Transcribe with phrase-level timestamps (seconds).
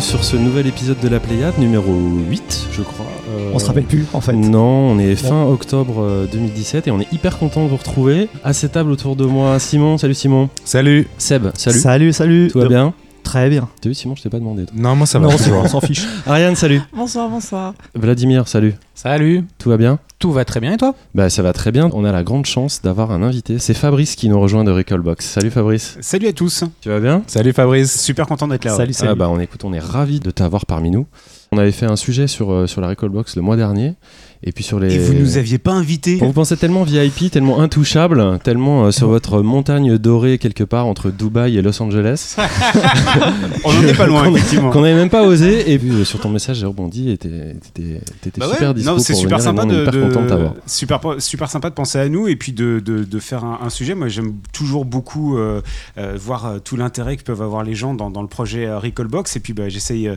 [0.00, 3.06] bienvenue sur ce nouvel épisode de la Pléiade, numéro 8, je crois.
[3.28, 4.32] Euh, on se rappelle plus en fait.
[4.32, 8.28] Non, on est fin octobre 2017 euh, et on est hyper content de vous retrouver.
[8.42, 10.48] À cette table autour de moi, Simon, salut Simon.
[10.64, 11.08] Salut.
[11.18, 11.78] Seb, salut.
[11.78, 12.48] Salut, salut.
[12.50, 12.94] Tout va bien
[13.30, 13.68] Très bien.
[13.80, 14.66] T'as vu Simon, je t'ai pas demandé.
[14.74, 15.28] Non, moi ça va.
[15.28, 16.04] Non, on s'en fiche.
[16.26, 16.82] Ariane, salut.
[16.92, 17.74] Bonsoir, bonsoir.
[17.94, 18.74] Vladimir, salut.
[18.96, 19.44] Salut.
[19.56, 20.00] Tout va bien?
[20.18, 20.96] Tout va très bien et toi?
[21.14, 21.90] Bah ça va très bien.
[21.92, 23.60] On a la grande chance d'avoir un invité.
[23.60, 25.24] C'est Fabrice qui nous rejoint de Recallbox.
[25.24, 25.96] Salut Fabrice.
[26.00, 26.64] Salut à tous.
[26.80, 27.22] Tu vas bien?
[27.28, 28.00] Salut Fabrice.
[28.00, 28.74] Super content d'être là.
[28.74, 29.12] Salut, salut.
[29.12, 31.06] Ah bah on écoute, on est ravis de t'avoir parmi nous.
[31.52, 33.94] On avait fait un sujet sur, euh, sur la Recallbox le mois dernier
[34.42, 34.94] et puis sur les.
[34.94, 39.08] Et vous nous aviez pas invités Vous pensez tellement VIP, tellement intouchable, tellement euh, sur
[39.08, 42.36] votre montagne dorée quelque part entre Dubaï et Los Angeles.
[43.64, 44.70] On n'en est pas loin, Qu'on- effectivement.
[44.70, 45.70] Qu'on n'avait même pas osé.
[45.70, 47.56] Et puis euh, sur ton message, j'ai rebondi et t'étais
[48.22, 51.50] t'étais Bah ouais, super dispo non, c'est pour super venir, sympa de, hyper super, super
[51.50, 53.94] sympa de penser à nous et puis de, de, de faire un, un sujet.
[53.94, 55.60] Moi, j'aime toujours beaucoup euh,
[56.16, 59.36] voir tout l'intérêt que peuvent avoir les gens dans, dans le projet Recallbox.
[59.36, 60.10] Et puis, bah, j'essaye,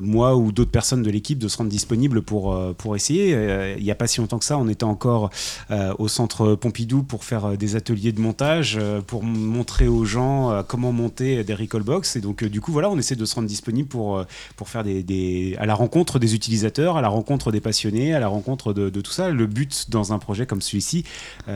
[0.00, 3.11] moi ou d'autres personnes de l'équipe, de se rendre disponible pour, pour essayer.
[3.20, 5.30] Euh, Il n'y a pas si longtemps que ça, on était encore
[5.70, 10.62] euh, au centre Pompidou pour faire euh, des ateliers de montage, pour montrer aux gens
[10.68, 12.16] comment monter des Recallbox.
[12.16, 14.24] Et donc, du coup, voilà, on essaie de se rendre disponible pour,
[14.56, 18.20] pour faire des, des- à la rencontre des utilisateurs, à la rencontre des passionnés, à
[18.20, 19.30] la rencontre de, de tout ça.
[19.30, 21.04] Le but dans un projet comme celui-ci,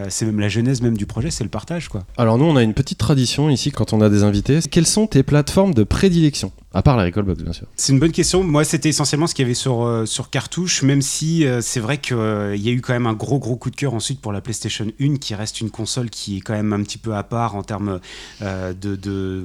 [0.08, 2.04] c'est même la genèse même du projet, c'est le partage, quoi.
[2.16, 4.60] Alors nous, on a une petite tradition ici quand on a des invités.
[4.70, 6.52] Quelles sont tes plateformes de prédilection?
[6.74, 7.66] À part la Recallbox, bien sûr.
[7.76, 8.44] C'est une bonne question.
[8.44, 11.98] Moi, c'était essentiellement ce qu'il y avait sur, sur cartouche, même si euh, c'est vrai
[11.98, 14.40] qu'il y a eu quand même un gros, gros coup de cœur ensuite pour la
[14.40, 17.56] PlayStation 1, qui reste une console qui est quand même un petit peu à part
[17.56, 18.00] en termes
[18.42, 19.44] euh, de, de-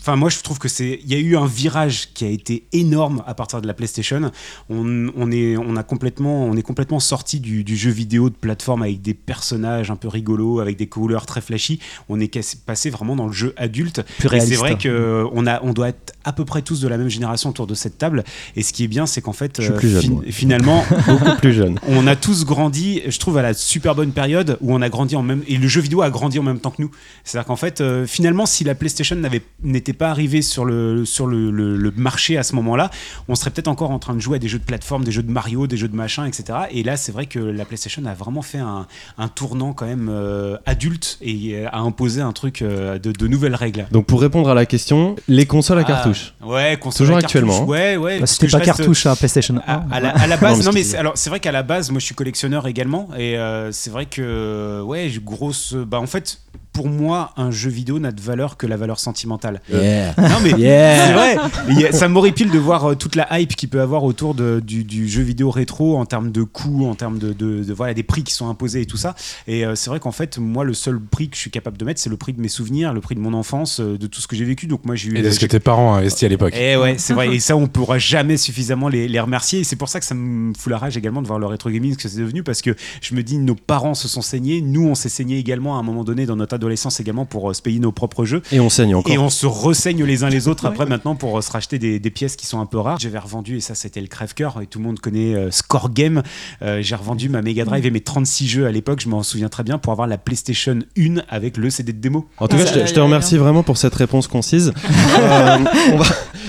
[0.00, 1.00] Enfin, moi, je trouve que c'est.
[1.04, 4.30] Il y a eu un virage qui a été énorme à partir de la PlayStation.
[4.68, 8.34] On, on est, on a complètement, on est complètement sorti du, du jeu vidéo de
[8.34, 11.80] plateforme avec des personnages un peu rigolos, avec des couleurs très flashy.
[12.08, 14.00] On est cassé- passé vraiment dans le jeu adulte.
[14.36, 17.08] Et c'est vrai qu'on a, on doit être à peu près tous de la même
[17.08, 18.24] génération autour de cette table.
[18.56, 21.78] Et ce qui est bien, c'est qu'en fait, euh, fin- finalement, Beaucoup plus jeune.
[21.88, 25.16] on a tous grandi, je trouve, à la super bonne période où on a grandi
[25.16, 25.42] en même.
[25.48, 26.90] Et le jeu vidéo a grandi en même temps que nous.
[27.24, 29.16] C'est-à-dire qu'en fait, euh, finalement, si la PlayStation
[29.62, 32.90] n'était pas arrivée sur, le, sur le, le- le marché à ce moment-là,
[33.28, 35.22] on serait peut-être encore en train de jouer à des jeux de plateforme, des jeux
[35.22, 36.44] de Mario, des jeux de machin, etc.
[36.70, 38.86] Et là, c'est vrai que la PlayStation a vraiment fait un,
[39.18, 43.26] un tournant quand même euh, adulte et euh, a imposé un truc euh, de, de
[43.28, 43.86] nouvelles règles.
[43.90, 46.34] Donc pour répondre à la question, les consoles à Ah, cartouche.
[46.44, 47.66] Ouais, console Toujours à cartouche, actuellement, hein.
[47.66, 48.20] Ouais, ouais.
[48.20, 49.72] Bah, C'était pas cartouche à PlayStation 1.
[49.72, 51.64] à, à la, à la Non, base, mais non mais, alors c'est vrai qu'à la
[51.64, 55.74] base, moi je suis collectionneur également et euh, c'est vrai que ouais, grosse.
[55.74, 56.40] Bah en fait,
[56.76, 59.62] pour moi, un jeu vidéo n'a de valeur que la valeur sentimentale.
[59.72, 60.12] Yeah.
[60.18, 61.06] Non mais Yeah.
[61.06, 61.86] c'est vrai.
[61.88, 64.84] A- ça m'horripile de voir euh, toute la hype qu'il peut avoir autour de- du,
[64.84, 68.02] du jeu vidéo rétro en termes de coûts, en termes de, de- de- voilà des
[68.02, 69.14] prix qui sont imposés et tout ça.
[69.46, 71.84] Et euh, c'est vrai qu'en fait, moi, le seul prix que je suis capable de
[71.86, 74.20] mettre, c'est le prix de mes souvenirs, le prix de mon enfance, euh, de tout
[74.20, 74.66] ce que j'ai vécu.
[74.66, 76.52] Donc moi, j'ai eu Et de ce que tes parents investi à l'époque.
[76.54, 77.28] eh ouais, c'est vrai.
[77.34, 79.60] Et ça, on pourra jamais suffisamment les, les remercier.
[79.60, 81.70] Et c'est pour ça que ça me fout la rage également de voir le rétro
[81.70, 82.42] gaming ce que c'est devenu.
[82.42, 84.60] Parce que je me dis, nos parents se sont saignés.
[84.60, 86.65] Nous, on s'est saignés également à un moment donné dans notre adolescence
[87.00, 88.42] également pour euh, se payer nos propres jeux.
[88.52, 89.12] Et on saigne encore.
[89.12, 91.98] Et on se ressaigne les uns les autres après maintenant pour euh, se racheter des,
[91.98, 92.98] des pièces qui sont un peu rares.
[92.98, 96.22] J'avais revendu, et ça c'était le crève-cœur, et tout le monde connaît euh, Score Game.
[96.62, 99.48] Euh, J'ai revendu ma Mega Drive et mes 36 jeux à l'époque, je m'en souviens
[99.48, 102.28] très bien, pour avoir la PlayStation 1 avec le CD de démo.
[102.38, 104.72] En tout Ah, cas, je te, aïe, je te remercie vraiment pour cette réponse concise.
[105.18, 105.56] Euh,
[105.92, 106.04] on va-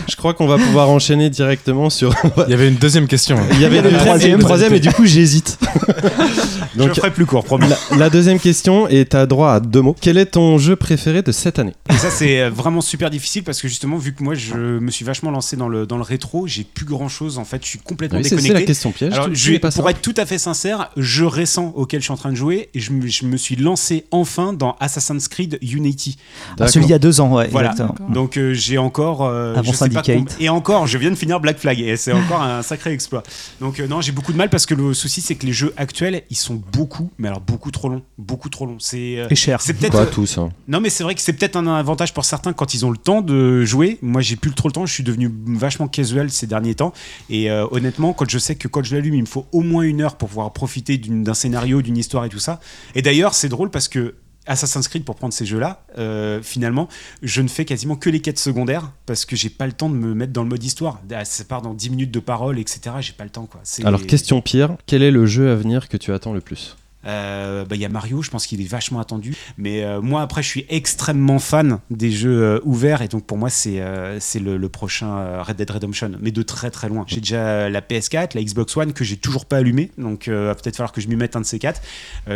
[0.09, 2.13] je crois qu'on va pouvoir enchaîner directement sur.
[2.47, 3.38] Il y avait une deuxième question.
[3.53, 4.39] Il y avait une une troisième, troisième.
[4.39, 5.57] troisième et du coup j'hésite.
[6.78, 7.68] je Donc le ferai plus court, promis.
[7.68, 9.96] la, la deuxième question et t'as droit à deux mots.
[10.00, 11.74] Quel est ton jeu préféré de cette année?
[11.90, 14.92] Et ça, c'est euh, vraiment super difficile parce que justement, vu que moi, je me
[14.92, 17.38] suis vachement lancé dans le, dans le rétro, j'ai plus grand chose.
[17.38, 18.60] En fait, je suis complètement Oui, c'est, c'est déconnecté.
[18.62, 19.14] la question piège.
[19.14, 22.06] Alors, tu- je tu pas pour être tout à fait sincère, jeu récent auquel je
[22.06, 25.28] suis en train de jouer, et je me, je me suis lancé enfin dans Assassin's
[25.28, 26.18] Creed Unity.
[26.59, 27.47] Ah, celui il y a deux ans, ouais.
[27.52, 27.73] Voilà.
[28.09, 30.02] Donc euh, j'ai encore, euh, Avant je sais pas
[30.40, 33.23] et encore, je viens de finir Black Flag et c'est encore un sacré exploit.
[33.62, 35.73] Donc euh, non, j'ai beaucoup de mal parce que le souci c'est que les jeux
[35.78, 38.78] actuels, ils sont beaucoup, mais alors beaucoup trop longs, beaucoup trop longs.
[38.79, 39.61] C'est euh, cher.
[39.61, 40.37] c'est peut-être Pas tous.
[40.37, 40.49] hein.
[40.67, 42.97] non, mais c'est vrai que c'est peut-être un avantage pour certains quand ils ont le
[42.97, 43.97] temps de jouer.
[44.02, 44.85] Moi, j'ai plus trop le temps.
[44.85, 46.93] Je suis devenu vachement casual ces derniers temps.
[47.29, 49.84] Et euh, honnêtement, quand je sais que quand je l'allume, il me faut au moins
[49.84, 52.59] une heure pour pouvoir profiter d'un scénario, d'une histoire et tout ça.
[52.96, 54.16] Et d'ailleurs, c'est drôle parce que
[54.47, 56.88] Assassin's Creed, pour prendre ces jeux-là, euh, finalement,
[57.22, 59.96] je ne fais quasiment que les quêtes secondaires parce que j'ai pas le temps de
[59.96, 61.02] me mettre dans le mode histoire.
[61.11, 62.96] Ah, Ça part dans 10 minutes de parole, etc.
[62.99, 63.61] J'ai pas le temps, quoi.
[63.84, 66.76] Alors question pire, quel est le jeu à venir que tu attends le plus?
[67.08, 69.36] Euh, bah, Il y a Mario, je pense qu'il est vachement attendu.
[69.58, 73.02] Mais euh, moi, après, je suis extrêmement fan des jeux euh, ouverts.
[73.02, 73.82] Et donc, pour moi, c'est
[74.20, 76.12] c'est le, le prochain Red Dead Redemption.
[76.22, 77.06] Mais de très très loin.
[77.08, 79.92] J'ai déjà la PS4, la Xbox One que j'ai toujours pas allumée.
[79.98, 81.82] Donc, va peut-être falloir que je m'y mette un de ces quatre.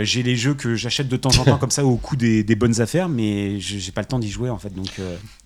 [0.01, 2.55] J'ai les jeux que j'achète de temps en temps comme ça au coût des, des
[2.55, 3.09] bonnes affaires.
[3.09, 4.73] Mais j'ai pas le temps d'y jouer en fait.
[4.73, 4.99] Donc,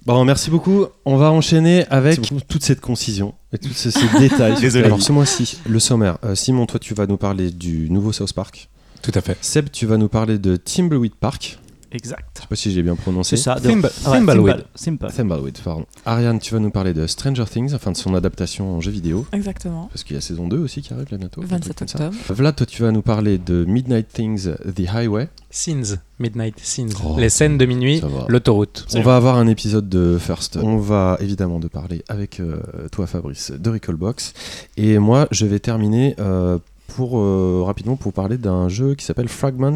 [0.05, 0.85] Bon, merci beaucoup.
[1.03, 4.55] On va enchaîner avec toute cette concision et tous ces, ces détails.
[4.61, 4.85] Désolé.
[4.85, 6.19] Alors, ce mois-ci, le sommaire.
[6.23, 8.69] Euh, Simon, toi, tu vas nous parler du nouveau South Park.
[9.05, 9.37] Tout à fait.
[9.41, 11.59] Seb, tu vas nous parler de Timbleweed Park.
[11.91, 12.25] Exact.
[12.35, 13.37] Je sais pas si j'ai bien prononcé.
[13.37, 13.55] C'est ça.
[13.55, 14.65] de- Thimble- ouais, Thimbleweed.
[14.75, 15.07] Thimble.
[15.15, 15.85] Thimbleweed, pardon.
[16.05, 19.25] Ariane, tu vas nous parler de Stranger Things, enfin de son adaptation en jeu vidéo.
[19.31, 19.87] Exactement.
[19.93, 21.41] Parce qu'il y a saison 2 aussi qui arrive là bientôt.
[21.41, 22.07] un 27 truc comme ça.
[22.07, 22.33] octobre.
[22.35, 25.29] Vlad, toi, tu vas nous parler de Midnight Things, The Highway.
[25.51, 26.89] Scenes, Midnight Scenes.
[27.05, 27.15] Oh.
[27.17, 28.87] Les scènes de minuit, l'autoroute.
[28.95, 30.57] On va avoir un épisode de First.
[30.61, 32.59] On va évidemment de parler avec euh,
[32.91, 34.33] toi, Fabrice, de Recallbox.
[34.75, 36.57] Et moi, je vais terminer euh,
[36.87, 39.75] pour euh, rapidement pour parler d'un jeu qui s'appelle Fragments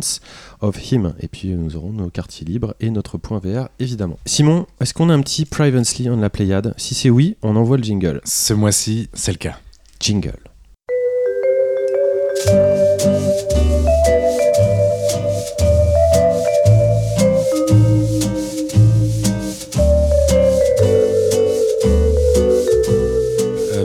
[0.62, 1.14] of Him.
[1.20, 4.18] Et puis nous aurons nos quartiers libres et notre point VR, évidemment.
[4.26, 6.74] Simon, est-ce qu'on a un petit Privacy on la Pléiade?
[6.78, 8.22] Si c'est oui, on envoie le jingle.
[8.26, 9.58] Ce mois-ci, c'est le cas.
[10.00, 10.40] Jingle.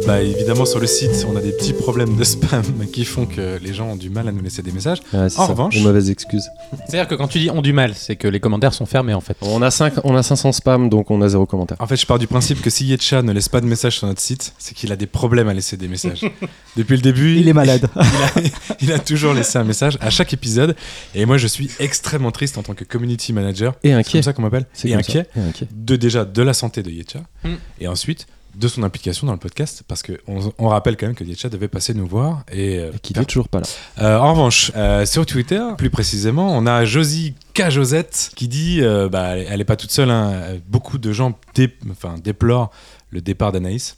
[0.06, 2.62] Bah, évidemment, sur le site, on a des petits problèmes de spam
[2.93, 4.99] qui font que les gens ont du mal à nous laisser des messages.
[5.12, 6.45] Ouais, c'est En ça, revanche- une mauvaise excuse.
[6.87, 9.21] C'est-à-dire que quand tu dis on du mal, c'est que les commentaires sont fermés en
[9.21, 9.37] fait.
[9.41, 11.77] On a, 5, on a 500 spams, donc on a zéro commentaire.
[11.81, 14.06] En fait, je pars du principe que si Yetcha ne laisse pas de messages sur
[14.06, 16.25] notre site, c'est qu'il a des problèmes à laisser des messages.
[16.77, 17.89] Depuis le début, Il est malade.
[17.97, 18.03] il,
[18.43, 18.47] a,
[18.83, 20.77] il a toujours laissé un message à chaque épisode.
[21.15, 23.75] Et moi, je suis extrêmement triste en tant que community manager.
[23.83, 24.12] Et C'est inquiet.
[24.19, 24.67] comme ça qu'on m'appelle.
[24.73, 24.89] C'est.
[24.89, 25.27] Et inquiet.
[25.75, 27.49] de déjà de la santé de Yetcha Mm.
[27.81, 30.12] et ensuite de son implication dans le podcast parce que
[30.59, 33.25] on, rappelle quand même que Yetcha devait passer nous voir et euh, Et qui n'est
[33.25, 33.67] toujours pas là.
[34.03, 38.79] euh, en revanche euh, sur Twitter plus précisément on a Josie K Josette qui dit
[38.81, 40.33] euh, bah, elle est pas toute seule hein,
[40.69, 41.75] beaucoup de gens dé-
[42.23, 42.71] déplorent
[43.11, 43.97] le départ d'Anaïs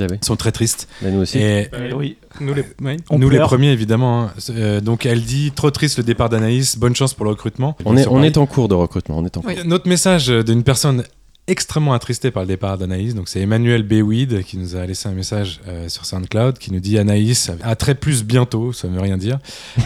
[0.00, 0.16] Ah oui.
[0.22, 1.38] ils sont très tristes Mais nous aussi.
[1.38, 2.16] et oui.
[2.40, 2.64] Nous les.
[2.80, 2.96] oui.
[3.10, 3.48] On nous les pleure.
[3.48, 4.32] premiers évidemment hein.
[4.50, 7.96] Euh, donc elle dit trop triste le départ d'Anaïs bonne chance pour le recrutement on,
[7.96, 9.18] est, on en cours de recrutement.
[9.18, 9.50] On est en cours.
[9.50, 9.58] Oui.
[9.66, 11.04] Notre message d'une personne
[11.46, 15.12] extrêmement attristée par le départ d'Anaïs, donc c'est Emmanuel Béouid qui nous a laissé un
[15.12, 19.16] message euh, sur SoundCloud qui nous dit Anaïs a très plus bientôt, ça veut rien
[19.16, 19.38] dire.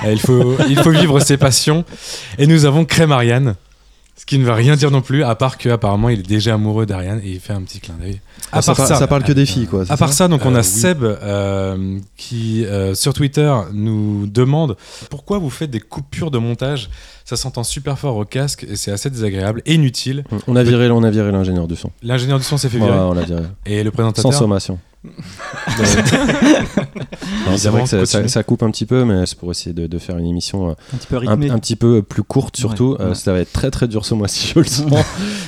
[0.05, 1.85] Euh, il, faut, il faut vivre ses passions.
[2.39, 3.55] Et nous avons Cré Marianne,
[4.17, 6.87] ce qui ne veut rien dire non plus, à part qu'apparemment il est déjà amoureux
[6.87, 8.21] d'Ariane et il fait un petit clin d'œil.
[8.53, 9.85] À Ah, ça, part par- ça parle que des filles, quoi.
[9.89, 10.65] à part ça, donc on Euh, a oui.
[10.65, 14.77] Seb euh, qui euh, sur Twitter nous demande
[15.11, 16.91] pourquoi vous faites des coupures de montage.
[17.25, 20.25] Ça s'entend super fort au casque et c'est assez désagréable et inutile.
[20.47, 21.91] On a viré, on a viré l'ingénieur du son.
[22.03, 23.43] L'ingénieur du son s'est fait Ouais, virer on l'a viré.
[23.67, 24.33] et le Sans présentateur.
[24.35, 24.79] sommation.
[27.47, 29.73] Non, c'est vrai que ça, ça- ça coupe un petit peu, mais c'est pour essayer
[29.75, 31.17] de, de faire une émission euh, Un petit peu
[31.51, 32.93] un, petit peu plus courte, surtout.
[32.93, 33.15] Ouais, Euh, ouais.
[33.15, 34.91] ça va être très très dur ce mois-ci, je le sens.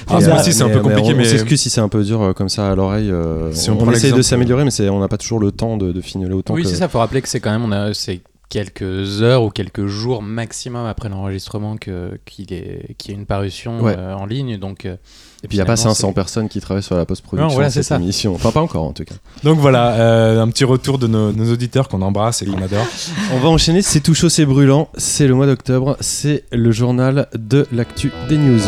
[0.09, 2.03] Ah, euh, mois-ci, c'est un peu compliqué, on, mais- on s'excuse si c'est un peu
[2.05, 3.13] dur comme ça à l'oreille.
[3.53, 6.01] Si on on essaye de s'améliorer, mais on n'a pas toujours le temps de, de
[6.01, 6.69] finir autant Oui, que.
[6.69, 6.89] c'est ça.
[6.89, 10.87] Faut rappeler que c'est quand même on a c'est quelques heures ou quelques jours maximum
[10.87, 13.95] après l'enregistrement qu'il est qu'il y a une parution Ouais.
[13.97, 14.57] euh, en ligne.
[14.57, 14.97] Donc euh,
[15.45, 17.49] Et puis il n'y a pas finalement, 500 c'est- personnes qui travaillent sur la post-production
[17.55, 17.97] voilà, de c'est cette ça.
[17.97, 18.35] émission.
[18.35, 19.15] Enfin, pas encore en tout cas.
[19.45, 22.87] Donc voilà, euh, un petit retour de nos, nos auditeurs qu'on embrasse et qu'on adore.
[23.35, 27.29] On va enchaîner, c'est tout chaud, c'est brûlant, c'est le mois d'octobre, c'est le journal
[27.35, 28.61] de l'actu des news.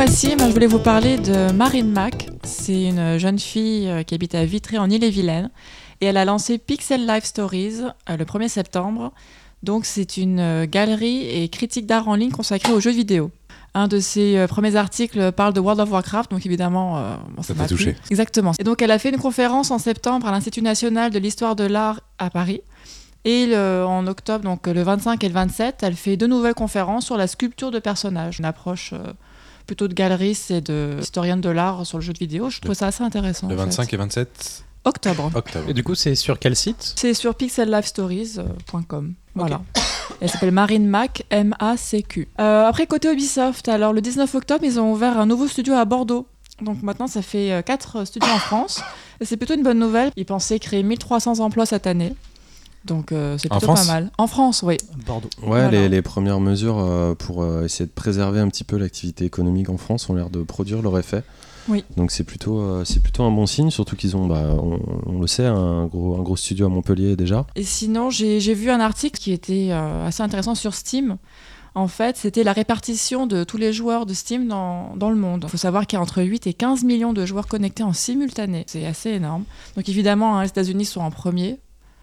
[0.00, 2.30] Mois-ci, moi, je voulais vous parler de Marine Mac.
[2.42, 5.50] C'est une jeune fille euh, qui habite à Vitré en Ille-et-Vilaine.
[6.00, 9.12] Et elle a lancé Pixel Life Stories euh, le 1er septembre.
[9.62, 13.30] Donc c'est une euh, galerie et critique d'art en ligne consacrée aux jeux vidéo.
[13.74, 17.52] Un de ses premiers articles parle de World of Warcraft, donc évidemment, euh, bon, Ça
[17.52, 17.92] m'a touché.
[17.92, 18.02] plu.
[18.10, 18.52] Exactement.
[18.58, 21.64] Et donc elle a fait une conférence en septembre à l'Institut national de l'histoire de
[21.64, 22.62] l'art à Paris.
[23.26, 27.04] Et le- en octobre, donc le 25 et le 27, elle fait deux nouvelles conférences
[27.04, 28.38] sur la sculpture de personnages.
[28.38, 29.12] Une approche euh,
[29.70, 32.50] plutôt de galeriste et de historienne de l'art sur le jeu de vidéo.
[32.50, 33.46] Je trouve ça assez intéressant.
[33.46, 33.64] Le en fait.
[33.66, 35.30] 25 et 27 octobre.
[35.32, 35.70] octobre.
[35.70, 39.14] Et du coup, c'est sur quel site C'est sur pixellifestories.com.
[39.36, 39.60] Voilà.
[40.20, 42.26] Elle s'appelle Marine Mac, M-A-C-Q.
[42.40, 45.84] Euh, après, côté Ubisoft, alors le 19 octobre, ils ont ouvert un nouveau studio à
[45.84, 46.26] Bordeaux.
[46.60, 48.82] Donc maintenant, ça fait 4 studios en France.
[49.20, 50.10] Et c'est plutôt une bonne nouvelle.
[50.16, 52.12] Ils pensaient créer 1300 emplois cette année.
[52.84, 54.10] Donc euh, c'est plutôt pas France mal.
[54.18, 54.76] En France, oui.
[55.06, 55.28] Bordeaux.
[55.42, 55.70] Ouais, Voilà.
[55.70, 59.68] les, les premières mesures euh, pour euh, essayer de préserver un petit peu l'activité économique
[59.68, 61.22] en France ont l'air de produire leur effet.
[61.68, 61.84] Oui.
[61.98, 65.20] Donc c'est plutôt, euh, c'est plutôt un bon signe, surtout qu'ils ont, bah, on, on
[65.20, 67.46] le sait, un gros, un gros studio à Montpellier déjà.
[67.54, 71.18] Et sinon, j'ai j'ai vu un article qui était euh, assez intéressant sur Steam.
[71.76, 75.44] En fait, c'était la répartition de tous les joueurs de Steam dans, dans le monde.
[75.46, 77.92] Il faut savoir qu'il y a entre 8 et 15 millions de joueurs connectés en
[77.92, 78.64] simultané.
[78.66, 79.44] C'est assez énorme.
[79.76, 81.60] Donc évidemment, hein, les États-Unis sont en premier,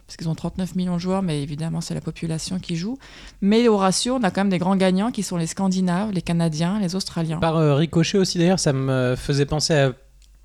[0.08, 2.98] parce qu'ils ont 39 millions de joueurs, mais évidemment, c'est la population qui joue.
[3.42, 6.22] Mais au ratio, on a quand même des grands gagnants qui sont les Scandinaves, les
[6.22, 7.40] Canadiens, les Australiens.
[7.40, 9.92] Par euh, ricochet aussi d'ailleurs, ça me faisait penser à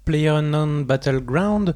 [0.05, 1.75] PlayerUnknown Battleground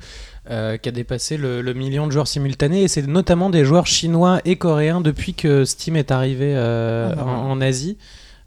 [0.50, 3.86] euh, qui a dépassé le, le million de joueurs simultanés et c'est notamment des joueurs
[3.86, 7.98] chinois et coréens depuis que Steam est arrivé euh, Ah, en, en Asie.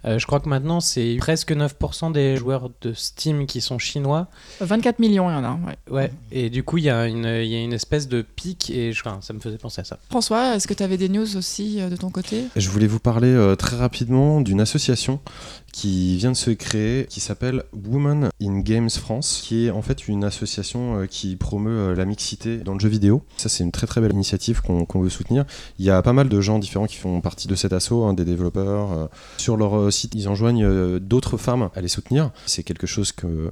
[0.06, 4.28] Euh, je crois que maintenant c'est presque 9% des joueurs de Steam qui sont chinois.
[4.62, 5.54] 24 millions, il y en a.
[5.66, 5.78] ouais.
[5.92, 6.12] Ouais.
[6.32, 8.94] Et du coup il y, a une- il y a une espèce de pic et
[8.94, 10.00] je, enfin, ça me faisait penser à ça.
[10.10, 12.44] François, est-ce que tu avais des news aussi euh, de ton côté?
[12.56, 15.20] Je voulais vous parler euh, très rapidement d'une association
[15.72, 20.08] qui vient de se créer, qui s'appelle Women in Games France, qui est en fait
[20.08, 23.24] une association qui promeut la mixité dans le jeu vidéo.
[23.38, 25.46] Ça, c'est une très très belle initiative qu'on veut soutenir.
[25.78, 28.14] Il y a pas mal de gens différents qui font partie de cet asso, hein,
[28.14, 28.92] des développeurs.
[28.94, 29.08] euh.
[29.38, 32.32] Sur leur site, ils enjoignent euh, d'autres femmes à les soutenir.
[32.46, 33.52] C'est quelque chose que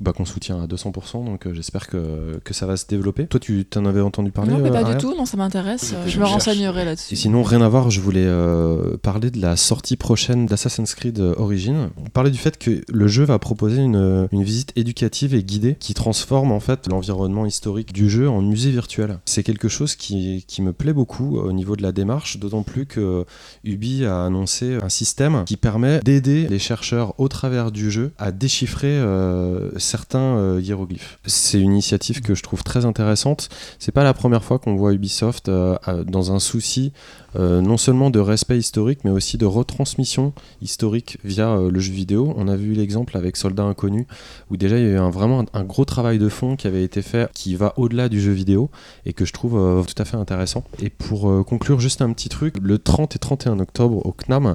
[0.00, 3.26] bah, qu'on soutient à 200%, donc euh, j'espère que, que ça va se développer.
[3.26, 5.36] Toi, tu t'en avais entendu parler Non, mais euh, pas du Ariel tout, non, ça
[5.36, 5.92] m'intéresse.
[5.94, 6.32] euh, Je Je me cherche.
[6.34, 7.16] renseignerai et là-dessus.
[7.16, 11.34] sinon, rien à voir, je voulais euh, parler de la sortie prochaine d'Assassin's Creed euh,
[11.38, 11.90] Origins.
[11.96, 15.76] On parlait du fait que le jeu va proposer une, une visite éducative et guidée
[15.78, 19.18] qui transforme en fait l'environnement historique du jeu en musée virtuel.
[19.24, 22.86] C'est quelque chose qui, qui me plaît beaucoup au niveau de la démarche, d'autant plus
[22.86, 23.24] que
[23.64, 28.32] Ubi a annoncé un système qui permet d'aider les chercheurs au travers du jeu à
[28.32, 31.18] déchiffrer euh, certains euh, hiéroglyphes.
[31.24, 33.48] C'est une initiative que je trouve très intéressante.
[33.78, 36.92] C'est pas la première fois qu'on voit Ubisoft euh, dans un souci
[37.36, 42.34] euh, non seulement de respect historique, mais aussi de retransmission historique via le jeu vidéo.
[42.36, 44.06] On a vu l'exemple avec Soldat Inconnu,
[44.50, 47.02] où déjà il y a eu vraiment un, gros travail de fond qui avait été
[47.02, 48.70] fait, qui va au-delà du jeu vidéo,
[49.06, 50.64] et que je trouve tout à fait intéressant.
[50.82, 54.54] Et pour conclure, juste un petit truc, le 30 et 31 octobre au CNAM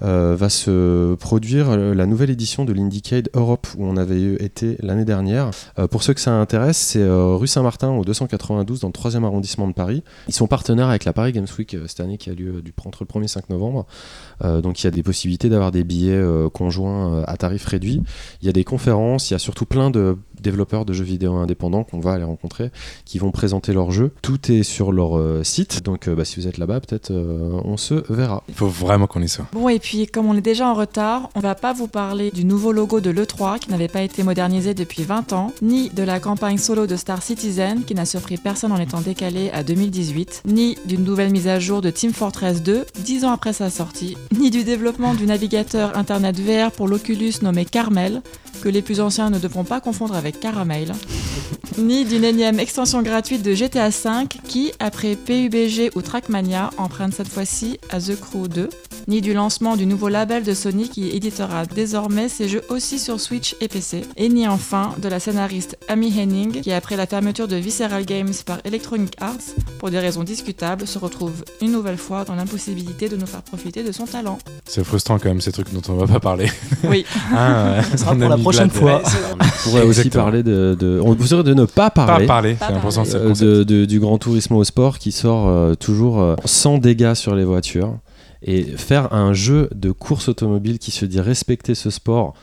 [0.00, 4.38] va se produire la nouvelle édition de l'Indiecade Europe, où on avait eu-
[4.80, 5.50] l'année dernière.
[5.78, 9.24] Euh, pour ceux que ça intéresse, c'est euh, rue Saint-Martin au 292 dans le 3e
[9.24, 10.02] arrondissement de Paris.
[10.28, 12.72] Ils sont partenaires avec la Paris Games Week euh, cette année qui a lieu du,
[12.84, 13.86] entre le 1er et 5 novembre.
[14.42, 16.20] Donc il y a des possibilités d'avoir des billets
[16.52, 18.02] conjoints à tarif réduit.
[18.40, 21.34] Il y a des conférences, il y a surtout plein de développeurs de jeux vidéo
[21.36, 22.70] indépendants qu'on va aller rencontrer
[23.04, 24.12] qui vont présenter leurs jeux.
[24.22, 27.60] Tout est sur leur euh, site, donc euh, bah, si vous êtes là-bas, peut-être euh,
[27.64, 28.42] on se verra.
[28.48, 29.46] Il faut vraiment qu'on y soit.
[29.52, 32.44] Bon, et puis comme on est déjà en retard, on va pas vous parler du
[32.44, 36.20] nouveau logo de l'E3 qui n'avait pas été modernisé depuis 20 ans, ni de la
[36.20, 40.76] campagne solo de Star Citizen qui n'a surpris personne en étant décalée à 2018, ni
[40.84, 44.50] d'une nouvelle mise à jour de Team Fortress 2 10 ans après sa sortie, ni
[44.50, 48.22] du développement du navigateur Internet VR pour l'Oculus nommé Carmel,
[48.62, 50.92] que les plus anciens ne devront pas confondre avec Caramel,
[51.78, 57.28] ni d'une énième extension gratuite de GTA V qui, après PUBG ou Trackmania, emprunte cette
[57.28, 58.68] fois-ci à The Crew 2,
[59.08, 63.20] ni du lancement du nouveau label de Sony qui éditera désormais ses jeux aussi sur
[63.20, 67.48] Switch et PC, et ni enfin de la scénariste Amy Henning qui, après la fermeture
[67.48, 69.36] de Visceral Games par Electronic Arts,
[69.78, 73.82] pour des raisons discutables, se retrouve une nouvelle fois dans l'impossibilité de nous faire profiter
[73.82, 74.38] de son talent.
[74.66, 76.50] C'est frustrant quand même ces trucs dont on va pas parler.
[76.84, 77.04] Oui.
[77.34, 79.00] Ah, Ça sera pour la prochaine fois.
[79.32, 80.10] On pourrait aussi.
[80.22, 82.26] Parler de, de- On vous de ne pas Pas parler.
[82.26, 82.56] Pas parler.
[83.04, 86.78] c'est euh, de- de- du Grand Tourisme au sport qui sort euh, toujours euh, sans
[86.78, 87.98] dégâts sur les voitures
[88.44, 92.34] et faire un jeu de course automobile qui se dit respecter ce sport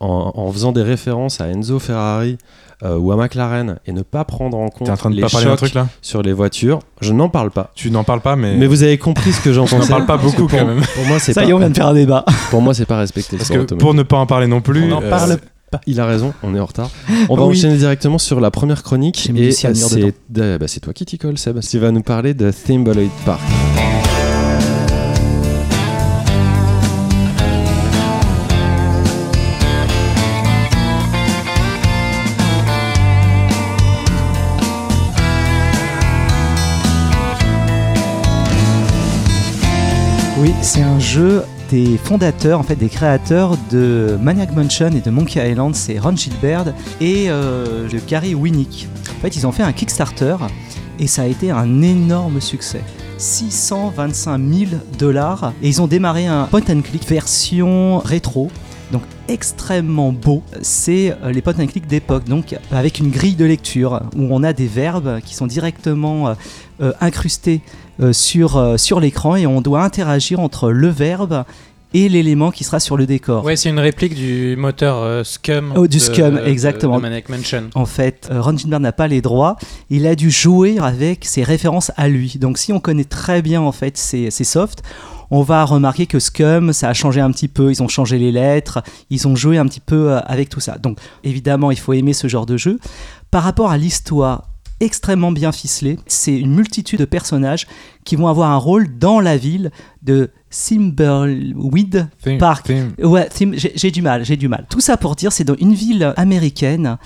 [0.00, 2.38] en, en faisant des références à Enzo Ferrari
[2.84, 5.26] euh, ou à McLaren et ne pas prendre en compte en train de les pas
[5.28, 7.72] chocs truc là sur les voitures, je n'en parle pas.
[7.74, 9.88] Tu n'en parles pas, mais, Mais vous avez compris ce que j'en on n'en pensais.
[9.88, 10.82] parle pas beaucoup pour, quand même.
[10.94, 12.24] pour moi, c'est Ça pas, y est, on vient de faire un débat.
[12.50, 14.60] pour moi, c'est pas respecter le Parce sport que pour ne pas en parler non
[14.60, 15.10] plus, On en euh,
[15.70, 16.90] parle Il a raison, on est en retard.
[17.28, 17.56] On va Oui.
[17.56, 19.30] enchaîner directement sur la première chronique.
[19.36, 19.72] Et c'est
[20.30, 21.60] de- bah, c'est toi qui t'y colle, Seb.
[21.60, 23.40] Tu vas nous parler de Thimbleweed Park.
[40.40, 45.10] Oui, c'est un jeu des fondateurs, en fait des créateurs de Maniac Mansion et de
[45.10, 48.86] Monkey Island, c'est Ron Gilbert et euh, Gary Winnick.
[49.16, 50.36] En fait, ils ont fait un Kickstarter
[51.00, 52.82] et ça a été un énorme succès.
[53.16, 58.48] 625 000 dollars et ils ont démarré un point and click version rétro.
[58.92, 64.00] Donc extrêmement beau, c'est euh, les point click d'époque, donc avec une grille de lecture
[64.16, 66.34] où on a des verbes qui sont directement euh,
[66.80, 67.60] euh, incrustés
[68.12, 71.44] sur, euh, sur l'écran et on doit interagir entre le verbe
[71.94, 73.44] et l'élément qui sera sur le décor.
[73.44, 75.72] Ouais, c'est une réplique du moteur euh, Scum.
[75.74, 76.96] Oh, du de- Scum, de- exactement.
[76.98, 77.70] De Maniac Mansion.
[77.74, 79.56] En fait, euh, Ron Gilbert n'a pas les droits.
[79.88, 82.36] Il a dû jouer avec ses références à lui.
[82.38, 84.82] Donc, si on connaît très bien en fait ses, ses softs,
[85.30, 87.70] on va remarquer que Scum, ça a changé un petit peu.
[87.70, 90.76] Ils ont changé les lettres, ils ont joué un petit peu euh, avec tout ça.
[90.76, 92.78] Donc, évidemment, il faut aimer ce genre de jeu.
[93.30, 94.47] Par rapport à l'histoire
[94.80, 97.66] extrêmement bien ficelée, c'est une multitude de personnages
[98.04, 99.70] qui vont avoir un rôle dans la ville
[100.02, 102.08] de Thimbleweed
[102.38, 102.72] Park.
[103.02, 104.66] Ouais, j'ai du mal, j'ai du mal.
[104.70, 106.96] Tout ça pour dire, c'est dans une ville américaine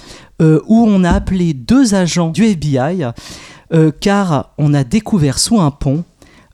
[0.41, 3.05] euh, où on a appelé deux agents du FBI
[3.73, 6.05] euh, car on a découvert sous un pont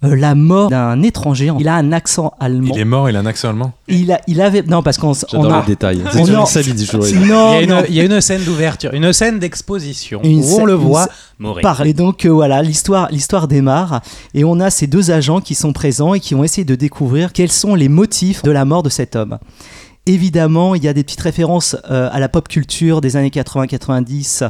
[0.05, 1.53] euh, la mort d'un étranger.
[1.59, 2.73] Il a un accent allemand.
[2.75, 3.73] Il est mort, il a un accent allemand.
[3.89, 6.03] Il, a, il avait non parce qu'on on J'adore a les détails.
[6.15, 7.81] on a- non, Il y, a non.
[7.81, 11.63] une, il y a une scène d'ouverture, une scène d'exposition où on le voit mourir.
[11.87, 14.01] Et donc euh, voilà, l'histoire, l'histoire démarre
[14.35, 17.33] et on a ces deux agents qui sont présents et qui vont essayer de découvrir
[17.33, 19.39] quels sont les motifs de la mort de cet homme.
[20.09, 24.49] Évidemment, il y a des petites références euh, à la pop culture des années 80-90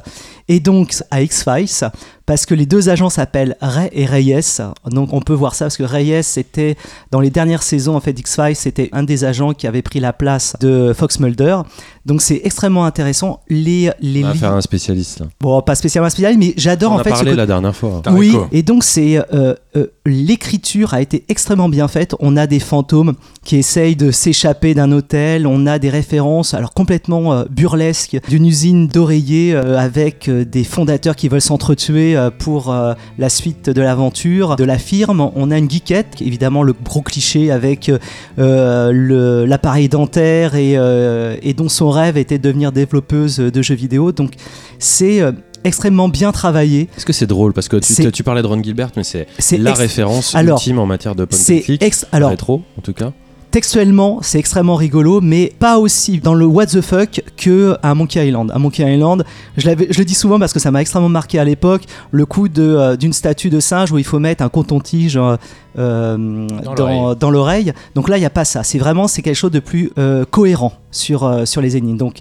[0.49, 1.91] et donc à X-Files
[2.27, 4.61] parce que les deux agents s'appellent Ray et Reyes.
[4.87, 6.77] Donc on peut voir ça parce que Reyes c'était
[7.11, 10.12] dans les dernières saisons en fait d'X-Files, c'était un des agents qui avait pris la
[10.12, 11.59] place de Fox Mulder.
[12.07, 15.27] Donc c'est extrêmement intéressant les les On va faire un spécialiste là.
[15.41, 17.75] Bon, pas spécialement spécial, mais j'adore On en a fait ce parlé côté- la dernière
[17.77, 18.00] fois.
[18.12, 22.14] oui, et donc c'est euh, euh, l'écriture a été extrêmement bien faite.
[22.20, 25.47] On a des fantômes qui essayent de s'échapper d'un hôtel.
[25.47, 30.64] On a des références, alors complètement euh, burlesques, d'une usine d'oreillers euh, avec euh, des
[30.64, 32.75] fondateurs qui veulent s'entretuer pour
[33.18, 35.30] la suite de l'aventure de la firme.
[35.35, 37.90] On a une geekette, évidemment le gros cliché avec
[38.37, 44.12] l'appareil dentaire et, dont son rêve était de devenir développeuse de jeux vidéo.
[44.12, 44.32] Donc
[44.78, 45.23] c'est
[45.65, 46.88] extrêmement bien travaillé.
[46.97, 47.53] Est-ce que c'est drôle?
[47.53, 49.27] Parce que tu, tu parlais de Ron Gilbert, mais c'est
[49.59, 51.95] la référence Alors, ultime en matière de point c'est and click.
[52.12, 53.12] alors rétro, en tout cas.
[53.50, 58.27] textuellement, c'est extrêmement rigolo, mais pas aussi dans le what the fuck que à Monkey
[58.29, 58.50] Island.
[58.55, 59.25] À Monkey Island,
[59.57, 62.49] je, je le dis souvent parce que ça m'a extrêmement marqué à l'époque, le coup
[62.49, 65.37] de, euh, d'une statue de singe où il faut mettre un coton-tige euh,
[65.79, 67.17] euh, Dans dans, l'oreille.
[67.19, 67.73] dans l'oreille.
[67.95, 68.62] Donc là, il n'y a pas ça.
[68.65, 71.97] C'est vraiment c'est quelque chose de plus euh, cohérent sur, euh, sur les énigmes.
[71.99, 72.17] Donc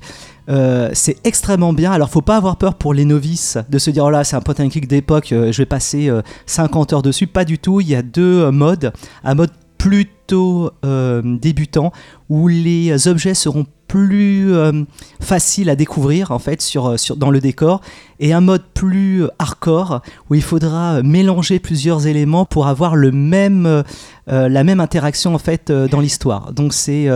[0.50, 1.92] euh, c'est extrêmement bien.
[1.92, 4.42] Alors, faut pas avoir peur pour les novices de se dire oh là, c'est un
[4.42, 7.28] point and click d'époque, euh, je vais passer euh, 50 heures dessus.
[7.28, 7.82] Pas du tout.
[7.82, 8.94] Il y a deux euh, modes.
[9.24, 11.94] Un mode plutôt débutant
[12.30, 14.52] où les objets seront plus
[15.22, 17.82] faciles à découvrir en fait sur, dans le décor
[18.20, 23.84] et un mode plus hardcore où il faudra mélanger plusieurs éléments pour avoir le même,
[24.26, 26.52] la même interaction en fait dans l'histoire.
[26.54, 27.08] Donc c'est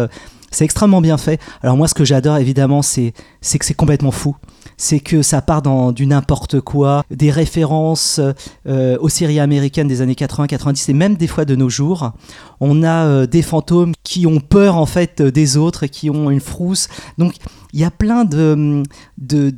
[0.51, 1.39] c'est extrêmement bien fait.
[1.63, 4.35] Alors moi ce que j'adore évidemment c'est que c'est complètement fou.
[4.77, 8.19] C'est que ça part dans du n'importe quoi, des références
[8.67, 12.11] euh, aux séries américaines des années 80-90 et même des fois de nos jours.
[12.59, 16.09] On a euh, des fantômes qui ont peur en fait euh, des autres et qui
[16.09, 16.87] ont une frousse.
[17.17, 17.35] Donc
[17.73, 18.83] il y a plein de,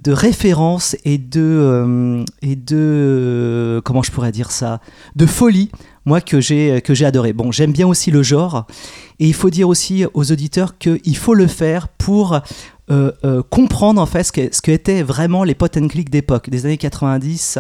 [0.08, 4.82] références et de, et de comment je pourrais dire ça,
[5.16, 5.72] de folie.
[6.06, 7.34] Moi que j'ai que j'ai adoré.
[7.34, 8.66] Bon, j'aime bien aussi le genre
[9.20, 12.40] et il faut dire aussi aux auditeurs qu'il faut le faire pour
[12.92, 16.10] euh, euh, comprendre en fait ce que ce que étaient vraiment les pot and click
[16.10, 17.60] d'époque, des années 90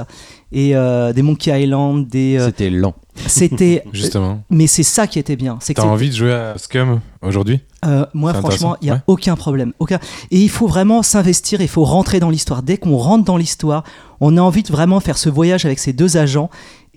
[0.51, 2.93] et euh, des Monkey Island, des euh, C'était lent.
[3.27, 4.43] c'était Justement.
[4.49, 7.61] mais c'est ça qui était bien, c'est que T'as envie de jouer à Scum aujourd'hui?
[7.85, 8.99] Euh, moi, franchement, il n'y a Ouais.
[9.07, 9.73] aucun problème.
[9.79, 9.99] Aucun.
[10.31, 12.61] Et il faut vraiment s'investir, il faut rentrer dans l'histoire.
[12.63, 13.83] Dès qu'on rentre dans l'histoire,
[14.21, 16.49] on a envie de vraiment faire ce voyage avec ces deux agents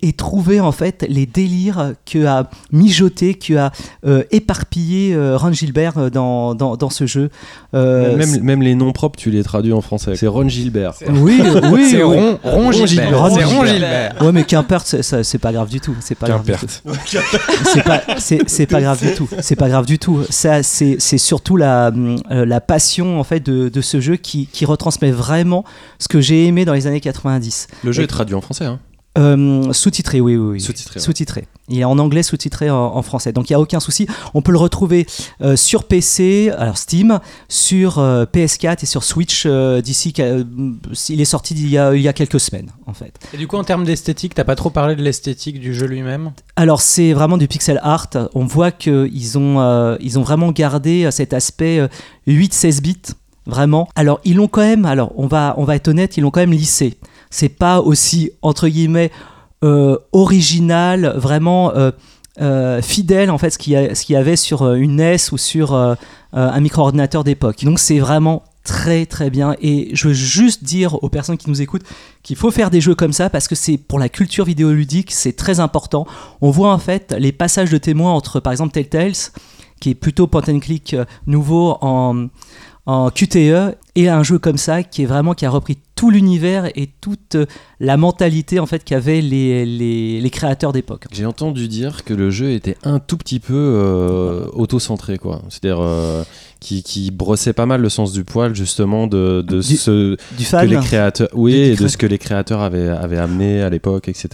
[0.02, 3.72] et trouver en fait les délires que a mijoté, que a
[4.06, 7.30] euh, éparpillé euh, Ron Gilbert euh, dans, dans, dans ce jeu.
[7.74, 10.14] Euh, même, même les noms propres, tu les traduis en français.
[10.16, 10.94] C'est Ron Gilbert.
[11.09, 11.40] oui,
[11.72, 12.16] oui, C'est oui.
[12.16, 12.87] Ron, Ron Ron Gilbert.
[13.09, 13.30] Gilbert.
[13.32, 14.16] C'est Ron Gilbert.
[14.22, 15.94] Ouais, mais qu'importe, c'est- ça, c'est pas grave du tout.
[16.00, 16.44] C'est pas grave.
[16.44, 16.82] du Quimperth.
[16.85, 16.92] tout.
[17.72, 19.28] C'est pas, c'est, c'est pas grave du tout.
[19.40, 20.20] C'est pas grave du tout.
[20.30, 21.90] Ça, c'est, c'est surtout la,
[22.30, 25.64] la passion en fait de, de ce jeu qui, qui retransmet vraiment
[25.98, 27.68] ce que j'ai aimé dans les années 90.
[27.82, 28.66] Le jeu Et- est traduit en français.
[28.66, 28.78] Hein.
[29.16, 30.61] Euh, sous-titré, oui, oui, oui.
[30.61, 31.05] Sous-titré, ouais.
[31.05, 31.46] Sous-titré.
[31.68, 33.33] Il est en anglais, sous-titré en, en français.
[33.33, 34.07] Donc il n'y a aucun souci.
[34.35, 35.07] On peut le retrouver
[35.40, 40.12] euh, sur PC, alors Steam, sur euh, PS4 et sur Switch euh, d'ici.
[40.20, 40.44] euh,
[41.09, 43.12] il est sorti il y, a, il y a quelques semaines, en fait.
[43.35, 46.33] Et du coup, en termes d'esthétique, t'as pas trop parlé de l'esthétique du jeu lui-même?
[46.57, 48.09] Alors c'est vraiment du pixel art.
[48.35, 51.88] On voit qu'ils ont, euh, ils ont vraiment gardé cet aspect euh,
[52.29, 52.96] 8-16 bits,
[53.46, 53.88] vraiment.
[53.96, 56.40] Alors ils l'ont quand même, alors on va, on va être honnête, ils l'ont quand
[56.40, 56.96] même lissé.
[57.37, 59.11] C'est pas aussi, entre guillemets,
[59.62, 61.90] euh, original, vraiment euh,
[62.40, 65.75] euh, fidèle en fait ce qu'il y, qu'il y avait sur une NES ou sur
[66.33, 67.62] un micro-ordinateur d'époque.
[67.62, 71.61] Donc c'est vraiment très très bien et je veux juste dire aux personnes qui nous
[71.61, 71.85] écoutent
[72.22, 75.37] qu'il faut faire des jeux comme ça parce que c'est pour la culture vidéoludique c'est
[75.37, 76.05] très important
[76.40, 79.31] on voit en fait les passages de témoins entre par exemple Telltales
[79.79, 80.96] qui est plutôt point and click
[81.29, 82.27] nouveau en,
[82.87, 86.66] en QTE et un jeu comme ça qui est vraiment qui a repris tout l'univers
[86.76, 87.46] et toute euh,
[87.80, 91.06] la mentalité en fait qu'avaient les, les, les créateurs d'époque.
[91.11, 95.42] J'ai entendu dire que le jeu était un tout petit peu euh, auto-centré, quoi.
[95.48, 96.22] C'est-à-dire euh,
[96.61, 100.44] qui, qui brossait pas mal le sens du poil, justement, de, de Du- ce Du
[100.44, 103.62] que les créateurs, oui, Du- du et de ce que les créateurs avaient, avaient amené
[103.62, 104.28] à l'époque, etc.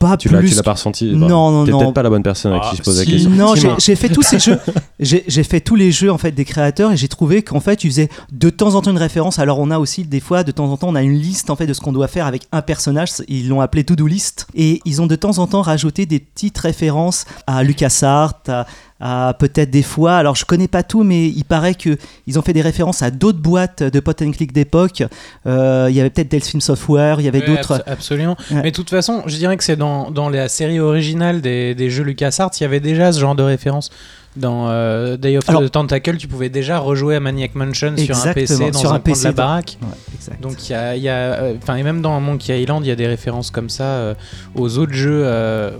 [0.00, 1.78] pas Tu l'as, plus tu l'as pas ressenti Non, bah, non, T'es non.
[1.78, 3.30] peut-être pas la bonne personne à Ah, qui je pose la question.
[3.30, 4.58] Non, j'ai fait tous ces jeux.
[5.02, 7.84] J'ai j'ai fait tous les jeux en fait des créateurs et j'ai trouvé qu'en fait
[7.84, 9.38] ils faisaient de temps en temps une référence.
[9.38, 11.56] Alors on a aussi des fois de temps en temps on a une liste en
[11.56, 13.10] fait de ce qu'on doit faire avec un personnage.
[13.28, 16.18] Ils l'ont appelé to do list et ils ont de temps en temps rajouté des
[16.20, 18.66] petites références à LucasArts, à,
[19.00, 20.16] à peut-être des fois.
[20.16, 23.10] Alors je connais pas tout, mais il paraît que ils ont fait des références à
[23.10, 25.02] d'autres boîtes de pot and click d'époque.
[25.46, 27.78] Euh, Il y avait peut-être Delphine Software, il y avait d'autres.
[27.78, 28.36] abso- absolument.
[28.50, 28.60] Ouais.
[28.62, 31.90] Mais de toute façon, je dirais que c'est dans, dans la série originale des, des
[31.90, 33.90] jeux LucasArts, il y avait déjà ce genre de référence.
[34.36, 38.16] Dans euh, Day of Alors- the Tentacle, tu pouvais déjà rejouer à Maniac Mansion sur
[38.16, 39.76] un PC dans sur un, un coin de PC la baraque.
[39.82, 40.36] Ouais.
[40.40, 42.92] Donc il y a, il y a, euh, et même dans Monkey Island, il y
[42.92, 44.14] a des références comme ça euh,
[44.54, 45.24] aux autres jeux,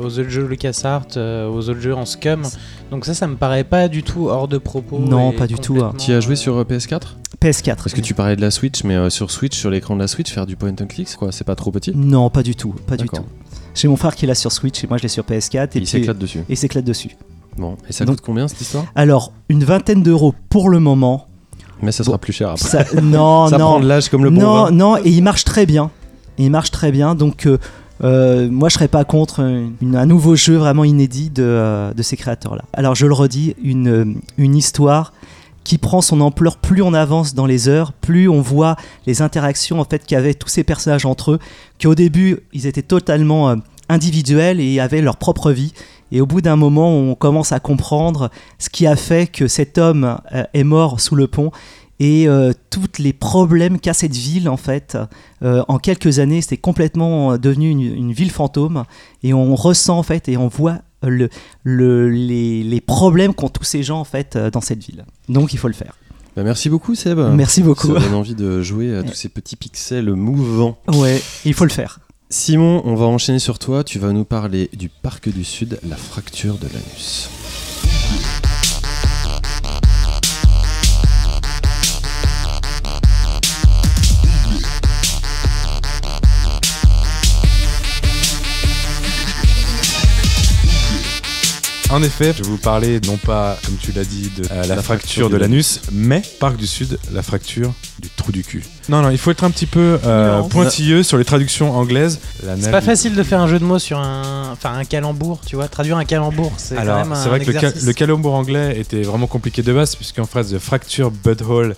[0.00, 2.42] aux autres jeux LucasArts, aux autres jeux en scum.
[2.90, 4.98] Donc ça, ça me paraît pas du tout hors de propos.
[4.98, 5.92] Non, pas du tout, hein.
[5.98, 7.00] Tu y as joué euh, sur euh, PS4
[7.40, 7.76] PS4.
[7.76, 10.08] Parce que tu parlais de la Switch, mais euh, sur Switch, sur l'écran de la
[10.08, 11.30] Switch, faire du point and click, c'est quoi?
[11.32, 11.92] C'est pas trop petit?
[11.94, 13.22] Non, pas du tout, pas du tout.
[13.74, 15.86] J'ai mon frère qui l'a sur Switch et moi je l'ai sur PS4 et Il
[15.86, 16.38] s'éclate dessus.
[16.40, 17.16] et il s'éclate dessus.
[17.56, 18.84] Bon, et ça Donc- coûte combien cette histoire?
[18.96, 21.28] Alors, une vingtaine d'euros pour le moment.
[21.82, 22.68] Mais ça sera Bon, plus cher après.
[22.68, 24.70] Ça, non, ça prend non, de l'âge comme le bon non, vin.
[24.72, 25.90] non, et il marche très bien.
[26.38, 27.58] Il marche très bien, donc euh,
[28.02, 32.16] euh, moi je serais pas contre un nouveau jeu vraiment inédit de, euh, de ces
[32.16, 32.64] créateurs-là.
[32.72, 35.12] Alors je le redis, une, euh, une histoire
[35.64, 39.80] qui prend son ampleur plus on avance dans les heures, plus on voit les interactions
[39.80, 41.38] en fait qu'avaient tous ces personnages entre eux,
[41.80, 43.54] qu'au début ils étaient totalement
[43.88, 45.74] individuels et avaient leur propre vie.
[46.12, 49.78] Et au bout d'un moment, on commence à comprendre ce qui a fait que cet
[49.78, 50.18] homme
[50.54, 51.52] est mort sous le pont
[52.00, 54.98] et euh, tous les problèmes qu'a cette ville en fait.
[55.42, 58.84] Euh, en quelques années, c'était complètement euh, devenu une, une ville fantôme
[59.22, 61.28] et on ressent en fait et on voit le,
[61.62, 65.04] le- les, les problèmes qu'ont tous ces gens en fait dans cette ville.
[65.28, 65.94] Donc il faut le faire.
[66.36, 67.18] Bah, merci beaucoup Seb.
[67.18, 67.94] Merci beaucoup.
[67.94, 70.78] Ça donne envie de jouer à tous ces petits pixels mouvants.
[70.94, 72.00] Ouais, il faut le faire.
[72.32, 73.82] Simon, on va enchaîner sur toi.
[73.82, 77.28] Tu vas nous parler du Parc du Sud, la fracture de l'anus.
[91.92, 94.56] En effet, je vais vous parler non pas, comme tu l'as dit, de euh, la,
[94.76, 98.62] La fracture fracture de l'anus, mais Parc du Sud, la fracture du trou du cul.
[98.88, 102.20] Non, non, il faut être un petit peu euh, pointilleux sur les traductions anglaises.
[102.44, 105.40] La C'est pas facile de faire un jeu de mots sur un, enfin un calembour,
[105.44, 105.66] tu vois.
[105.66, 107.84] Traduire un calembour, c'est quand même un c'est vrai que le, ca- exercice.
[107.84, 111.74] le calembour anglais était vraiment compliqué de base, puisqu'en phrase de fracture butthole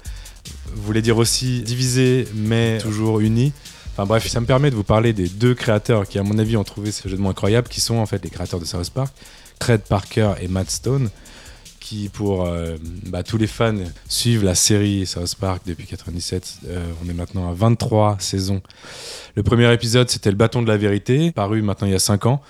[0.76, 3.52] voulait dire aussi divisé, mais toujours uni.
[3.94, 6.56] Enfin bref, ça me permet de vous parler des deux créateurs qui, à mon avis,
[6.58, 8.88] ont trouvé ce jeu de mots incroyable, qui sont en fait les créateurs de South
[8.90, 9.12] Park,
[9.62, 11.08] Craig Parker et Matt Stone,
[11.78, 12.74] qui, pour euh,
[13.06, 16.54] bah, tous les fans, suivent la série South Park depuis 97.
[16.66, 18.60] Euh, on est maintenant à 23 saisons.
[19.36, 22.26] Le premier épisode, c'était Le bâton de la vérité, paru maintenant il y a 5
[22.26, 22.42] ans.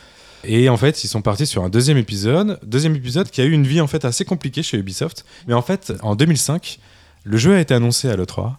[0.45, 2.59] Et en fait, ils sont partis sur un deuxième épisode.
[2.63, 5.27] Deuxième épisode qui a eu une vie en fait assez compliquée chez Ubisoft.
[5.47, 6.79] Mais en fait, en 2005,
[7.25, 8.55] le jeu a été annoncé à l'E3.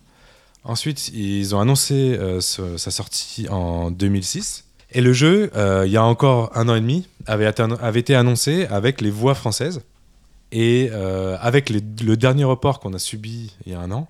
[0.63, 4.65] Ensuite, ils ont annoncé euh, sa sortie en 2006.
[4.93, 8.65] Et le jeu, euh, il y a encore un an et demi, avait été, annoncé
[8.67, 9.81] avec les voix françaises.
[10.51, 14.07] Et euh, avec le dernier report qu'on a subi il y a un an,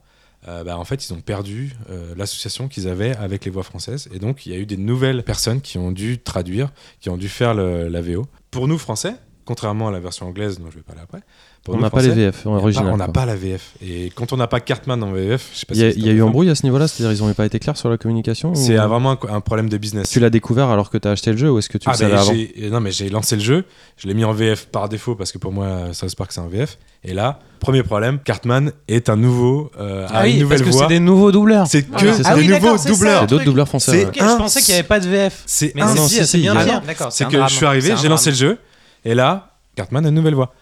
[0.49, 1.73] euh, bah, en fait, ils ont perdu
[2.17, 4.09] l'association qu'ils avaient avec les voix françaises.
[4.13, 6.69] Et donc, il y a eu des nouvelles personnes qui ont dû traduire,
[6.99, 8.25] qui ont dû faire le- la VO.
[8.51, 9.13] Pour nous, Français,
[9.45, 11.21] contrairement à la version anglaise dont je vais parler après,
[11.63, 12.93] pour On n'a pas les VF en on n'a pas- original.
[12.93, 13.71] on n'a pas la VF.
[13.81, 15.99] Et quand on n'a pas Cartman en VF, je sais pas Il y a, si
[15.99, 17.89] il y a eu embrouille à ce niveau-là, c'est-à-dire ils n'ont pas été clairs sur
[17.89, 20.09] la communication C'est ou- vraiment un, un problème de business.
[20.09, 21.93] Tu l'as découvert alors que tu as acheté le jeu ou est-ce que tu Ah,
[21.93, 22.33] le savais ben, avant
[22.75, 23.63] non mais j'ai lancé le jeu,
[23.95, 26.47] je l'ai mis en VF par défaut parce que pour moi South Park c'est un
[26.49, 26.77] VF.
[27.05, 30.69] Et là, premier problème, Cartman est un nouveau, euh, Ah a oui, une nouvelle parce
[30.69, 31.67] que c'est des nouveaux doubleurs.
[31.67, 33.21] C'est Ah que oui, des ah oui, nouveaux c'est ça, doubleurs.
[33.21, 34.07] C'est d'autres doubleurs français.
[34.13, 35.43] Je pensais qu'il n'y avait pas de VF.
[35.45, 36.83] C'est Mais un- si, non, si, si, c'est bien il y a- bien.
[36.85, 37.11] D'accord.
[37.13, 37.47] C'est que drame.
[37.49, 38.57] je suis arrivé, j'ai lancé le jeu,
[39.05, 40.53] et là, Cartman a une nouvelle voix.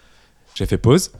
[0.55, 1.11] J'ai fait pause.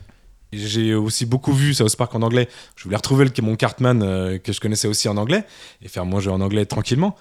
[0.52, 2.46] J'ai aussi beaucoup vu South Park en anglais.
[2.76, 5.44] Je voulais retrouver le, mon Cartman euh, que je connaissais aussi en anglais
[5.82, 7.16] et faire mon jeu en anglais tranquillement.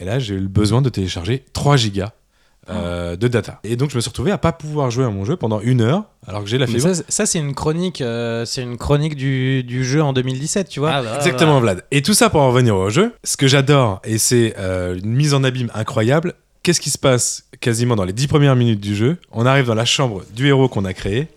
[0.00, 2.10] Et là, j'ai eu le besoin de télécharger 3 gigas
[2.68, 3.60] euh, de data.
[3.62, 5.82] Et donc, je me suis retrouvé à pas pouvoir jouer à mon jeu pendant une
[5.82, 6.82] heure alors que j'ai la Mais fibre.
[6.88, 10.68] ça, c'est- ça, c'est une chronique, euh, c'est une chronique du, du jeu en 2017,
[10.68, 11.16] tu vois.
[11.18, 11.84] Exactement, Vlad.
[11.92, 13.12] Et tout ça pour en revenir au jeu.
[13.22, 17.44] Ce que j'adore, et c'est euh, une mise en abîme incroyable, qu'est-ce qui se passe
[17.60, 19.18] quasiment dans les 10 premières minutes du jeu?
[19.30, 21.28] On arrive dans la chambre du héros qu'on a créé.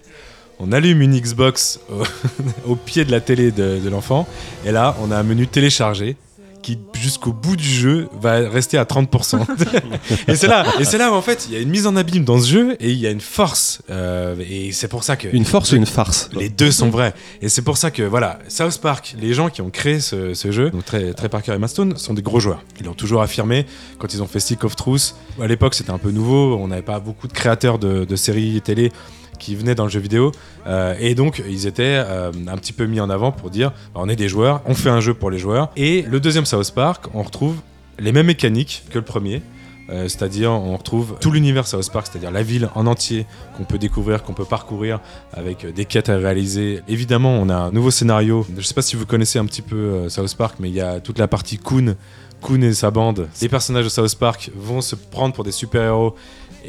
[0.60, 2.04] On allume une Xbox au,
[2.72, 4.28] au pied de la télé de, de l'enfant.
[4.66, 6.16] Et là, on a un menu télécharger
[6.64, 9.40] qui jusqu'au bout du jeu va rester à 30%.
[10.28, 11.96] et c'est là, et c'est là où en fait il y a une mise en
[11.96, 13.82] abîme dans ce jeu et il y a une force.
[13.90, 17.14] euh, et c'est pour ça que Une force ou une farce les deux sont vrais.
[17.42, 20.52] Et c'est pour ça que, voilà, South Park, les gens qui ont créé ce, ce
[20.52, 22.64] jeu, donc Trey, Trey Parker et Matt Stone, sont des gros joueurs.
[22.82, 23.66] Ils l'ont toujours affirmé
[24.00, 25.16] quand ils ont fait Stick of Truth.
[25.42, 26.58] À l'époque, c'était un peu nouveau.
[26.58, 28.92] On n'avait pas beaucoup de créateurs de, de séries télé
[29.38, 30.32] qui venaient dans le jeu vidéo.
[30.66, 34.02] Euh, et donc, ils étaient euh, un petit peu mis en avant pour dire bah,
[34.04, 35.70] on est des joueurs, on fait un jeu pour les joueurs.
[35.76, 37.56] Et le deuxième South Park, on retrouve
[38.00, 39.42] les mêmes mécaniques que le premier.
[39.90, 43.78] Euh, c'est-à-dire on retrouve tout l'univers South Park, c'est-à-dire la ville en entier qu'on peut
[43.78, 45.00] découvrir, qu'on peut parcourir
[45.32, 46.82] avec des quêtes à réaliser.
[46.90, 48.46] Évidemment, on a un nouveau scénario.
[48.58, 51.00] Je sais pas si vous connaissez un petit peu South Park, mais il y a
[51.00, 51.96] toute la partie Coon,
[52.42, 53.28] Coon et sa bande.
[53.42, 56.16] Les personnages de South Park vont se prendre pour des super-héros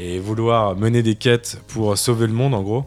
[0.01, 2.85] et vouloir mener des quêtes pour sauver le monde en gros.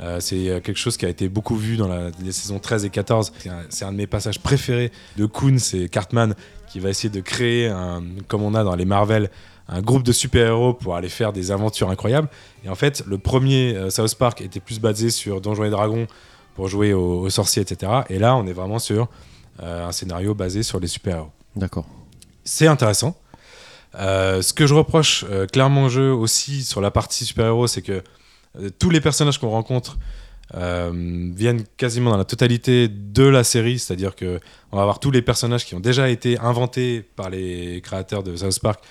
[0.00, 2.84] Euh, c'est euh, quelque chose qui a été beaucoup vu dans la- les saisons 13
[2.84, 3.32] et 14.
[3.70, 6.34] C'est un, de mes passages préférés de Coon, c'est Cartman
[6.68, 9.30] qui va essayer de créer, un, comme on a dans les Marvel,
[9.68, 12.28] un groupe de super-héros pour aller faire des aventures incroyables.
[12.64, 16.06] Et en fait, le premier euh, South Park était plus basé sur Donjons et Dragons
[16.54, 17.92] pour jouer aux, aux sorciers, etc.
[18.10, 19.08] Et là, on est vraiment sur
[19.62, 21.30] euh, un scénario basé sur les super-héros.
[21.56, 21.86] D'accord.
[22.44, 23.14] C'est intéressant.
[23.94, 27.82] Euh, ce que je reproche euh, clairement au jeu aussi sur la partie super-héros, c'est
[27.82, 28.02] que
[28.58, 29.98] euh, tous les personnages qu'on rencontre
[30.54, 34.38] viennent quasiment dans la totalité de la série, c'est-à-dire que
[34.70, 38.36] on va avoir tous les personnages qui ont déjà été inventés par les créateurs de
[38.36, 38.84] South Park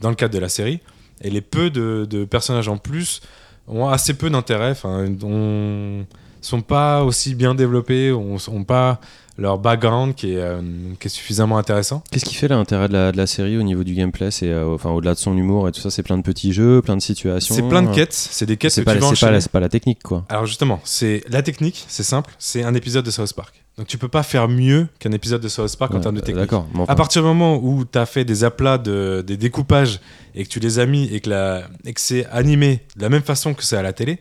[0.00, 0.78] dans le cadre de la série,
[1.20, 3.20] et les peu de, personnages en plus
[3.66, 6.06] ont assez peu d'intérêt, enfin, on-
[6.40, 9.00] sont pas aussi bien développés, ont, ont pas
[9.38, 10.60] leur background qui est, euh,
[11.00, 12.02] qui est suffisamment intéressant.
[12.10, 14.30] Qu'est-ce qui fait l'intérêt de la, de la série au niveau du gameplay?
[14.30, 16.82] C'est euh, enfin au-delà de son humour et tout ça, c'est plein de petits jeux,
[16.82, 17.54] plein de situations.
[17.54, 19.60] C'est plein de euh, quêtes, c'est des quêtes que pas, tu la- vas c'est pas,
[19.60, 20.24] la- pas technique quoi.
[20.28, 23.64] Alors justement, c'est la technique, c'est simple, c'est un épisode de South Park.
[23.78, 26.24] Donc tu peux pas faire mieux qu'un épisode de South Park en termes de euh,
[26.24, 26.40] technique.
[26.42, 26.66] D'accord.
[26.74, 30.00] enfin, À partir du moment où tu as fait des aplats de des découpages
[30.34, 33.08] et que tu les as mis et que, la- et que c'est animé de la
[33.08, 34.18] même façon que c'est à la télé,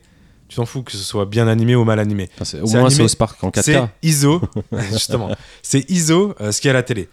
[0.48, 2.30] tu t'en fous que ce soit bien animé ou mal animé.
[2.36, 3.90] enfin, c'est- au c'est moins animé, South Park en C'est 4K.
[4.04, 4.42] ISO,
[4.92, 5.30] justement.
[5.62, 7.10] C'est ISO euh, ce qu'il y a à la télé.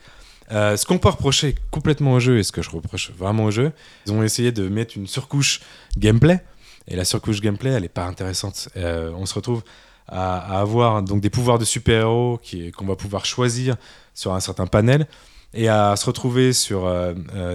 [0.52, 3.50] Euh, ce qu'on peut reprocher complètement au jeu et ce que je reproche vraiment au
[3.50, 3.72] jeu,
[4.06, 5.60] ils ont essayé de mettre une surcouche
[5.96, 6.38] gameplay
[6.86, 8.68] et la surcouche gameplay elle est pas intéressante.
[8.76, 9.62] Euh, on se retrouve
[10.06, 12.38] à, à avoir donc des pouvoirs de super-héros
[12.76, 13.76] qu'on va pouvoir choisir
[14.12, 15.06] sur un certain panel
[15.54, 16.86] et à se retrouver sur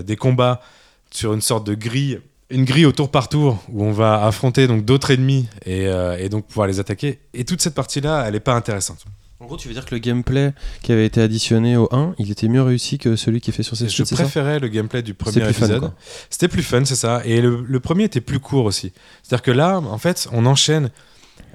[0.04, 0.60] des combats
[1.12, 4.68] sur une sorte de grille une grille au tour par tour où on va affronter
[4.68, 8.26] donc d'autres ennemis et, euh, et donc pouvoir les attaquer et toute cette partie là
[8.28, 9.06] elle est pas intéressante
[9.40, 12.30] En gros, tu veux dire que le gameplay qui avait été additionné au 1, il
[12.32, 15.14] était mieux réussi que celui qui est fait sur ces je préférais le gameplay du
[15.14, 15.92] premier plus épisode.
[16.30, 17.22] C'était plus fun, c'est ça.
[17.24, 18.92] Et le, le premier était plus court aussi.
[19.24, 20.90] C'est-à-dire que là, en fait, on enchaîne,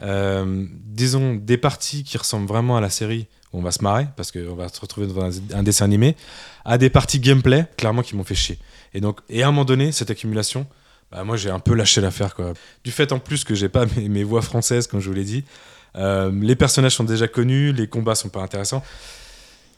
[0.02, 4.07] euh, disons, des parties qui ressemblent vraiment à la série, où on va se marrer,
[4.16, 6.16] parce qu'on va se retrouver dans un, un dessin animé,
[6.64, 8.59] à des parties gameplay, clairement, qui m'ont fait chier.
[8.94, 10.66] Et donc, et à un moment donné, cette accumulation,
[11.14, 12.55] bah, moi, j'ai un peu lâché l'affaire, quoi.
[12.83, 15.44] Du fait, en plus, que j'ai pas mes, voix françaises, comme je vous l'ai dit,
[15.96, 18.83] euh, les personnages sont déjà connus, les combats sont pas intéressants.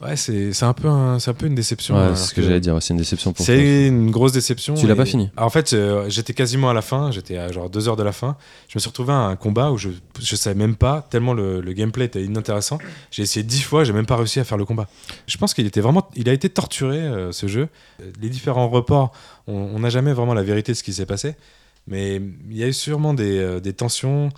[0.03, 1.95] Ouais, c'est un, peu un, c'est un peu une déception.
[1.97, 4.33] Ouais, alors c'est ce que, que- j'allais dire, c'est une déception pour c'est une grosse
[4.33, 4.75] déception.
[4.75, 7.71] Tu l'as pas fini En fait, euh, j'étais quasiment à la fin, j'étais à genre
[7.71, 8.37] deux heures de la fin.
[8.69, 9.89] Je me suis retrouvé à un combat où je,
[10.21, 12.79] je savais même pas, tellement le, le gameplay était inintéressant.
[13.11, 14.87] J'ai essayé dix fois, j'ai même pas réussi à faire le combat.
[15.27, 17.69] Je pense qu'il était vraiment, il a été torturé euh, ce jeu.
[18.21, 19.13] Les différents reports,
[19.47, 21.37] on on n'a jamais vraiment la vérité de ce qui s'est passé,
[21.87, 22.17] mais
[22.51, 24.29] il y a eu sûrement des, euh, des tensions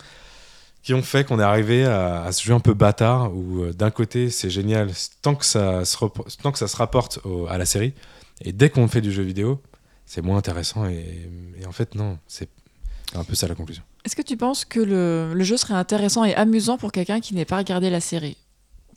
[0.81, 3.91] qui ont fait qu'on est arrivé à, ce jeu un peu bâtard où euh, d'un
[3.91, 4.89] côté c'est génial
[5.21, 5.97] tant que ça se,
[6.41, 7.93] tant que ça se rapporte à la série
[8.41, 9.61] et dès qu'on fait du jeu vidéo
[10.05, 12.49] c'est moins intéressant et, et en fait non c'est
[13.15, 13.83] un peu ça la conclusion.
[14.05, 17.35] Est-ce que tu penses que le, le jeu serait intéressant et amusant pour quelqu'un qui
[17.35, 18.37] n'ait pas regardé la série?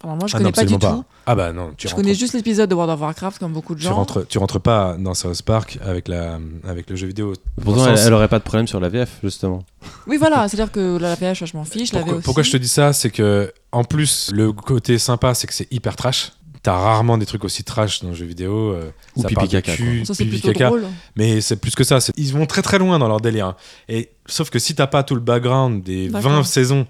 [0.04, 1.04] Moi, je Ah connais non, pas du tout.
[1.26, 3.74] ah bah non tu Je rentres, connais juste l'épisode de World of Warcraft, comme beaucoup
[3.74, 3.94] de tu gens.
[3.94, 7.96] rentres tu rentres pas dans South Park avec la avec le jeu vidéo Pourtant, elle,
[7.96, 9.62] sens- elle aurait pas de problème sur la VF, justement.
[10.06, 12.22] Oui, voilà, c'est-à-dire que la VH, je m'en fiche, pourquoi, aussi.
[12.24, 15.72] pourquoi je te dis ça c'est que en plus le côté sympa c'est que c'est
[15.72, 16.32] hyper trash
[16.64, 18.70] T'as rarement des trucs aussi trash dans le jeu vidéo.
[18.70, 20.66] euh, Ou ça pipi caca, cul, Ça, c'est pipi plutôt caca.
[20.68, 20.84] drôle.
[21.16, 21.98] Mais c'est plus que ça.
[22.16, 23.56] Ils vont très très loin dans leur délire.
[23.88, 26.30] Et sauf que si t'as pas tout le background des D'accord.
[26.30, 26.86] 20 saisons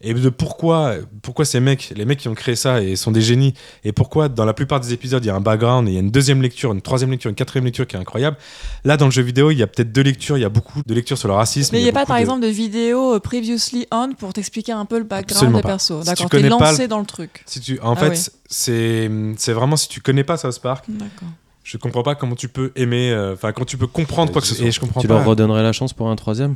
[0.00, 3.22] et de pourquoi pourquoi ces mecs, les mecs qui ont créé ça et sont des
[3.22, 3.54] génies,
[3.84, 5.96] et pourquoi dans la plupart des épisodes il y a un background et il y
[5.96, 8.36] a une deuxième lecture, une troisième lecture, une quatrième lecture qui est incroyable.
[8.84, 10.80] Là dans le jeu vidéo il y a peut-être deux lectures, il y a beaucoup
[10.86, 11.74] de lectures sur le racisme.
[11.74, 14.72] Mais il n'y a pas, par de- exemple, de vidéo euh, previously on pour t'expliquer
[14.72, 15.68] un peu le background Absolument des pas.
[15.68, 16.00] persos.
[16.00, 17.42] Si D'accord, tu t'es connais pas lancé le- dans le truc.
[17.46, 18.18] Si tu, en Ah fait, oui.
[18.48, 21.28] c'est c'est vraiment si tu connais pas South Park, D'accord.
[21.64, 24.46] je comprends pas comment tu peux aimer, euh, enfin quand tu peux comprendre quoi que
[24.46, 24.66] ce soit.
[24.66, 25.14] Et je comprends Tu pas.
[25.14, 26.54] leur redonnerais la chance pour un troisième?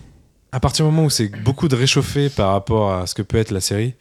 [0.53, 3.39] À partir du moment où c'est beaucoup de réchauffé par rapport à ce que peut
[3.39, 3.95] être la série,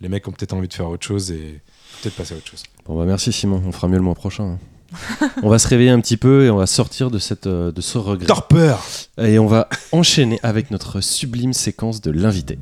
[0.00, 1.60] les mecs ont peut-être envie de faire autre chose et
[2.02, 2.62] peut-être passer à autre chose.
[2.86, 4.44] Bon bah merci Simon, on fera mieux le mois prochain.
[4.44, 5.30] hein.
[5.42, 7.80] on va se réveiller un petit peu et on va sortir de, cette, euh, de
[7.80, 8.26] ce regret.
[8.26, 8.82] Torpeur
[9.18, 12.58] Et on va enchaîner avec notre sublime séquence de l'invité.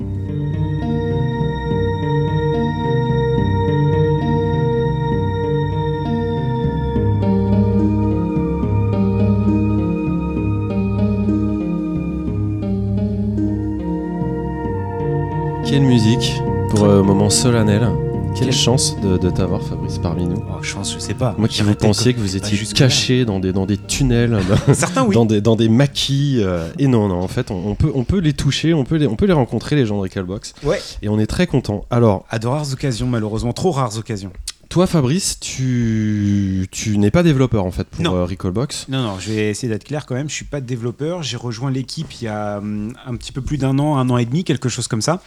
[15.67, 17.87] Quelle musique pour un moment solennel?
[18.37, 20.37] Quelle chance de, de t'avoir, Fabrice, parmi nous.
[20.47, 21.33] Oh, chance, je sais pas.
[21.39, 22.85] Moi qui vous pensiez que vous étiez jusque-là.
[22.87, 25.15] caché dans des, dans des tunnels, dans, Certains, oui.
[25.15, 26.37] dans des, dans des maquis.
[26.43, 28.95] euh, et non, non, en fait, on, on peut, on peut les toucher, on peut
[28.97, 30.53] les, on peut les rencontrer, les gens de Recalbox.
[30.63, 30.79] Ouais.
[31.01, 31.85] Et on est très content.
[31.89, 34.31] Alors, À de rares occasions, malheureusement, trop rares occasions.
[34.69, 38.15] Toi, Fabrice, tu, tu n'es pas développeur, en fait, pour Non.
[38.15, 38.87] euh, Recalbox.
[38.89, 40.29] Non, non, je vais essayer d'être clair quand même.
[40.29, 41.23] Je suis pas développeur.
[41.23, 44.17] J'ai rejoint l'équipe il y a hum, un petit peu plus d'un an, un an
[44.17, 45.21] et demi, quelque chose comme ça,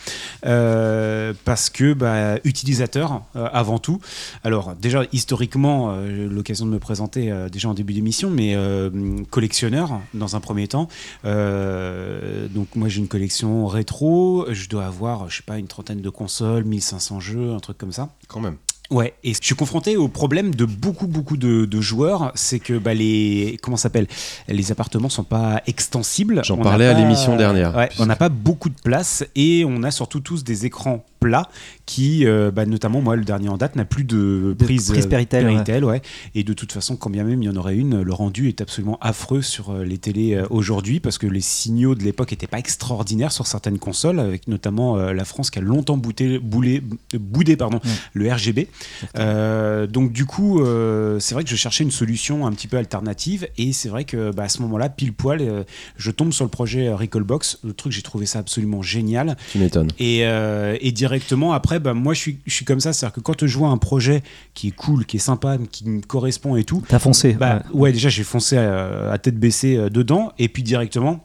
[0.46, 4.00] Euh, parce que bah, utilisateur euh, avant tout.
[4.44, 8.54] Alors déjà historiquement, euh, j'ai eu l'occasion de me présenter déjà en début d'émission, mais
[8.54, 8.90] euh,
[9.30, 10.88] collectionneur dans un premier temps.
[11.24, 14.46] Donc moi j'ai une collection rétro.
[14.50, 17.92] Je dois avoir, je sais pas, une trentaine de consoles, 1500 jeux, un truc comme
[17.92, 18.10] ça.
[18.28, 18.56] Quand même.
[18.90, 22.76] Ouais, et je suis confronté au problème de beaucoup beaucoup de, de joueurs, c'est que
[22.76, 24.08] bah, les comment s'appelle,
[24.48, 26.42] les appartements sont pas extensibles.
[26.44, 29.82] J'en parlais à l'émission dernière, Ouais, puisque- on n'a pas beaucoup de place et on
[29.84, 31.48] a surtout tous des écrans plats
[31.86, 35.06] qui, euh, bah, notamment moi le dernier en date n'a plus de De prise, prise
[35.06, 36.02] euh, Péritel, ouais.
[36.34, 38.60] Et de toute façon, quand bien même il y en aurait une, le rendu est
[38.60, 42.58] absolument affreux sur euh, les télés aujourd'hui parce que les signaux de l'époque n'étaient pas
[42.58, 46.82] extraordinaires sur certaines consoles, avec notamment euh, la France qui a longtemps bouté, boulé,
[47.18, 47.80] boudé pardon,
[48.14, 48.68] le RGB.
[49.16, 52.76] Euh, donc du coup, euh, c'est vrai que je cherchais une solution un petit peu
[52.76, 55.64] alternative et c'est vrai que bah, à ce moment-là, pile poil, euh,
[55.96, 57.58] je tombe sur le projet Recallbox.
[57.64, 59.36] Le truc, j'ai trouvé ça absolument génial.
[59.52, 59.90] Tu m'étonnes.
[59.98, 63.20] Et, euh, et directement après, bah, moi je suis, je suis comme ça, c'est-à-dire que
[63.20, 64.22] quand je vois un projet
[64.54, 67.32] qui est cool, qui est sympa, qui me correspond et tout, T'as foncé.
[67.32, 67.80] bah ouais.
[67.80, 71.24] ouais, déjà j'ai foncé à, à tête baissée euh, dedans et puis directement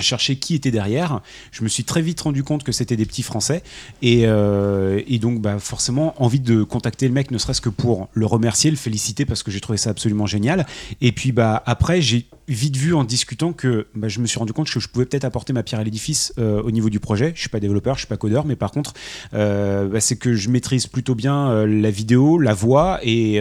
[0.00, 1.20] chercher qui était derrière.
[1.52, 3.62] Je me suis très vite rendu compte que c'était des petits Français
[4.02, 8.26] et, euh, donc bah, forcément envie de contacter le mec, ne serait-ce que pour le
[8.26, 10.66] remercier, le féliciter parce que j'ai trouvé ça absolument génial.
[11.00, 14.52] Et puis bah après j'ai vite vu en discutant que bah, je me suis rendu
[14.52, 17.32] compte que je pouvais peut-être apporter ma pierre à l'édifice euh, au niveau du projet.
[17.34, 18.92] Je suis pas développeur, je suis pas codeur, mais par contre
[19.34, 23.40] euh, c'est que je maîtrise plutôt bien la vidéo, la voix et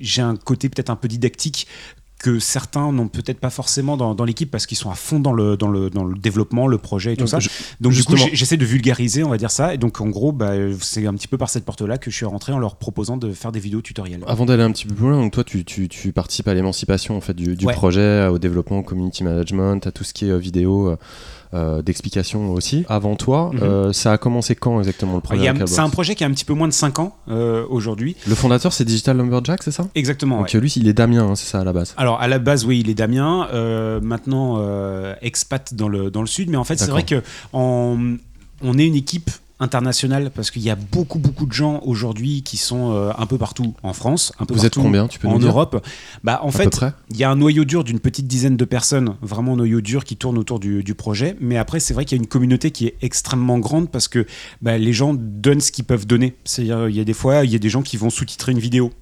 [0.00, 1.66] j'ai un côté peut-être un peu didactique
[2.18, 5.32] que certains n'ont peut-être pas forcément dans, dans l'équipe parce qu'ils sont à fond dans
[5.32, 7.38] le, dans, le, dans le développement, le projet et tout Donc, ça.
[7.38, 7.48] je-
[7.80, 9.72] Donc du coup, j'essaie de vulgariser, on va dire ça.
[9.72, 12.26] Et donc en gros, bah, c'est un petit peu par cette porte-là que je suis
[12.26, 14.24] rentré en leur proposant de faire des vidéos tutoriels.
[14.26, 17.16] Avant d'aller un petit peu plus loin, donc toi, tu, tu, tu participes à l'émancipation
[17.16, 17.72] en fait du, du Ouais.
[17.74, 20.96] projet, au développement, au community management, à tout ce qui est euh, vidéo, euh,
[21.54, 22.84] euh, d'explication aussi.
[22.88, 23.60] Avant toi, Mhm.
[23.62, 26.44] euh, ça a commencé quand exactement le projet C'est un projet qui a un petit
[26.44, 28.16] peu moins de 5 ans euh, aujourd'hui.
[28.26, 29.86] Le fondateur, c'est Digital Lumberjack, c'est ça?
[29.94, 30.38] Exactement.
[30.38, 30.60] Donc ouais.
[30.60, 31.94] lui, il est Damien, hein, c'est ça à la base.
[31.96, 33.48] Alors à la base, oui, il est Damien.
[33.52, 34.58] euh, maintenant,
[35.22, 36.50] expat dans le, dans le sud.
[36.50, 37.96] Mais en fait, c'est vrai que en-
[38.62, 42.56] on est une équipe internationale parce qu'il y a beaucoup beaucoup de gens aujourd'hui qui
[42.56, 45.28] sont euh, un peu partout en France, un peu Vous êtes partout combien Tu peux
[45.28, 45.84] en Europe.
[46.24, 49.16] Bah en À fait, il y a un noyau dur d'une petite dizaine de personnes,
[49.22, 51.36] vraiment un noyau dur qui tourne autour du, du projet.
[51.40, 54.26] Mais après, c'est vrai qu'il y a une communauté qui est extrêmement grande parce que
[54.62, 56.36] bah, les gens donnent ce qu'ils peuvent donner.
[56.44, 58.58] C'est-à-dire, il y a des fois, il y a des gens qui vont sous-titrer une
[58.58, 58.92] vidéo.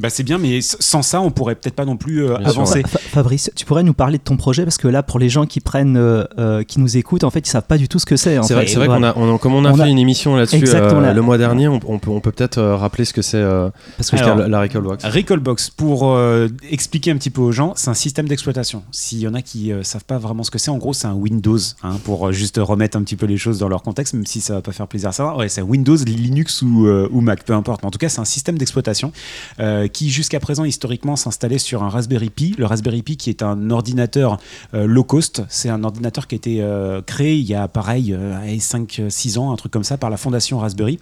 [0.00, 2.82] Bah, c'est bien, mais sans ça, on pourrait peut-être pas non plus euh, avancer.
[2.86, 4.64] Fa- Fabrice, tu pourrais nous parler de ton projet?
[4.64, 7.46] Parce que là, pour les gens qui prennent, euh, euh, qui nous écoutent, en fait,
[7.46, 8.40] ils savent pas du tout ce que c'est.
[8.42, 9.12] C'est vrai, vrai Voilà.
[9.12, 11.20] qu'on a, on a- comme on a On fait a- une émission là-dessus euh, le
[11.22, 14.08] mois dernier, on, on peut, on peut peut-être euh, rappeler ce que c'est euh, Parce
[14.10, 15.04] ce que la, la Recalbox.
[15.04, 18.82] Recallbox, pour euh, expliquer un petit peu aux gens, c'est un système d'exploitation.
[18.92, 21.06] S'il y en a qui euh, savent pas vraiment ce que c'est, en gros, c'est
[21.08, 24.26] un Windows, hein, pour juste remettre un petit peu les choses dans leur contexte, même
[24.26, 25.36] si ça va pas faire plaisir à ça.
[25.36, 27.82] Ouais, c'est Windows, Linux ou, euh, ou Mac, peu importe.
[27.82, 29.12] Mais en tout cas, c'est un système d'exploitation
[29.60, 32.54] euh, qui, jusqu'à présent, historiquement, s'installait sur un Raspberry Pi.
[32.58, 34.38] Le Raspberry Pi, qui est un ordinateur
[34.74, 38.16] euh, low cost, c'est un ordinateur qui a été euh, créé il y a, pareil,
[38.46, 40.98] 5-6 ans, un truc comme ça, par la fondation Raspberry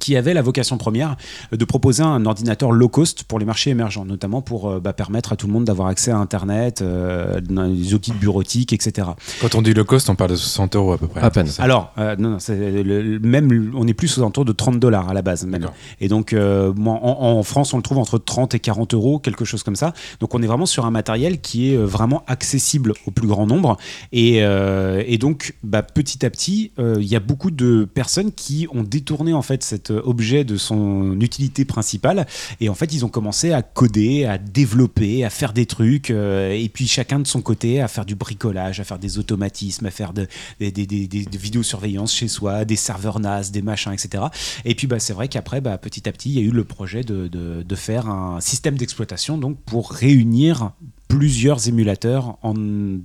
[0.00, 1.16] qui avait la vocation première
[1.52, 5.32] de proposer un ordinateur low cost pour les marchés émergents, notamment pour euh, bah, permettre
[5.32, 9.08] à tout le monde d'avoir accès à Internet, euh, des outils de bureautique, etc.
[9.40, 11.20] Quand on dit low cost, on parle de 60 euros à peu près.
[11.20, 11.48] À peine.
[11.58, 14.78] Alors, euh, non, non, c'est le- le- même on est plus aux alentours de 30
[14.78, 15.46] dollars à la base.
[15.46, 15.68] Même.
[16.00, 19.18] Et donc, euh, moi, en, en France, on le trouve entre 30 et 40 euros,
[19.18, 19.94] quelque chose comme ça.
[20.20, 23.76] Donc, on est vraiment sur un matériel qui est vraiment accessible au plus grand nombre.
[24.12, 28.32] Et, euh, et donc, bah, petit à petit, euh, il y a beaucoup de personnes
[28.32, 32.26] qui ont détourné en fait cette cet objet de son utilité principale.
[32.60, 36.70] Et en fait, ils ont commencé à coder, à développer, à faire des trucs, et
[36.72, 40.12] puis chacun de son côté, à faire du bricolage, à faire des automatismes, à faire
[40.12, 40.26] de,
[40.58, 44.24] des, des, des, des vidéosurveillance chez soi, des serveurs NAS, des machins, etc.
[44.64, 46.64] Et puis bah, c'est vrai qu'après, bah, petit à petit, il y a eu le
[46.64, 50.72] projet de faire un système d'exploitation donc pour réunir
[51.08, 52.52] plusieurs émulateurs en,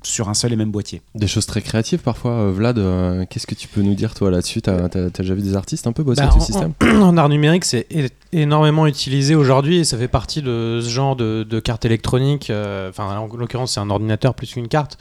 [0.04, 1.02] sur un seul et même boîtier.
[1.16, 2.32] Des choses très créatives parfois.
[2.34, 4.62] Euh, Vlad, euh, qu'est-ce que tu peux nous dire toi là-dessus?
[4.62, 6.74] T'as as, déjà vu des artistes un peu bosser Bah, avec en- ce système?
[6.82, 7.88] en, en art numérique, c'est
[8.34, 12.50] énormément utilisé aujourd'hui et ça fait partie de ce genre de, de carte électronique.
[12.50, 14.98] euh, Enfin, en l'occurrence, c'est un ordinateur plus qu'une carte.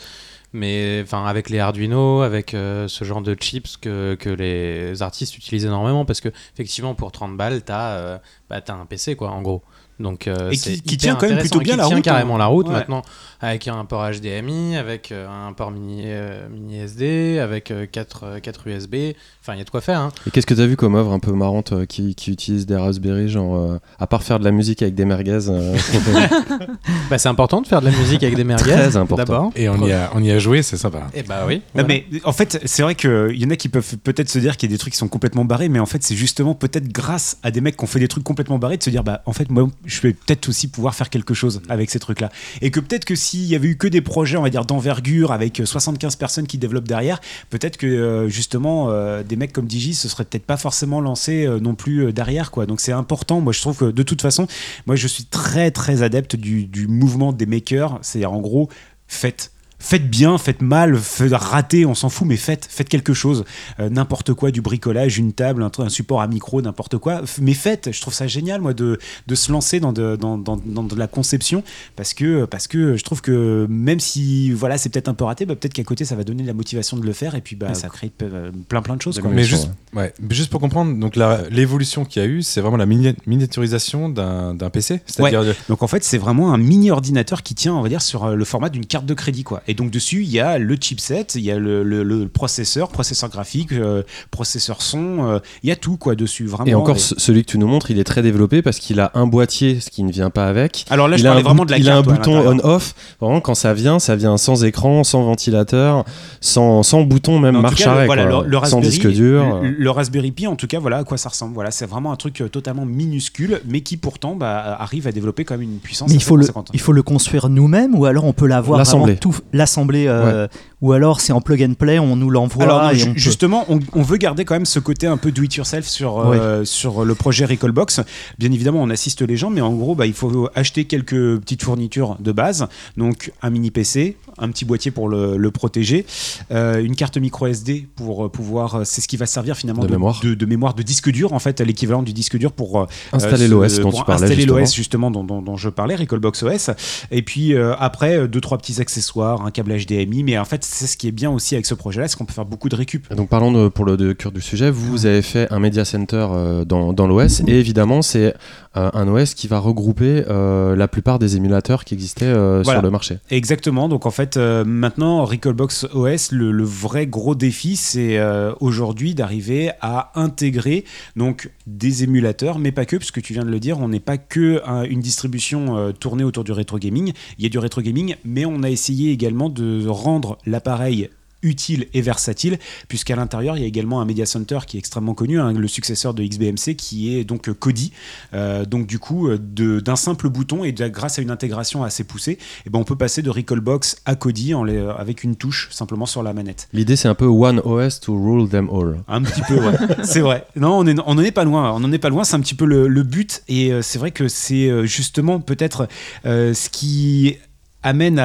[0.55, 5.37] Mais enfin, avec les Arduino, avec euh, ce genre de chips que, que les artistes
[5.39, 8.19] utilisent énormément parce que effectivement, pour 30 balles, t'as euh,
[8.51, 9.63] bah, t'as un PC quoi, en gros.
[10.01, 12.38] Donc, euh, Et qui- tient quand même plutôt bien qui la tient route, carrément hein.
[12.38, 12.72] la route Ouais.
[12.74, 13.03] maintenant
[13.40, 18.95] avec un port HDMI, avec euh, un port mini, euh, mini SD, avec 4, USB.
[19.40, 19.99] Enfin, il y a de quoi faire.
[19.99, 20.12] Hein.
[20.26, 22.76] Et qu'est-ce que t'as vu comme œuvre un peu marrante euh, qui, qui utilise des
[22.76, 25.76] Raspberry, genre euh, à part faire de la musique avec des merguez euh,
[27.11, 28.70] Bah, c'est important de faire de la musique avec des merguez.
[28.70, 29.24] Très important.
[29.24, 29.53] D'abord.
[29.57, 31.09] Et on y a, on y a joué, c'est sympa.
[31.14, 31.62] Et bah oui.
[31.74, 31.88] Voilà.
[31.88, 34.70] mais en fait, c'est vrai qu'il y en a qui peuvent peut-être se dire qu'il
[34.70, 37.38] y a des trucs qui sont complètement barrés, mais en fait, c'est justement peut-être grâce
[37.43, 39.32] à des mecs qui ont fait des trucs complètement barrés de se dire, bah, en
[39.32, 42.30] fait, moi, je vais peut-être aussi pouvoir faire quelque chose avec ces trucs-là.
[42.61, 45.33] Et que peut-être que s'il y avait eu que des projets, on va dire, d'envergure
[45.33, 47.20] avec euh, 75 personnes qui développent derrière,
[47.51, 51.47] peut-être que euh, justement, euh, des mecs comme Digi se seraient peut-être pas forcément lancés
[51.47, 52.66] euh, non plus euh, derrière, quoi.
[52.66, 53.41] Donc c'est important.
[53.41, 54.47] Moi, je trouve que de toute façon,
[54.87, 57.99] moi, je suis très, très adepte du, du mouvement des makers.
[58.03, 58.68] C'est-à-dire, en gros,
[59.07, 59.53] faites.
[59.85, 63.45] Faites bien, faites mal, faites rater, on s'en fout, mais faites, faites quelque chose.
[63.80, 67.22] Euh, n'importe quoi, du bricolage, une table, un, support à micro, n'importe quoi.
[67.41, 70.57] Mais faites, je trouve ça génial, moi, de, de se lancer dans de, dans, dans-
[70.64, 71.64] dans de la conception,
[71.97, 75.47] parce que, parce que je trouve que même si voilà, c'est peut-être un peu raté,
[75.47, 77.74] bah, peut-être qu'à côté, ça va donner la motivation de le faire, et puis bah,
[77.74, 79.18] ça crée euh, plein plein de choses.
[79.18, 79.30] Quoi.
[79.35, 80.14] Mais juste, ouais.
[80.30, 81.16] Juste pour comprendre, donc
[81.51, 85.01] l'évolution qu'il y a eu, c'est vraiment la mini- miniaturisation d'un d'un PC.
[85.07, 88.24] C'est-à-dire, Donc en fait, c'est vraiment un mini ordinateur qui tient, on va dire, sur
[88.24, 89.62] euh, le format d'une carte de crédit, quoi.
[89.68, 92.89] Et donc dessus, il y a le chipset, il y a le, le- le processeur,
[92.89, 96.47] processeur graphique, euh, processeur son, euh, il y a tout, quoi, dessus.
[96.47, 96.66] Vraiment.
[96.70, 99.01] Et encore, Et- ce- celui que tu nous montres, il est très développé parce qu'il
[99.01, 100.85] a un boîtier, ce qui ne vient pas avec.
[100.91, 102.27] Alors là, je il a parlais un, vraiment de la il a un carte.
[102.27, 102.95] ouais, à bouton on-off.
[103.20, 106.05] Vraiment, quand ça vient, ça vient sans écran, sans ventilateur,
[106.41, 108.07] sans, sans bouton, même marche cas, arrêt.
[108.07, 108.43] voilà, quoi.
[108.43, 109.61] le, le sans Raspberry, disque dur.
[109.62, 111.55] Le, le Raspberry Pi, en tout cas, voilà à quoi ça ressemble.
[111.55, 115.45] Voilà, c'est vraiment un truc euh, totalement minuscule, mais qui pourtant bah, arrive à développer
[115.45, 116.09] quand même une puissance.
[116.11, 118.79] Mais il faut, le, il faut le construire nous-mêmes ou alors on peut l'avoir
[119.20, 120.47] tout l'assembler euh,
[120.83, 123.12] ou alors c'est en plug and play on nous l'envoie Alors non, et ju- on
[123.14, 125.87] peut- justement, on, on veut garder quand même ce côté un peu do it yourself
[125.87, 128.01] sur, euh, sur le projet Recallbox.
[128.39, 131.62] Bien évidemment, on assiste les gens, mais en gros, bah, il faut acheter quelques petites
[131.62, 132.66] fournitures de base.
[132.97, 136.05] Donc un mini PC, un petit boîtier pour le, le protéger,
[136.51, 138.80] euh, une carte micro SD pour euh, pouvoir.
[138.85, 140.20] C'est ce qui va servir finalement De mémoire.
[140.22, 143.47] de, de mémoire de disque dur, en fait, l'équivalent du disque dur pour euh, Installer
[143.49, 144.24] l'OS dont pour tu parlais.
[144.24, 144.59] Installer justement.
[144.59, 146.70] l'OS justement dont, dont- dont je parlais, Recallbox OS.
[147.11, 150.24] Et puis euh, après, deux trois petits accessoires, un câble HDMI.
[150.24, 152.33] Mais en fait, c'est ce qui est bien aussi avec ce projet-là, c'est qu'on peut
[152.33, 153.12] faire beaucoup de récup.
[153.14, 156.93] Donc parlons pour le cœur du sujet, vous avez fait un media center euh, dans,
[156.93, 158.35] dans l'OS et évidemment c'est
[158.77, 162.79] euh, un OS qui va regrouper euh, la plupart des émulateurs qui existaient euh, Voilà.
[162.81, 163.18] sur le marché.
[163.31, 163.89] Exactement.
[163.89, 168.18] Donc en fait, maintenant, Recallbox OS, le, le vrai gros défi, c'est
[168.61, 170.85] aujourd'hui d'arriver à intégrer
[171.16, 174.18] donc des émulateurs, mais pas que, puisque tu viens de le dire, on n'est pas
[174.18, 177.12] que un- une distribution tournée autour du rétro gaming.
[177.39, 181.11] Il y a du rétro gaming, mais on a essayé également de rendre l'appareil
[181.43, 185.14] utile et versatile, puisqu'à l'intérieur, il y a également un Media Center qui est extrêmement
[185.14, 187.93] connu, hein, le successeur de XBMC, qui est donc euh, Kodi.
[188.34, 192.05] Euh, donc du coup, euh, d'un simple bouton et de- grâce à une intégration assez
[192.05, 195.36] poussée, eh ben, on peut passer de Recallbox à Kodi en les- euh, avec une
[195.36, 196.68] touche simplement sur la manette.
[196.72, 199.03] L'idée c'est un peu One OS to rule them all.
[199.09, 199.76] Un petit peu, ouais.
[200.05, 200.47] c'est vrai.
[200.57, 201.72] Non, on n'en est pas loin.
[201.72, 202.24] On n'en est pas loin.
[202.24, 203.43] C'est un petit peu le, le but.
[203.49, 205.88] Et euh, c'est vrai que c'est euh, justement peut-être
[206.26, 207.36] euh, ce qui
[207.83, 208.20] amène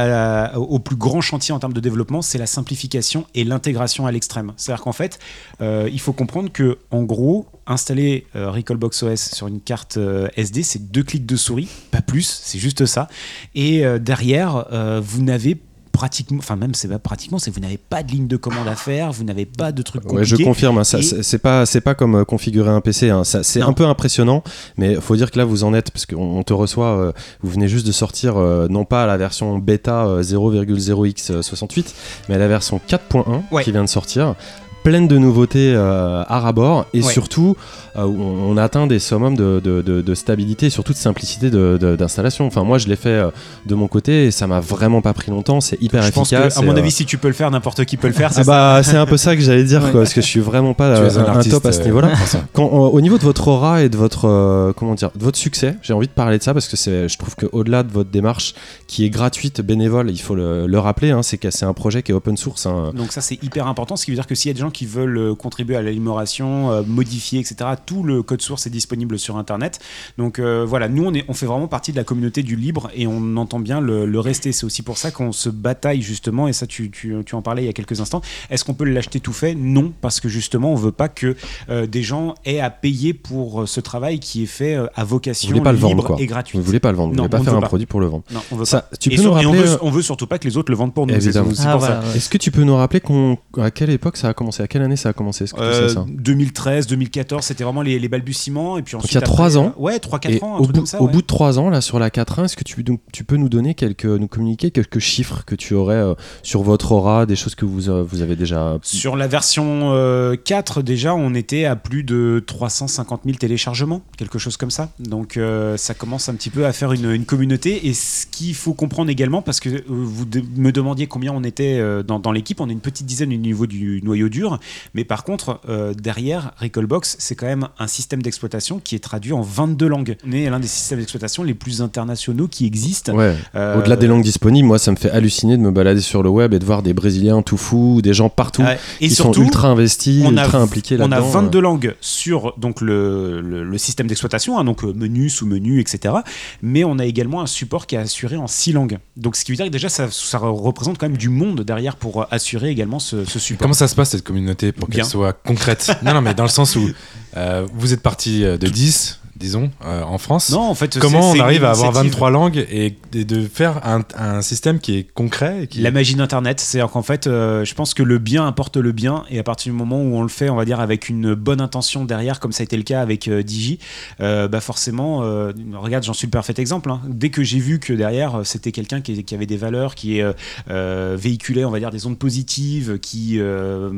[0.56, 4.54] au plus grand chantier en termes de développement, c'est la simplification et l'intégration à l'extrême.
[4.58, 5.20] C'est-à-dire qu'en fait,
[5.62, 10.28] euh, il faut comprendre que en gros, installer euh, Recallbox OS sur une carte euh,
[10.36, 13.08] SD, c'est deux clics de souris, pas plus, c'est juste ça.
[13.56, 14.66] Et derrière,
[15.02, 15.58] vous n'avez
[15.98, 18.76] pratiquement, enfin même c'est pas pratiquement, c'est vous n'avez pas de ligne de commande à
[18.76, 20.36] faire, vous n'avez pas de trucs Ouais, compliqués.
[20.38, 23.10] je confirme, hein, ça, Et- c'est pas c'est pas comme euh, configurer un PC.
[23.10, 23.70] hein, ça- c'est Non.
[23.70, 24.44] un peu impressionnant,
[24.78, 26.88] mais faut dire que là vous en êtes parce qu'on on te reçoit.
[27.00, 31.86] euh, vous venez juste de sortir euh, non pas la version bêta euh, 0,0x68,
[32.30, 33.64] mais la version 4.1 Ouais.
[33.64, 34.36] qui vient de sortir.
[34.84, 37.12] pleine de nouveautés euh, à rabord et Ouais.
[37.12, 37.58] surtout
[38.06, 41.50] où on, on atteint des summums de, de- de- de stabilité et surtout de simplicité
[41.50, 42.46] de- de- d'installation.
[42.46, 43.30] Enfin, moi, je l'ai fait euh,
[43.66, 45.62] de mon côté et ça m'a vraiment pas pris longtemps.
[45.62, 46.58] C'est hyper Je pense que, efficace.
[46.58, 48.32] à mon euh, avis, si tu peux le faire, n'importe qui peut le faire.
[48.34, 49.92] c'est ah ça bah c'est un peu ça que j'allais dire Ouais.
[49.92, 52.10] quoi, parce que je suis vraiment pas un top à ce euh, niveau-là.
[52.58, 55.76] Euh, au niveau de votre aura et de votre euh, comment dire, de votre succès,
[55.82, 56.76] j'ai envie de parler de ça parce que
[57.08, 58.54] je trouve que au-delà de votre démarche
[58.88, 62.04] qui est gratuite, bénévole, il faut le, le rappeler, hein, c'est que c'est un projet
[62.04, 62.66] qui est open source.
[62.66, 62.92] hein.
[62.96, 64.70] Donc ça c'est hyper important, ce qui veut dire que s'il y a des gens
[64.72, 67.56] qui veulent contribuer à l'amélioration, euh, modifier, etc.,
[67.88, 69.80] tout le code source est disponible sur Internet.
[70.20, 72.92] Donc euh, voilà, nous on, est, on fait vraiment partie de la communauté du libre
[72.94, 74.52] et on entend bien le, le rester.
[74.52, 77.64] C'est aussi pour ça qu'on se bataille justement, et ça tu, tu, tu en parlais
[77.64, 78.22] il y a quelques instants.
[78.52, 79.56] Est-ce qu'on peut l'acheter tout fait?
[79.56, 81.36] Non, parce que justement on veut pas que
[81.70, 85.10] euh, des gens aient à payer pour euh, ce travail qui est fait à Vous
[85.12, 86.16] vocation voulez pas le libre vendre, quoi.
[86.20, 86.60] et gratuite.
[86.60, 87.68] Vous voulez pas le vendre, vous Non, voulez pas ne faire un pas.
[87.68, 88.24] produit pour le vendre.
[88.32, 88.98] Non, on veut Ça, pas.
[88.98, 90.72] tu Et peux sur- nous on, rappeler veut, on veut surtout pas que les autres
[90.72, 91.14] le vendent pour nous.
[91.16, 91.52] Évidemment.
[91.60, 92.08] Ah, pour voilà, ça.
[92.10, 92.18] ouais.
[92.18, 94.62] Est-ce que tu peux nous rappeler qu'on- à quelle époque ça a commencé?
[94.62, 95.46] À quelle année ça a commencé?
[95.46, 98.78] Est-ce que tu Euh, sais ça 2013, 2014, c'était vraiment les, les balbutiements.
[98.78, 99.74] Et puis ensuite, il y a après, trois ans.
[99.78, 101.02] euh, Ouais, 3-4 Et ans, un au, truc bout, comme ça.
[101.02, 101.12] au ouais.
[101.12, 103.50] bout de trois ans, là, sur la 4.1, est-ce que tu, donc, tu peux nous
[103.50, 106.14] donner quelques, nous communiquer quelques chiffres que tu aurais euh,
[106.44, 108.78] sur votre aura, des choses que vous, euh, vous avez déjà.
[108.82, 114.40] Sur la version euh, 4, déjà, on était à plus de 350 000 téléchargements, quelque
[114.40, 114.90] chose comme ça.
[115.00, 115.40] Donc,
[115.78, 117.88] ça commence un petit peu à faire une, une communauté.
[117.88, 121.82] Et ce qu'il faut comprendre également, parce que vous de- me demandiez combien on était
[122.04, 124.60] dans, dans l'équipe, on est une petite dizaine au niveau du noyau dur.
[124.94, 125.62] Mais par contre,
[125.98, 130.18] derrière, Recallbox, c'est quand même un système d'exploitation qui est traduit en 22 langues.
[130.28, 133.14] On est l'un des systèmes d'exploitation les plus internationaux qui existent.
[133.16, 133.36] Ouais.
[133.56, 136.30] Euh, Au-delà des langues disponibles, moi, ça me fait halluciner de me balader sur le
[136.30, 138.78] web et de voir des Brésiliens tout fous, des gens partout ouais.
[139.02, 141.16] Et qui surtout, sont ultra investis, on a- ultra impliqués On là-dedans.
[141.18, 145.80] a 22 langues sur donc le, le- le système d'exploitation, hein, donc euh, menu, sous-menu,
[145.80, 146.16] etc.
[146.62, 148.98] Mais on a également un support qui est assuré en 6 langues.
[149.16, 151.96] Donc ce qui veut dire que déjà ça, ça représente quand même du monde derrière
[151.96, 153.62] pour euh, assurer également ce, ce support.
[153.64, 155.92] Comment ça se passe cette communauté pour qu'elle soit concrète?
[156.04, 156.90] Non, non, mais dans le sens où
[157.36, 160.50] euh, vous êtes parti euh, de 10, disons, euh, en France.
[160.50, 162.12] Non, en fait, Comment on arrive à avoir initiative.
[162.12, 165.82] 23 langues et, et de faire un, un système qui est concret et qui...
[165.82, 169.26] La magie d'Internet, c'est-à-dire qu'en fait, euh, je pense que le bien apporte le bien,
[169.30, 171.62] et à partir du moment où on le fait, on va dire avec une bonne
[171.62, 173.78] intention derrière, comme ça a été le cas avec euh, Digi,
[174.22, 176.90] euh, bah forcément, euh, regarde, j'en suis le parfait exemple.
[176.90, 177.02] hein.
[177.08, 180.20] Dès que j'ai vu que derrière, euh, c'était quelqu'un qui, qui avait des valeurs, qui
[180.20, 180.34] euh,
[180.72, 183.92] euh, véhiculait, on va dire, des ondes positives, qui euh,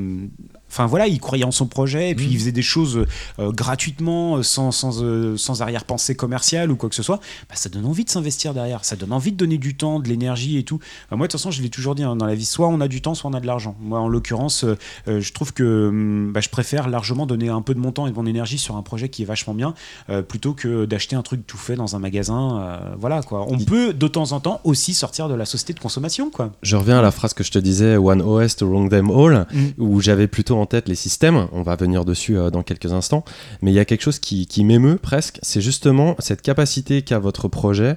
[0.70, 2.32] Enfin voilà, il croyait en son projet et puis Mm.
[2.32, 3.06] il faisait des choses
[3.40, 7.18] euh, gratuitement, euh, sans, sans, euh, sans arrière-pensée commerciale ou quoi que ce soit.
[7.50, 10.08] Bah, ça donne envie de s'investir derrière, ça donne envie de donner du temps, de
[10.08, 10.80] l'énergie et tout.
[11.10, 12.82] Bah, moi, de toute façon, je l'ai toujours dit hein, dans la vie, soit on
[12.82, 13.76] a du temps, soit on a de l'argent.
[13.80, 17.62] Moi, en l'occurrence, euh, euh, je trouve que hum, bah, je préfère largement donner un
[17.62, 19.74] peu de mon temps et de mon énergie sur un projet qui est vachement bien,
[20.10, 22.60] euh, plutôt que d'acheter un truc tout fait dans un magasin.
[22.60, 23.46] euh, voilà quoi.
[23.50, 26.52] On peut de temps en temps aussi sortir de la société de consommation quoi.
[26.62, 29.48] Je reviens à la phrase que je te disais, One OS to wrong them all,
[29.52, 29.68] Mm.
[29.78, 31.48] où j'avais plutôt en tête les systèmes.
[31.52, 33.24] On va venir dessus euh, dans quelques instants.
[33.62, 37.20] Mais il y a quelque chose qui, qui m'émeut presque, c'est justement cette capacité qu'a
[37.20, 37.96] votre projet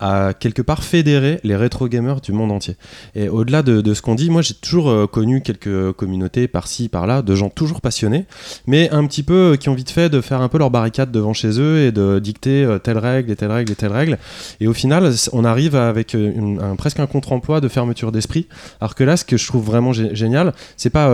[0.00, 2.76] à quelque part fédérer les rétro gamers du monde entier.
[3.14, 6.88] Et au-delà de, de ce qu'on dit, moi j'ai toujours euh, connu quelques communautés par-ci,
[6.88, 8.26] par-là, de gens toujours passionnés,
[8.66, 11.10] mais un petit peu euh, qui ont vite fait de faire un peu leur barricade
[11.10, 14.18] devant chez eux et de dicter telle règle et telle règle et telle règle.
[14.60, 16.16] Et au final, on arrive avec
[16.78, 18.46] presque un contre-emploi de fermeture d'esprit.
[18.80, 21.10] Alors que là, ce que je trouve vraiment gé- génial, c'est pas,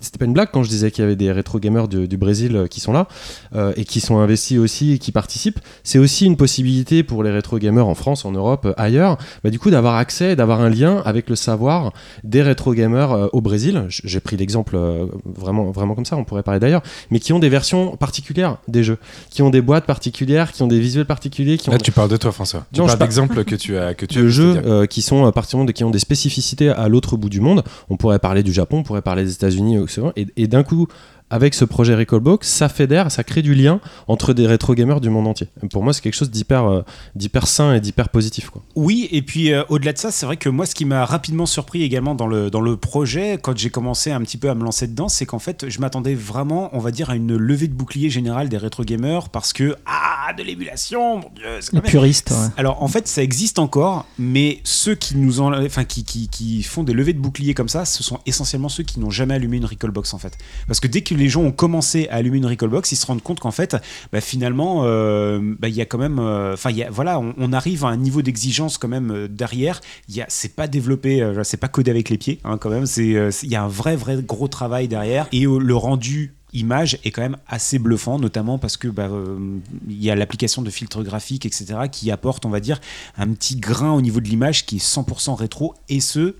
[0.00, 2.16] c'était pas une blague quand je disais qu'il y avait des rétro gamers du, du
[2.16, 3.06] Brésil euh, qui sont là
[3.54, 5.60] euh, et qui sont investis aussi et qui participent.
[5.84, 9.50] C'est aussi une possibilité pour les rétro gamers en France, en Europe, euh, ailleurs, bah,
[9.50, 11.92] du coup d'avoir accès, d'avoir un lien avec le savoir
[12.24, 13.84] des rétro gamers euh, au Brésil.
[13.88, 16.16] J'ai pris l'exemple euh, vraiment, vraiment comme ça.
[16.16, 18.98] On pourrait parler d'ailleurs, mais qui ont des versions particulières des jeux,
[19.30, 22.10] qui ont des boîtes particulières, qui ont des visuels particuliers, qui ont Là, tu parles
[22.10, 22.66] de toi, François.
[22.72, 25.02] Tu Non, parles par- d'exemples que tu as, que tu as de vus, jeux qui
[25.02, 27.62] sont particulièrement de- qui ont des spécificités à l'autre bout du monde.
[27.90, 29.75] On pourrait parler du Japon, on pourrait parler des États-Unis,
[30.16, 30.88] et, et d'un coup,
[31.30, 35.10] avec ce projet Recallbox, ça fédère, ça crée du lien entre des rétro gamers du
[35.10, 35.48] monde entier.
[35.72, 36.82] Pour moi, c'est quelque chose d'hyper, euh,
[37.14, 38.50] d'hyper sain et d'hyper positif.
[38.50, 38.62] Quoi.
[38.76, 41.46] Oui, et puis euh, au-delà de ça, c'est vrai que moi, ce qui m'a rapidement
[41.46, 44.62] surpris également dans le, dans le projet, quand j'ai commencé un petit peu à me
[44.62, 47.74] lancer dedans, c'est qu'en fait, je m'attendais vraiment, on va dire, à une levée de
[47.74, 52.36] bouclier générale des rétro gamers parce que, ah, de l'émulation, mon dieu, c'est ouais.
[52.56, 56.62] Alors en fait, ça existe encore, mais ceux qui nous en, enfin qui, qui, qui
[56.62, 59.56] font des levées de boucliers comme ça, ce sont essentiellement ceux qui n'ont jamais allumé
[59.56, 60.36] une Recallbox en fait.
[60.66, 63.22] Parce que dès que les gens ont commencé à allumer une Recallbox, ils se rendent
[63.22, 63.76] compte qu'en fait,
[64.12, 67.88] bah, finalement, euh, bah, il y a quand même, euh, enfin voilà, on, arrive à
[67.88, 69.80] un niveau d'exigence quand même euh, derrière.
[70.08, 72.86] Il c'est pas développé, c'est pas codé avec les pieds hein, quand même.
[72.86, 73.06] C'est,
[73.42, 77.22] il y a un vrai vrai gros travail derrière et le rendu image est quand
[77.22, 81.46] même assez bluffant, notamment parce que bah, euh, il y a l'application de filtres graphiques,
[81.46, 82.80] etc., qui apporte, on va dire,
[83.16, 86.34] un petit grain au niveau de l'image qui est 100% rétro, et ce,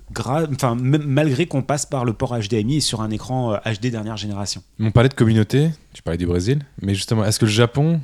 [0.80, 4.62] malgré qu'on passe par le port HDMI et sur un écran HD dernière génération.
[4.80, 8.00] On parlait de communauté, tu parlais du Brésil, mais justement, est-ce que le Japon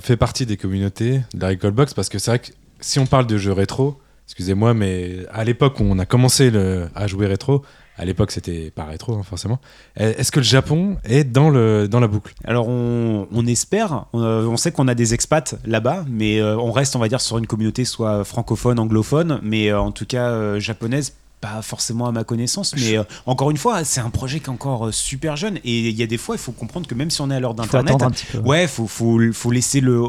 [0.00, 3.26] fait partie des communautés de la Recallbox Parce que c'est vrai que si on parle
[3.26, 6.52] de jeux rétro, excusez-moi, mais à l'époque où on a commencé
[6.94, 7.62] à jouer rétro,
[8.00, 9.60] à l'époque c'était pas rétro hein, forcément.
[9.96, 12.32] Est-ce que le Japon est dans, la boucle?
[12.44, 16.96] Alors on, espère, euh, on, sait qu'on a des expats là-bas, mais euh, on reste
[16.96, 21.12] on va dire sur une communauté soit francophone, anglophone, mais euh, en tout cas japonaise
[21.40, 24.50] pas forcément à ma connaissance, mais euh, encore une fois, c'est un projet qui est
[24.50, 27.10] encore euh, super jeune et il y a des fois, il faut comprendre que même
[27.10, 27.96] si on est à l'heure d'internet,
[28.44, 30.02] ouais, faut, faut, faut laisser le,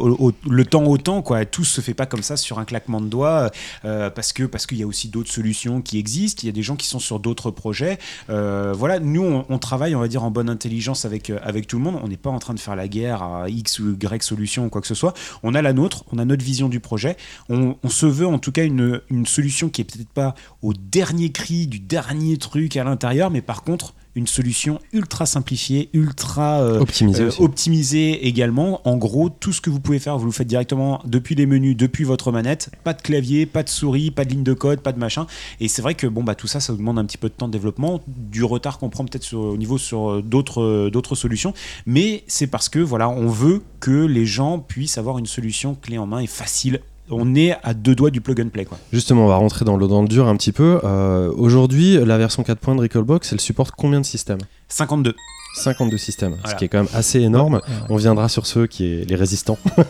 [0.50, 1.46] le, temps au temps, quoi.
[1.46, 3.50] Tout se fait pas comme ça sur un claquement de doigts
[3.86, 6.42] euh, parce que parce qu'il y a aussi d'autres solutions qui existent.
[6.44, 7.98] Il y a des gens qui sont sur d'autres projets.
[8.28, 12.00] voilà, nous, on, travaille, on va dire, en bonne intelligence avec avec tout le monde.
[12.04, 14.70] On n'est pas en train de faire la guerre à X ou Y solution ou
[14.70, 15.14] quoi que ce soit.
[15.44, 17.16] On a la nôtre, on a notre vision du projet.
[17.50, 20.74] On, on se veut en tout cas une, une solution qui est peut-être pas au
[20.74, 26.62] dernier cri, du dernier truc à l'intérieur, mais par contre, une solution ultra simplifiée, ultra
[26.62, 28.82] euh, optimisée, euh, optimisée, également.
[28.86, 31.78] En gros, tout ce que vous pouvez faire, vous le faites directement depuis les menus,
[31.78, 32.72] depuis votre manette.
[32.84, 35.28] Pas de clavier, pas de souris, pas de ligne de code, pas de machin.
[35.60, 37.34] Et c'est vrai que bon, bah, tout ça, ça vous demande un petit peu de
[37.34, 41.54] temps de développement, du retard qu'on prend peut-être au niveau sur d'autres, d'autres solutions.
[41.86, 45.98] Mais c'est parce que voilà, on veut que les gens puissent avoir une solution clé
[45.98, 46.82] en main et facile
[47.12, 48.66] on est à deux doigts du plug and play.
[48.66, 48.78] Quoi.
[48.92, 50.80] Justement, on va rentrer dans le, dans le dur un petit peu.
[50.84, 54.40] Euh, aujourd'hui, la version 4.0 de Recallbox, elle supporte combien de systèmes?
[54.70, 55.16] 52.
[55.54, 57.62] 52 systèmes, ce qui est quand même assez énorme.
[57.90, 59.58] On viendra sur ceux qui est les résistants.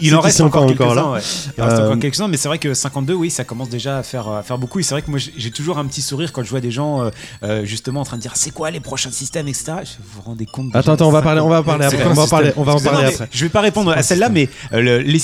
[0.00, 0.94] il, en reste encore, quelques-uns.
[0.94, 1.20] là.
[1.56, 4.02] Il reste encore euh, quelques-uns, mais c'est vrai que 52, oui, ça commence déjà à
[4.02, 4.80] faire, à faire beaucoup.
[4.80, 7.02] Et c'est vrai que moi, j'ai toujours un petit sourire quand je vois des gens
[7.02, 7.10] euh,
[7.42, 9.72] euh, justement en train de dire c'est quoi les prochains systèmes, etc.
[9.98, 12.06] Vous vous rendez compte Attends, attends, on va parler, on va parler après.
[12.06, 13.28] On va parler, on va en parler après.
[13.30, 14.48] Je vais pas répondre à celle-là, mais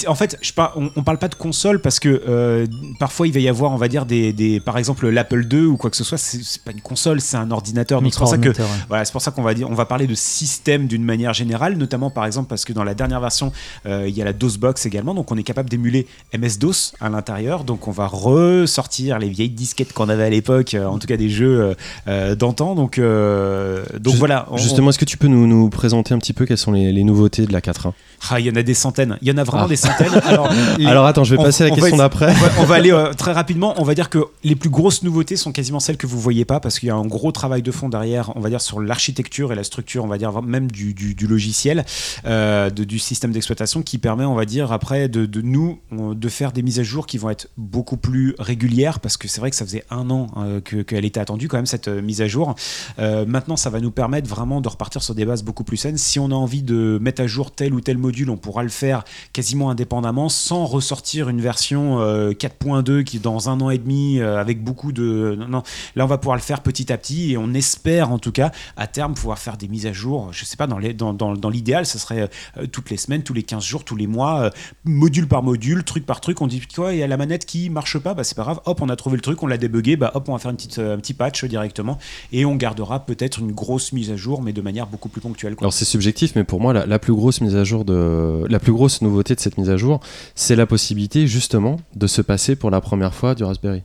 [0.07, 2.67] en fait, je on, on, parle pas de console parce que
[2.99, 5.77] parfois il va y avoir, on va dire des, des par exemple l'Apple 2 ou
[5.77, 6.19] quoi que ce soit.
[6.19, 8.03] C'est pas une console, c'est un ordinateur.
[8.03, 8.53] Donc c'est pour ça que,
[8.89, 11.77] voilà, c'est pour ça qu'on va dire, on va parler de système d'une manière générale,
[11.77, 13.53] notamment par exemple parce que dans la dernière version,
[13.87, 16.07] euh, il y a la DOSBox également, donc on est capable d'émuler
[16.37, 20.87] MS-DOS à l'intérieur, donc on va ressortir les vieilles disquettes qu'on avait à l'époque, euh,
[20.87, 21.75] en tout cas des jeux
[22.09, 24.47] euh, d'antan, donc, donc voilà.
[24.57, 27.47] Justement, est-ce que tu peux nous, nous, présenter un petit peu quelles sont les, nouveautés
[27.47, 27.93] de la 4.1
[28.29, 29.69] ah, il y en a des centaines, il y en a vraiment ah.
[29.69, 30.13] des centaines.
[30.27, 30.51] Alors,
[30.87, 32.35] Alors attends, je vais passer à la question d'après.
[32.59, 35.81] On, va aller très rapidement, on va dire que les plus grosses nouveautés sont quasiment
[35.81, 38.37] celles que vous voyez pas, parce qu'il y a un gros travail de fond derrière,
[38.37, 41.85] on va dire sur l'architecture et la structure, on va dire même du, logiciel,
[42.25, 46.53] euh, du système d'exploitation qui permet, on va dire, après de, de, nous de faire
[46.53, 49.57] des mises à jour qui vont être beaucoup plus régulières parce que c'est vrai que
[49.57, 52.55] ça faisait un an euh, qu'elle était attendue quand même cette euh, mise à jour.
[52.99, 55.99] maintenant, ça va nous permettre vraiment de repartir sur des bases beaucoup plus saines.
[55.99, 58.69] Si on a envie de mettre à jour tel ou tel module, on pourra le
[58.69, 64.63] faire quasiment indépendamment sans ressortir une version 4.2 qui dans un an et demi avec
[64.63, 65.63] beaucoup de non,
[65.97, 68.53] là on va pouvoir le faire petit à petit et on espère en tout cas
[68.77, 71.99] à terme pouvoir faire des mises à jour, je sais pas, dans l'idéal, dans, ce
[71.99, 74.51] serait euh, toutes les semaines, tous les 15 jours, tous les mois, euh,
[74.85, 76.41] module par module, truc par truc.
[76.41, 78.61] On dit quoi, il y a la manette qui marche pas, bah c'est pas grave,
[78.65, 80.57] hop, on a trouvé le truc, on l'a débugué, bah hop, on va faire une
[80.57, 81.99] petite, euh, un petit patch directement
[82.33, 85.57] et on gardera peut-être une grosse mise à jour, mais de manière beaucoup plus ponctuelle.
[85.61, 88.59] Alors c'est subjectif, mais pour moi, la, la, plus grosse mise à jour de, la
[88.59, 90.01] plus grosse nouveauté de cette mise à jour,
[90.35, 93.83] c'est la possibilité justement de se passer pour la première fois du Raspberry.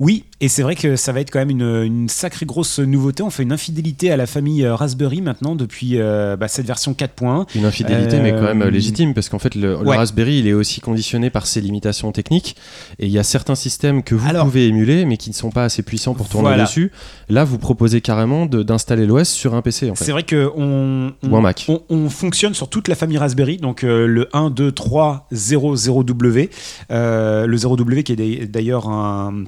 [0.00, 3.24] Oui, et c'est vrai que ça va être quand même une, sacrée grosse nouveauté.
[3.24, 6.92] On fait une infidélité à la famille euh, Raspberry maintenant depuis euh, bah, cette version
[6.92, 7.46] 4.1.
[7.56, 10.80] Une infidélité, mais quand même euh, légitime, parce qu'en fait, le, Raspberry, il est aussi
[10.80, 12.54] conditionné par ses limitations techniques.
[13.00, 15.64] Et il y a certains systèmes que vous pouvez émuler, mais qui ne sont pas
[15.64, 16.92] assez puissants pour tourner dessus.
[17.28, 19.90] Là, vous proposez carrément d'installer l'OS sur un PC.
[19.90, 20.04] En fait.
[20.04, 21.66] C'est vrai qu'on on, un Mac.
[21.88, 26.50] On, fonctionne sur toute la famille Raspberry, donc le 1, 2, 3, 0, 0W.
[26.90, 29.44] le 0W qui est d'ailleurs un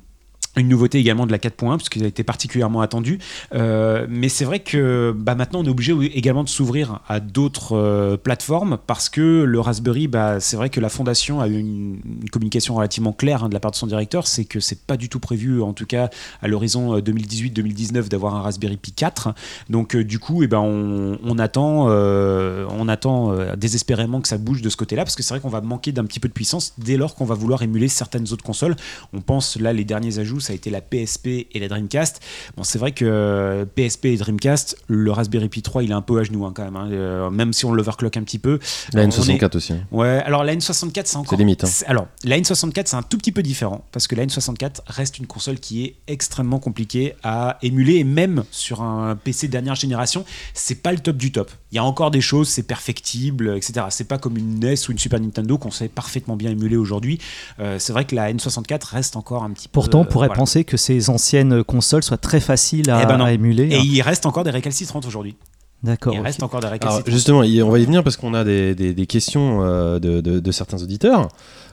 [0.56, 3.18] une nouveauté également de la 4.1 puisqu'il a été particulièrement attendu.
[3.54, 7.76] Euh, mais c'est vrai que bah, maintenant on est obligé également de s'ouvrir à d'autres
[7.76, 12.00] euh, plateformes parce que le Raspberry bah, c'est vrai que la fondation a eu une,
[12.32, 14.26] communication relativement claire hein, de la part de son directeur.
[14.26, 16.10] C'est que c'est pas du tout prévu en tout cas
[16.42, 19.34] à l'horizon 2018-2019 euh, d'avoir un Raspberry Pi 4
[19.68, 24.68] donc du coup eh ben on, on attend on attend désespérément que ça bouge de
[24.68, 26.74] ce côté là parce que c'est vrai qu'on va manquer d'un petit peu de puissance
[26.78, 28.76] dès lors qu'on va vouloir émuler certaines autres consoles.
[29.12, 32.20] On pense là les derniers ajouts ça a été la PSP et la Dreamcast.
[32.56, 36.18] Bon, c'est vrai que PSP et Dreamcast, le Raspberry Pi 3, il est un peu
[36.18, 36.76] à genoux hein, quand même.
[36.76, 36.88] hein.
[36.90, 38.58] Euh, même si on l'overclock un petit peu.
[38.92, 39.72] La on N64 est- aussi.
[39.72, 39.80] hein.
[39.90, 41.30] Ouais, alors la N64, c'est encore.
[41.30, 41.68] C'est limite, hein.
[41.86, 45.26] Alors, la N64, c'est un tout petit peu différent parce que la N64 reste une
[45.26, 50.24] console qui est extrêmement compliquée à émuler et même sur un PC dernière génération,
[50.54, 51.50] c'est pas le top du top.
[51.72, 53.86] Il y a encore des choses, c'est perfectible, etc.
[53.90, 57.18] C'est pas comme une NES ou une Super Nintendo qu'on sait parfaitement bien émuler aujourd'hui.
[57.60, 59.72] Euh, c'est vrai que la N64 reste encore un petit peu.
[59.72, 60.40] Pourtant, on pourrait voilà.
[60.40, 63.64] penser que ces anciennes consoles soient très faciles à, Eh ben à émuler.
[63.70, 65.36] Et il reste encore des récalcitrantes aujourd'hui.
[65.82, 66.12] D'accord.
[66.12, 67.10] Il reste encore des Alors récalcitrantes.
[67.10, 70.20] justement, y- on va y venir parce qu'on a des, des- des questions euh, de,
[70.20, 71.28] de- de certains auditeurs.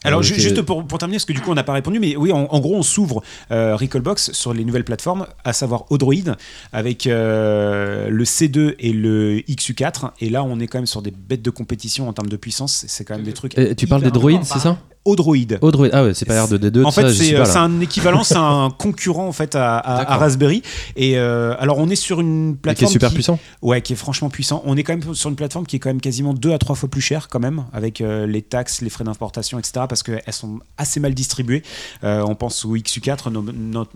[0.05, 2.15] Alors Euh, juste pour, pour terminer, parce que du coup on n'a pas répondu, mais
[2.15, 6.13] oui, en, en gros on s'ouvre euh, Recallbox sur les nouvelles plateformes, à savoir Odroid,
[6.71, 11.11] avec euh, le C2 et le XU4, et là on est quand même sur des
[11.11, 13.55] bêtes de compétition en termes de puissance, c'est quand même des trucs...
[13.75, 14.77] Tu parles des droïdes, c'est ça?
[15.05, 15.35] Odroid.
[15.61, 15.87] Odroid.
[15.93, 16.83] Ah ouais, c'est pas R2D2.
[16.83, 19.97] En fait, c'est euh, c'est un équivalent, c'est un concurrent en fait à, à- à
[19.99, 20.19] D'accord.
[20.19, 20.61] Raspberry.
[20.97, 23.39] Et euh, alors, on est sur une Et qui est plateforme super puissant.
[23.61, 24.61] Ouais, qui est franchement puissant.
[24.65, 26.75] On est quand même sur une plateforme qui est quand même quasiment deux à trois
[26.75, 29.85] fois plus chère quand même, avec euh, les taxes, les frais d'importation, etc.
[29.87, 31.63] Parce qu'elles sont assez mal distribuées.
[32.03, 33.87] Euh, on pense au XU4, no- no-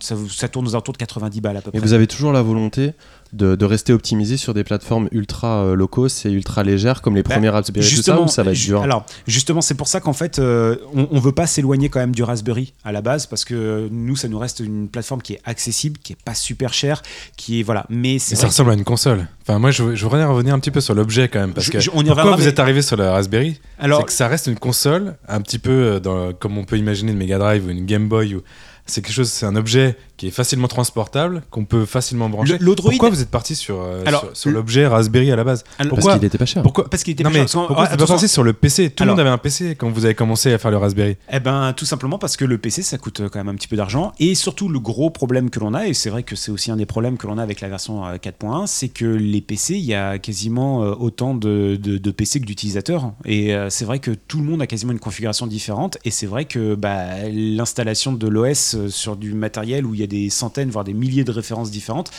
[0.00, 1.80] ça, ça tourne aux alentours de 90 balles à peu Et près.
[1.80, 2.92] vous avez toujours la volonté
[3.32, 7.22] de, de rester optimisé sur des plateformes ultra euh, cost et ultra légères comme les
[7.22, 10.00] Bah, premiers Raspberry tout ça ou ça va être dur Alors, justement, c'est pour ça
[10.00, 13.26] qu'en fait, euh, on, on veut pas s'éloigner quand même du Raspberry à la base,
[13.26, 16.72] parce que nous, ça nous reste une plateforme qui est accessible, qui est pas super
[16.72, 17.02] chère,
[17.36, 17.86] qui est voilà.
[17.88, 19.26] Mais c'est ça ressemble à une console.
[19.42, 21.52] Enfin, moi, je, je voudrais revenir un petit peu sur l'objet quand même.
[21.54, 23.58] Parce Je- que je- on y pourquoi vous mais- êtes arrivé sur la Raspberry?
[23.78, 26.76] Alors C'est que ça reste une console, un petit peu euh, dans, comme on peut
[26.78, 28.34] imaginer une Mega Drive ou une Game Boy.
[28.36, 28.42] Ou...
[28.88, 32.58] C'est quelque chose, c'est un objet qui est facilement transportable, qu'on peut facilement brancher.
[32.58, 35.44] Le- Pourquoi vous êtes parti sur, euh, Alors, sur, sur le- l'objet Raspberry à la
[35.44, 36.62] base alors, parce pourquoi- qu'il était pas cher.
[36.64, 38.90] Pourquoi parce qu'il était non pas mais cher, pourquoi ouais, vous êtes sur le PC
[38.90, 41.16] Tout le monde avait un PC quand vous avez commencé à faire le Raspberry.
[41.32, 43.68] Eh ben, tout simplement parce que le PC, ça coûte euh, quand même un petit
[43.68, 44.12] peu d'argent.
[44.18, 46.76] Et surtout, le gros problème que l'on a, et c'est vrai que c'est aussi un
[46.76, 49.84] des problèmes que l'on a avec la version euh, 4.1, c'est que les PC, il
[49.84, 53.12] y a quasiment euh, autant de, de- de PC que d'utilisateurs.
[53.24, 55.98] Et euh, c'est vrai que tout le monde a quasiment une configuration différente.
[56.04, 60.04] Et c'est vrai que bah, l'installation de l'OS euh, sur du matériel où il y
[60.04, 62.10] a des centaines, voire des milliers de références différentes,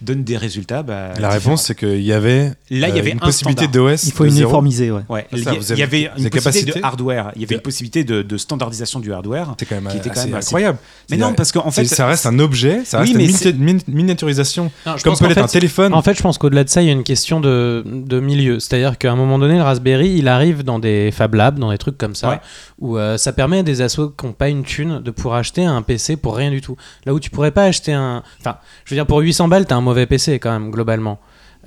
[0.00, 0.82] donne des résultats.
[0.82, 1.30] bah, la différents.
[1.32, 4.04] réponse, c'est qu'il y avait, Là, il y euh, avait une un possibilité d'OS.
[4.04, 5.02] Il faut uniformiser, ouais.
[5.08, 7.32] Ouais, Ça, il y, vous avez- il y avait une possibilité capacité de hardware.
[7.36, 9.54] Il y avait une possibilité de, de standardisation du hardware.
[9.58, 10.78] C'est quand même, Qui était quand même assez- incroyable.
[11.10, 14.70] Mais non, parce qu'en fait, ça reste un objet, ça Oui, reste mais une miniaturisation,
[14.86, 15.94] Non, comme peut l'être un téléphone.
[15.94, 18.60] En fait, je pense qu'au-delà de ça, il y a une question de, de milieu.
[18.60, 21.78] C'est-à-dire qu'à un moment donné, le Raspberry, il arrive dans des Fab Labs, dans des
[21.78, 22.40] trucs comme ça, Ouais.
[22.78, 25.64] où euh, ça permet à des assos qui n'ont pas une thune de pouvoir acheter
[25.64, 26.76] un PC pour rien du tout.
[27.04, 28.22] Là où tu pourrais pas acheter un.
[28.40, 31.18] Enfin, je veux dire, pour 800 balles, t'as un mauvais PC quand même, globalement.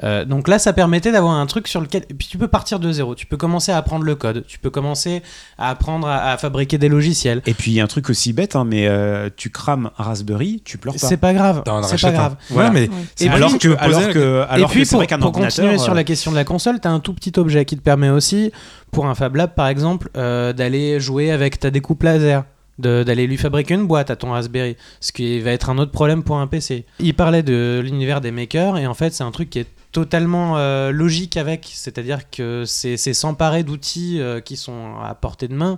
[0.03, 2.03] Euh, donc là, ça permettait d'avoir un truc sur lequel.
[2.09, 3.13] Et puis tu peux partir de zéro.
[3.15, 4.45] Tu peux commencer à apprendre le code.
[4.47, 5.21] Tu peux commencer
[5.57, 7.41] à apprendre à, à fabriquer des logiciels.
[7.45, 10.03] Et puis il y a un truc aussi bête, hein, mais euh, tu crames un
[10.03, 11.07] Raspberry, tu pleures pas.
[11.07, 11.63] C'est pas grave.
[11.83, 12.11] C'est pas un.
[12.13, 12.35] grave.
[12.49, 12.85] Voilà, mais Ouais.
[12.85, 15.31] Et c'est puis, alors tu que, alors que, alors et puis que pour, vrai pour
[15.31, 17.77] continuer sur euh, la question de la console, tu as un tout petit objet qui
[17.77, 18.51] te permet aussi,
[18.91, 22.43] pour un Fab Lab par exemple, euh, d'aller jouer avec ta découpe laser.
[22.81, 26.23] D'aller lui fabriquer une boîte à ton Raspberry, ce qui va être un autre problème
[26.23, 26.85] pour un PC.
[26.99, 30.57] Il parlait de l'univers des makers et en fait c'est un truc qui est totalement
[30.57, 35.53] euh, logique avec, c'est-à-dire que c'est c'est s'emparer d'outils euh, qui sont à portée de
[35.53, 35.77] main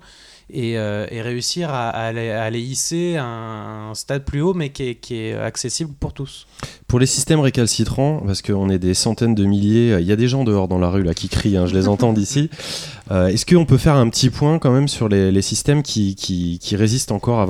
[0.49, 4.69] et, euh, et réussir à, à les, à hisser à un, stade plus haut mais
[4.69, 6.47] qui est, accessible pour tous.
[6.87, 10.27] Pour les systèmes récalcitrants, parce qu'on est des centaines de milliers, il y a des
[10.27, 12.49] gens dehors dans la rue là qui crient, hein, je les entends d'ici.
[13.11, 17.11] Euh, Est-ce qu'on peut faire un petit point quand même sur les, systèmes qui, résistent
[17.11, 17.45] encore à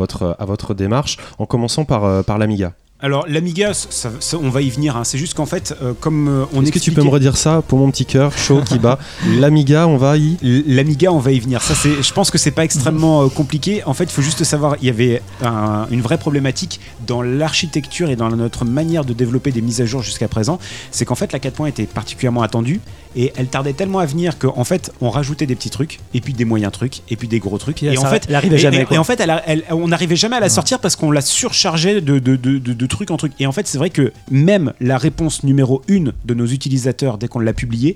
[0.46, 2.74] votre, démarche, en commençant euh, par l'Amiga?
[3.04, 4.96] Alors l'Amiga, ça- ça- on va y venir.
[4.96, 5.04] hein.
[5.04, 7.62] C'est juste qu'en fait, euh, comme euh, on Est-ce que tu peux me redire ça
[7.68, 8.98] pour mon petit cœur chaud qui bat
[9.40, 11.62] L'Amiga, on va y L'Amiga, on va y venir.
[11.62, 13.84] Ça, c'est, je pense que c'est pas extrêmement euh, compliqué.
[13.86, 18.10] En fait, il faut juste savoir, il y avait un- une vraie problématique dans l'architecture
[18.10, 20.58] et dans notre manière de développer des mises à jour jusqu'à présent.
[20.92, 22.80] C'est qu'en fait, la 4.1 était particulièrement attendue
[23.16, 26.34] et elle tardait tellement à venir qu'en fait, on rajoutait des petits trucs et puis
[26.34, 27.84] des moyens trucs et puis des gros trucs.
[27.84, 28.96] Et en fait, elle arrivait et- jamais, et- quoi.
[28.96, 31.22] et en fait, elle a- elle- on n'arrivait jamais à la sortir parce qu'on la
[31.22, 33.34] surchargeait de, de, de, trucs en trucs.
[33.40, 37.28] Et en fait, c'est vrai que même la réponse numéro une de nos utilisateurs dès
[37.28, 37.96] qu'on l'a publiée,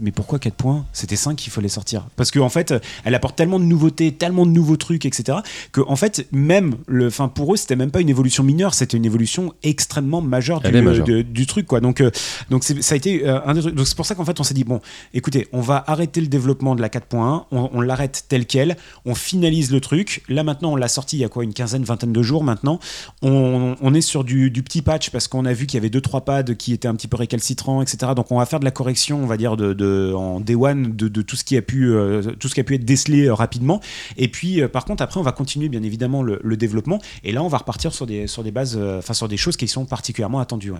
[0.00, 0.84] mais pourquoi 4 points?
[0.92, 2.06] C'était 5 qu'il fallait sortir.
[2.16, 2.74] Parce qu'en en fait,
[3.04, 5.38] elle apporte tellement de nouveautés, tellement de nouveaux trucs, etc.
[5.72, 8.96] Que en fait, même le, enfin pour eux, c'était même pas une évolution mineure, c'était
[8.96, 11.06] une évolution extrêmement majeure du, Elle est majeure.
[11.06, 11.80] de- du truc, quoi.
[11.80, 12.10] Donc, euh,
[12.50, 13.74] donc ça a été euh, un des trucs.
[13.74, 14.80] Donc c'est pour ça qu'en fait, on s'est dit bon,
[15.14, 19.14] écoutez, on va arrêter le développement de la 4.1, on, on l'arrête tel quel, on
[19.14, 20.22] finalise le truc.
[20.28, 22.78] Là maintenant, on l'a sorti il y a quoi, une quinzaine, vingtaine de jours maintenant.
[23.22, 25.90] On, on est sur du, du petit patch parce qu'on a vu qu'il y avait
[25.90, 28.12] deux trois pads qui étaient un petit peu récalcitrants, etc.
[28.14, 30.94] Donc on va faire de la correction, on va dire de, de, en day one
[30.96, 33.34] de, tout ce qui a pu euh, tout ce qui a pu être décelé euh,
[33.34, 33.80] rapidement.
[34.16, 37.42] Et puis euh, par contre après on va continuer bien évidemment le, développement et là
[37.42, 40.40] on va repartir sur des sur des bases, enfin sur des choses qui sont particulièrement
[40.40, 40.72] attendues.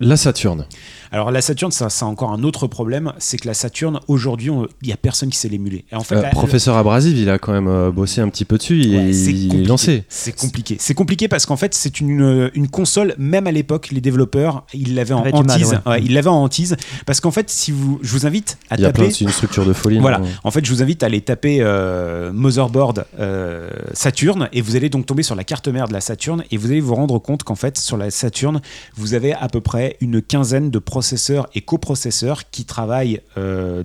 [0.00, 0.66] La Saturne.
[1.12, 4.50] Alors la Saturne, ça, ça a encore un autre problème, c'est que la Saturne aujourd'hui,
[4.82, 5.84] il y a personne qui sait l'émuler.
[5.92, 8.44] Et en fait, Euh, la- professeur Abrasive, il a quand même euh, bossé un petit
[8.44, 8.80] peu dessus.
[8.80, 9.64] Ouais, il est compliqué.
[9.68, 10.04] lancé.
[10.08, 10.76] C'est compliqué.
[10.80, 14.96] C'est compliqué parce qu'en fait, c'est une, une console, même à l'époque, les développeurs, ils
[14.96, 15.78] l'avaient en mal, hantise.
[15.86, 15.92] ouais.
[15.92, 16.74] Ouais, ils l'avaient en hantise.
[17.06, 19.08] Parce qu'en fait, si vous, je vous invite à Il y a plein taper.
[19.12, 20.00] de c'est une structure de folie.
[20.00, 24.60] Voilà, non en fait, je vous invite à aller taper euh, Motherboard euh, Saturn et
[24.60, 26.96] vous allez donc tomber sur la carte mère de la Saturn et vous allez vous
[26.96, 28.60] rendre compte qu'en fait, sur la Saturn,
[28.96, 33.82] vous avez à peu près une quinzaine de processeurs et coprocesseurs qui travaillent euh,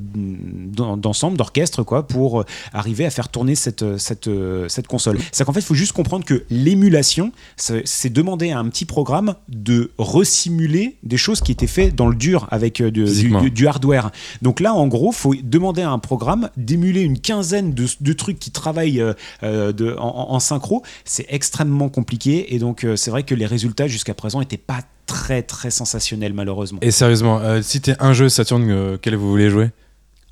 [0.57, 5.17] d'ensemble, d'orchestre, quoi, pour euh, arriver à faire tourner cette, euh, cette, euh, cette console.
[5.31, 9.35] C'est qu'en fait, il faut juste comprendre que l'émulation, c'est demander à un petit programme
[9.47, 13.41] de resimuler des choses qui étaient faites dans le dur avec de- du, Physiquement.
[13.41, 14.11] du- du hardware.
[14.41, 18.39] Donc là, en gros, faut demander à un programme d'émuler une quinzaine de, de trucs
[18.39, 19.01] qui travaillent
[19.43, 20.83] euh, de- en, en- en synchro.
[21.05, 24.81] C'est extrêmement compliqué et donc euh, c'est vrai que les résultats jusqu'à présent n'étaient pas
[25.09, 26.79] très très sensationnels malheureusement.
[26.81, 29.71] Et sérieusement, euh, si t'es un jeu Saturn euh, quel vous voulez jouer?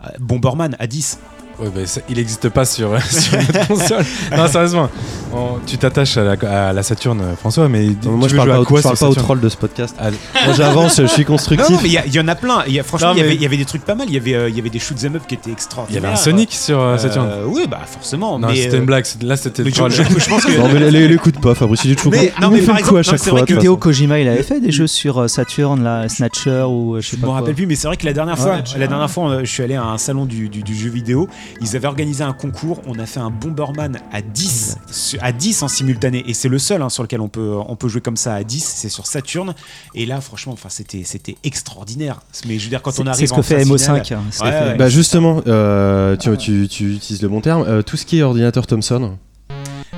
[0.03, 1.19] Euh, Bomberman à 10.
[1.59, 4.05] Ouais, bah, ça- il n'existe pas sur, sur notre console.
[4.35, 4.89] Non, sérieusement,
[5.33, 8.47] on- tu t'attaches à la, à la Saturn, euh, François, mais tu moi, je parle
[8.49, 9.95] jouer pas, à au, quoi je parle sur pas au Saturn troll de ce podcast.
[9.99, 10.09] Ah,
[10.45, 11.69] Moi, j'avance, je suis constructif.
[11.69, 12.63] non, mais il y, a- il y en a plein.
[12.67, 13.95] Il y a- franchement, Non, il y avait- mais- il y, avait des trucs pas
[13.95, 14.05] mal.
[14.07, 16.03] Il y avait, euh, il y avait des shoot'em up qui étaient Il y extraordinaires.
[16.03, 17.27] avait un Sonic sur euh, Saturn.
[17.27, 18.37] Euh, oui, bah forcément.
[18.37, 19.05] non, mais, c'était euh, une blague.
[19.05, 19.91] c'était- Là, c'était mais je, troll.
[19.91, 20.51] je- je pense que.
[20.57, 22.87] Non, mais les- l'écoute pas, Fabrice, il est toujours Mais- non, mais par fait le
[22.87, 23.39] coup à non, chaque c'est fois.
[23.39, 23.79] vrai de que toute Hideo façon.
[23.79, 27.15] Kojima, il avait fait des jeux sur euh, Saturn, là, Snatcher ou euh, je sais
[27.15, 27.39] Je pas me quoi.
[27.39, 28.63] rappelle plus, mais c'est vrai que la dernière fois, Ouais.
[28.77, 31.27] la dernière fois, je suis allé à un salon du, du- du jeu vidéo.
[31.61, 32.81] Ils avaient organisé un concours.
[32.87, 36.59] On a fait un Bomberman à 10, su- à 10 en simultané, et c'est le
[36.59, 38.63] seul hein, sur lequel on peut, on peut jouer comme ça à 10.
[38.63, 39.53] C'est sur Saturn.
[39.95, 42.21] Et là, franchement, enfin, c'était, c'était extraordinaire.
[42.47, 43.83] Mais je veux dire, quand C'est on c'est arrive ce en que fait phase MO5.
[43.83, 44.75] finale- hein, ce Ouais, que fait- ouais.
[44.77, 47.63] Bah justement, euh, tu, tu- tu utilises le bon terme.
[47.67, 49.17] Euh, tout ce qui est ordinateur Thomson,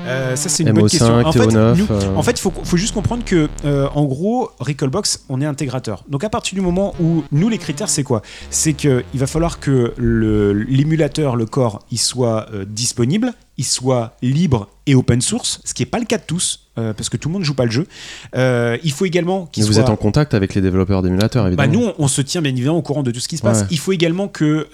[0.06, 1.20] Euh, ça, c'est une bonne question.
[1.20, 1.76] MO5, En fait, TO9.
[1.76, 5.40] nous- euh, En fait, il faut, faut juste comprendre que, euh, en gros, Recallbox, on
[5.40, 6.04] est intégrateur.
[6.08, 8.22] Donc, à partir du moment où nous, les critères, c'est quoi?
[8.50, 14.94] C'est qu'il va falloir que l'émulateur, le core, il soit disponible, il soit libre et
[14.94, 17.34] open source, ce qui n'est pas le cas de tous, euh, parce que tout le
[17.34, 17.86] monde ne joue pas le jeu.
[18.34, 19.82] Euh, il faut également qu'il mais vous soit.
[19.82, 21.72] êtes en contact avec les développeurs d'émulateurs, Bah, évidemment.
[21.92, 23.60] nous, on, on se tient bien évidemment au courant de tout ce qui se passe.
[23.60, 23.66] Ouais.
[23.70, 24.66] Il faut également qu'il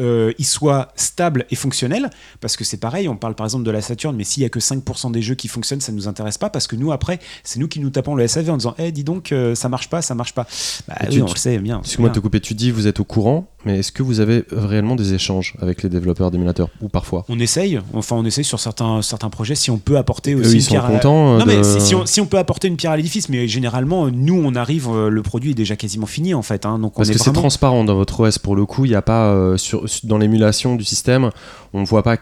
[0.47, 2.09] soit stable et fonctionnel,
[2.41, 4.49] parce que c'est pareil, on parle par exemple de la Saturn, mais s'il y a
[4.49, 7.19] que 5% des jeux qui fonctionnent, ça ne nous intéresse pas, parce que nous, après,
[7.43, 9.91] c'est nous qui nous tapons le SAV en disant Eh, dis donc, euh, ça marche
[9.91, 10.47] pas, ça marche pas.
[10.89, 11.81] Bah, oui, tu- on le sait bien.
[11.81, 14.45] Excuse-moi de te couper, tu dis vous êtes au courant, mais est-ce que vous avez
[14.53, 17.25] réellement des échanges avec les développeurs d'émulateurs Ou parfois?
[17.29, 20.51] On essaye, enfin on essaye sur certains, certains projets si on peut apporter Eux, aussi
[20.51, 22.39] ils une sont pierre à- contents, euh, Non mais si, si on, si on peut
[22.39, 25.77] apporter une pierre à l'édifice, mais généralement nous on arrive, euh, le produit est déjà
[25.77, 26.67] quasiment fini en fait.
[26.67, 28.95] hein, donc Parce est que c'est transparent dans votre OS pour le coup, il n'y
[28.95, 31.31] a pas euh, sur- dans l'émulation du système,
[31.73, 32.17] on ne voit pas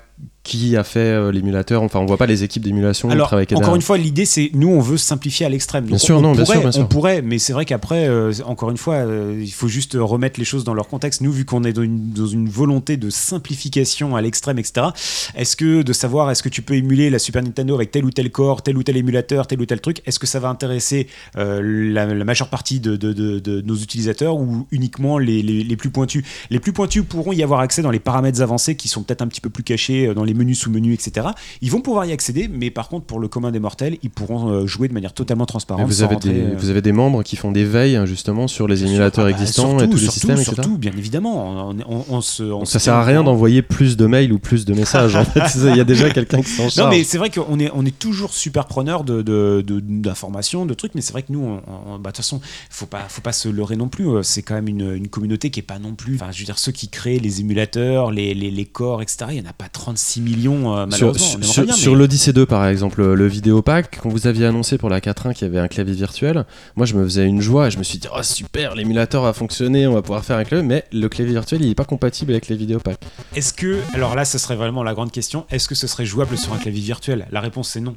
[0.44, 3.52] qui a fait euh, l'émulateur, enfin on voit pas les équipes d'émulation qui travaillent avec
[3.58, 5.86] encore une fois, l'idée, c'est nous, on veut simplifier à l'extrême.
[5.86, 6.82] Bien sûr, on, non, bien sûr, bien sûr.
[6.82, 10.38] on pourrait, mais c'est vrai qu'après, euh, encore une fois, euh, il faut juste remettre
[10.38, 11.22] les choses dans leur contexte.
[11.22, 14.88] Nous, vu qu'on est dans une, dans une volonté de simplification à l'extrême, etc.,
[15.34, 18.10] est-ce que de savoir, est-ce que tu peux émuler la Super Nintendo avec tel ou
[18.10, 21.08] tel corps, tel ou tel émulateur, tel ou tel truc, est-ce que ça va intéresser
[21.36, 25.76] la, la majeure partie de, de- de- de nos utilisateurs ou uniquement les, les- les
[25.76, 26.24] plus pointus?
[26.50, 29.26] Les plus pointus pourront y avoir accès dans les paramètres avancés qui sont peut-être un
[29.28, 31.28] petit peu plus cachés dans les menus, sous-menus, etc.
[31.62, 34.48] Ils vont pouvoir y accéder, mais par contre, pour le commun des mortels, ils pourront
[34.50, 35.86] euh, jouer de manière totalement transparente.
[35.86, 38.06] vous, sans avez rentrer, des, euh, vous avez des membres qui font des veilles hein,
[38.06, 40.52] justement sur les émulateurs Ah bah, existants surtout, et tous les surtout, systèmes, etc.
[40.54, 41.68] Surtout, bien évidemment.
[41.70, 44.64] On, on- on se, on ça sert à rien d'envoyer plus de mails ou plus
[44.64, 45.16] de messages.
[45.16, 46.90] en fait, il y a déjà quelqu'un qui s'en Non, charge.
[46.96, 50.74] mais c'est vrai qu'on est, on est toujours super preneur de, de- de- d'informations, de,
[50.74, 53.48] trucs, mais c'est vrai que nous, bah, de toute façon, faut pas, faut pas se
[53.48, 54.08] leurrer non plus.
[54.08, 56.14] euh, C'est quand même une, une communauté qui est pas non plus.
[56.16, 59.36] Enfin, je veux dire, ceux qui créent les émulateurs, les, les, les corps, etc., il
[59.38, 61.26] y en a pas 36 millions, euh, Sur, malheureusement.
[61.26, 64.26] on aimerait sur, bien, sur mais- l'Odyssey 2 par exemple, le vidéo pack, quand vous
[64.26, 66.44] aviez annoncé pour la 4.1 qu'il y avait un clavier virtuel,
[66.76, 69.32] moi je me faisais une joie et je me suis dit oh super l'émulateur va
[69.32, 72.32] fonctionner, on va pouvoir faire un clavier, mais le clavier virtuel il est pas compatible
[72.32, 72.98] avec les vidéo packs.
[73.36, 76.36] Est-ce que, alors là, ce serait vraiment la grande question, est-ce que ce serait jouable
[76.38, 77.26] sur un clavier virtuel?
[77.30, 77.94] La réponse c'est non.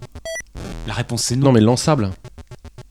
[0.87, 1.45] La réponse c'est non.
[1.47, 2.09] Non mais lançable.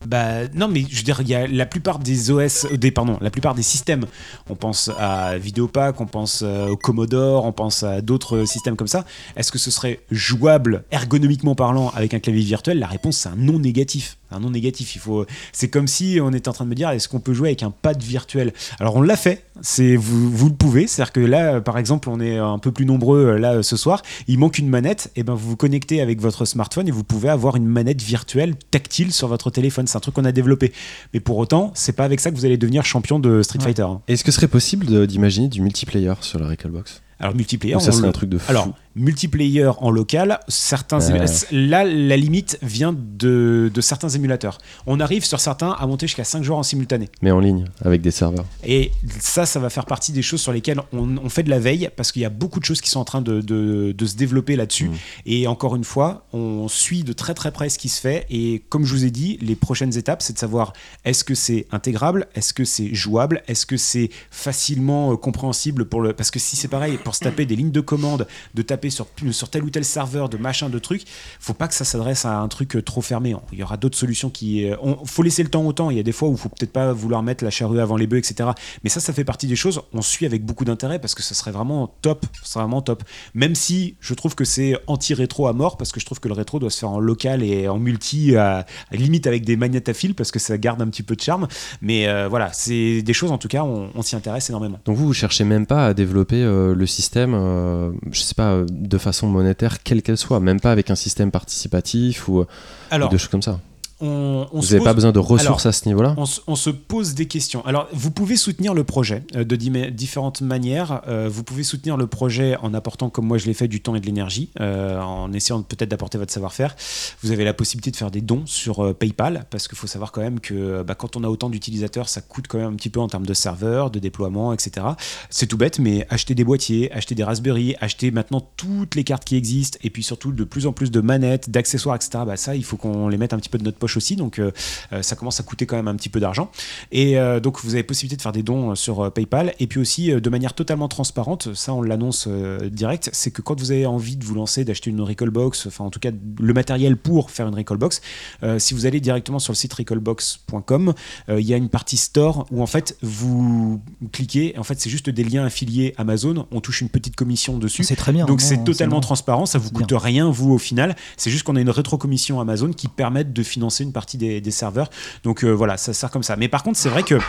[0.07, 3.61] Bah non, mais je veux dire, la plupart des OS, euh, pardon, la plupart des
[3.61, 4.05] systèmes.
[4.49, 8.87] On pense à Videopack, on pense euh, au Commodore, on pense à d'autres systèmes comme
[8.87, 9.03] ça.
[9.35, 12.79] Est-ce que ce serait jouable ergonomiquement parlant avec un clavier virtuel?
[12.79, 14.17] La réponse c'est un non négatif.
[14.31, 14.95] Un nom négatif.
[14.95, 17.33] Il faut, c'est comme si on était en train de me dire, est-ce qu'on peut
[17.33, 18.53] jouer avec un pad virtuel?
[18.79, 19.43] Alors on l'a fait.
[19.61, 20.85] C'est vous, vous le pouvez.
[20.87, 24.01] C'est-à-dire que là, par exemple, on est un peu plus nombreux euh, là ce soir.
[24.27, 25.11] Il manque une manette.
[25.15, 28.55] Et ben vous vous connectez avec votre smartphone et vous pouvez avoir une manette virtuelle
[28.71, 29.87] tactile sur votre téléphone.
[29.87, 30.71] C'est un truc qu'on a développé.
[31.13, 33.65] Mais pour autant, c'est pas avec ça que vous allez devenir champion de Street Ouais.
[33.65, 33.81] Fighter.
[33.83, 34.01] hein.
[34.07, 38.07] Est-ce que ce serait possible d'imaginer du multiplayer sur la Recalbox Alors multiplayer, ça serait
[38.07, 41.25] un truc de fou Alors, multiplayer en local, certains Ouais.
[41.51, 44.57] là, la limite vient de, de certains émulateurs.
[44.85, 47.09] On arrive sur certains à monter jusqu'à 5 joueurs en simultané.
[47.21, 48.45] mais en ligne, avec des serveurs.
[48.65, 51.59] Et ça, ça va faire partie des choses sur lesquelles on, on fait de la
[51.59, 54.05] veille parce qu'il y a beaucoup de choses qui sont en train de, de- de
[54.05, 54.89] se développer là-dessus.
[54.89, 54.93] Mm.
[55.27, 58.25] Et encore une fois, on suit de très très près ce qui se fait.
[58.29, 60.73] Et comme je vous ai dit, les prochaines étapes, c'est de savoir
[61.05, 66.01] est-ce que c'est intégrable, est-ce que c'est jouable, est-ce que c'est facilement euh, compréhensible pour
[66.01, 66.13] le.
[66.13, 69.07] Parce que si c'est pareil, pour se taper des lignes de commande, de taper sur,
[69.49, 71.03] tel ou tel serveur, de machin, de trucs,
[71.39, 73.35] faut pas que ça s'adresse à un truc euh, trop fermé.
[73.51, 74.65] Il y aura d'autres solutions qui.
[74.69, 75.89] euh, on- faut laisser le temps au temps.
[75.89, 78.07] Il y a des fois où faut peut-être pas vouloir mettre la charrue avant les
[78.07, 78.49] bœufs, etc.
[78.83, 79.81] Mais ça, ça fait partie des choses.
[79.93, 82.25] On suit avec beaucoup d'intérêt parce que ça serait vraiment top.
[82.43, 83.03] Serait vraiment top.
[83.33, 86.33] Même si je trouve que c'est anti-rétro à mort parce que je trouve que le
[86.33, 89.93] rétro doit se faire en local et en multi, à, limite avec des magnétes à
[89.93, 91.47] fil parce que ça garde un petit peu de charme.
[91.81, 94.79] Mais euh, voilà, c'est des choses en tout cas, on, s'y intéresse énormément.
[94.85, 98.97] Donc vous, vous cherchez même pas à développer le système, euh, je sais pas, de
[98.97, 102.45] façon monétaire, quelle qu'elle soit, même pas avec un système participatif ou,
[102.91, 103.59] des choses comme ça.
[103.99, 106.41] On, on vous n'avez pose- pas besoin de ressources Alors, à ce niveau-là on, se-
[106.47, 107.65] on se pose des questions.
[107.65, 109.55] Alors, vous pouvez soutenir le projet euh, de
[109.89, 111.01] différentes manières.
[111.07, 113.95] Euh, vous pouvez soutenir le projet en apportant, comme moi je l'ai fait, du temps
[113.95, 116.75] et de l'énergie, euh, en essayant peut-être d'apporter votre savoir-faire.
[117.23, 120.11] Vous avez la possibilité de faire des dons sur euh, PayPal, parce qu'il faut savoir
[120.11, 122.89] quand même que bah, quand on a autant d'utilisateurs, ça coûte quand même un petit
[122.89, 124.85] peu en termes de serveurs, de déploiement, etc.
[125.29, 129.25] C'est tout bête, mais acheter des boîtiers, acheter des Raspberry, acheter maintenant toutes les cartes
[129.25, 132.23] qui existent, et puis surtout de plus en plus de manettes, d'accessoires, etc.
[132.27, 134.15] Bah, ça, il faut qu'on les mette un petit peu de notre poche aussi.
[134.15, 134.51] Donc, euh,
[134.91, 136.51] euh, ça commence à coûter quand même un petit peu d'argent.
[136.91, 139.53] Et euh, donc, vous avez possibilité de faire des dons sur PayPal.
[139.59, 143.71] Et puis aussi, de manière totalement transparente, ça, on l'annonce direct, c'est que quand vous
[143.71, 147.31] avez envie de vous lancer, d'acheter une Recallbox, enfin, en tout cas, le matériel pour
[147.31, 148.01] faire une Recallbox,
[148.43, 150.93] euh, si vous allez directement sur le site recallbox.com,
[151.29, 153.81] il y a une partie store où, en fait, vous
[154.11, 154.57] cliquez.
[154.57, 156.47] En fait, c'est juste des liens affiliés Amazon.
[156.51, 157.83] On touche une petite commission dessus.
[157.83, 158.25] C'est très bien.
[158.25, 160.95] Donc c'est totalement transparent, ça vous coûte rien vous au final.
[161.15, 164.89] C'est juste qu'on a une rétrocommission Amazon qui permettent de financer une partie des, serveurs.
[165.23, 166.35] Donc euh, voilà, ça sert comme ça.
[166.35, 167.19] Mais par contre, c'est vrai que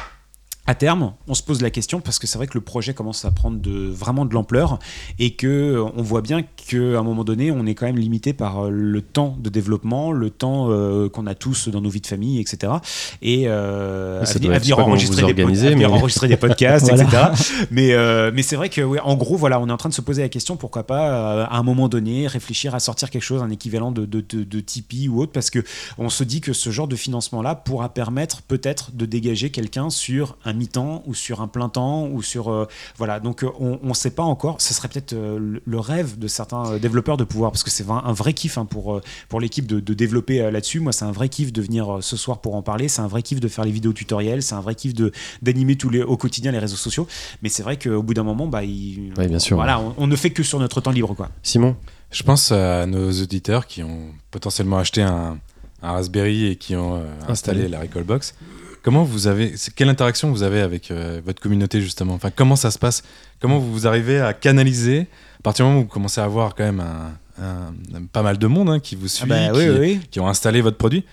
[0.68, 3.24] à terme, on se pose la question parce que c'est vrai que le projet commence
[3.24, 4.78] à prendre de, vraiment de l'ampleur
[5.18, 8.34] et que euh, on voit bien qu'à un moment donné, on est quand même limité
[8.34, 12.02] par euh, le temps de développement, le temps euh, qu'on a tous dans nos vies
[12.02, 12.70] de famille, etc.
[13.22, 17.32] Et euh, à venir, à enregistrer, des, organisez, mais- enregistrer des podcasts, Voilà.
[17.32, 17.66] etc.
[17.70, 19.94] Mais, euh, mais c'est vrai que, ouais, en gros, voilà, on est en train de
[19.94, 23.42] se poser la question pourquoi pas, à un moment donné, réfléchir à sortir quelque chose,
[23.42, 25.60] un équivalent de, de, de, de Tipeee ou autre, parce que
[25.96, 30.36] on se dit que ce genre de financement-là pourra permettre peut-être de dégager quelqu'un sur
[30.44, 32.48] un mi-temps ou sur un plein temps ou sur.
[32.50, 32.66] euh,
[32.98, 34.60] voilà, donc euh, on ne sait pas encore.
[34.60, 37.88] Ce serait peut-être euh, le, rêve de certains euh, développeurs de pouvoir, parce que c'est
[37.88, 40.80] un, un vrai kiff hein, pour, euh, pour l'équipe de, de développer euh, là-dessus.
[40.80, 42.88] Moi, c'est un vrai kiff de venir euh, ce soir pour en parler.
[42.88, 44.42] C'est un vrai kiff de faire les vidéos tutoriels.
[44.42, 47.06] C'est un vrai kiff de d'animer tous les au quotidien les réseaux sociaux.
[47.42, 49.56] Mais c'est vrai qu'au bout d'un moment, bah, il- bien sûr.
[49.56, 51.30] Voilà, on, on ne fait que sur notre temps libre, quoi.
[51.42, 51.76] Simon?
[52.10, 55.38] Je pense à nos auditeurs qui ont potentiellement acheté un,
[55.82, 57.68] un Raspberry et qui ont euh, installé Installé.
[57.68, 58.34] la Recallbox.
[58.82, 62.14] Comment vous avez, quelle interaction vous avez avec euh, votre communauté justement?
[62.14, 63.02] Enfin, comment ça se passe?
[63.40, 65.06] Comment vous arrivez à canaliser?
[65.40, 68.38] À partir du moment où vous commencez à avoir quand même un, un- pas mal
[68.38, 70.00] de monde hein, qui vous suit, Ah bah, qui, oui, oui.
[70.10, 71.04] qui ont installé votre produit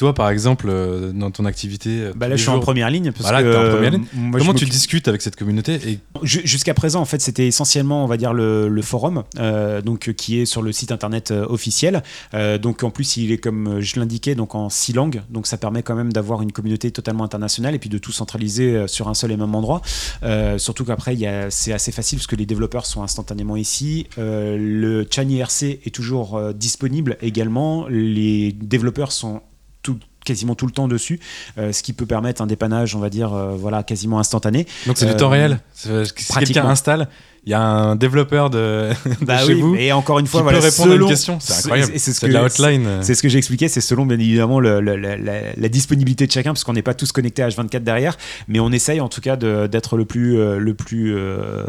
[0.00, 3.12] Toi, par exemple, euh, dans ton activité, euh, Bah là, je suis en première ligne.
[3.12, 4.06] Parce Voilà, que, t'es en première euh, ligne.
[4.14, 8.02] moi, je comment tu discutes avec cette communauté et Jusqu'à présent, en fait, c'était essentiellement,
[8.02, 12.02] on va dire, le, le forum, euh, donc qui est sur le site internet officiel.
[12.32, 15.20] Euh, donc, en plus, il est comme je l'indiquais, donc en six langues.
[15.28, 18.86] Donc, ça permet quand même d'avoir une communauté totalement internationale et puis de tout centraliser
[18.88, 19.82] sur un seul et même endroit.
[20.22, 21.14] Euh, surtout qu'après,
[21.50, 24.06] c'est assez facile parce que les développeurs sont instantanément ici.
[24.16, 27.86] Le chan IRC est toujours disponible également.
[27.90, 29.42] Les développeurs sont
[29.82, 31.18] tout quasiment tout le temps dessus,
[31.58, 34.66] euh, ce qui peut permettre un dépannage, on va dire, euh, voilà, quasiment instantané.
[34.86, 37.08] donc c'est Euh, du temps réel C'est- Si quelqu'un installe,
[37.46, 40.30] il y a un développeur de, de Bah chez oui, vous et encore une qui
[40.30, 41.38] fois, peut voilà, répondre à une question.
[41.40, 41.92] C'est incroyable.
[41.96, 42.88] c'est ce C'est que- de la hotline.
[43.02, 46.32] C'est ce que j'expliquais, c'est selon bien évidemment le- le- la, la- la disponibilité de
[46.32, 48.16] chacun, parce qu'on n'est pas tous connectés à H24 derrière,
[48.48, 51.64] mais on essaye en tout cas d'être le plus, euh, le plus euh,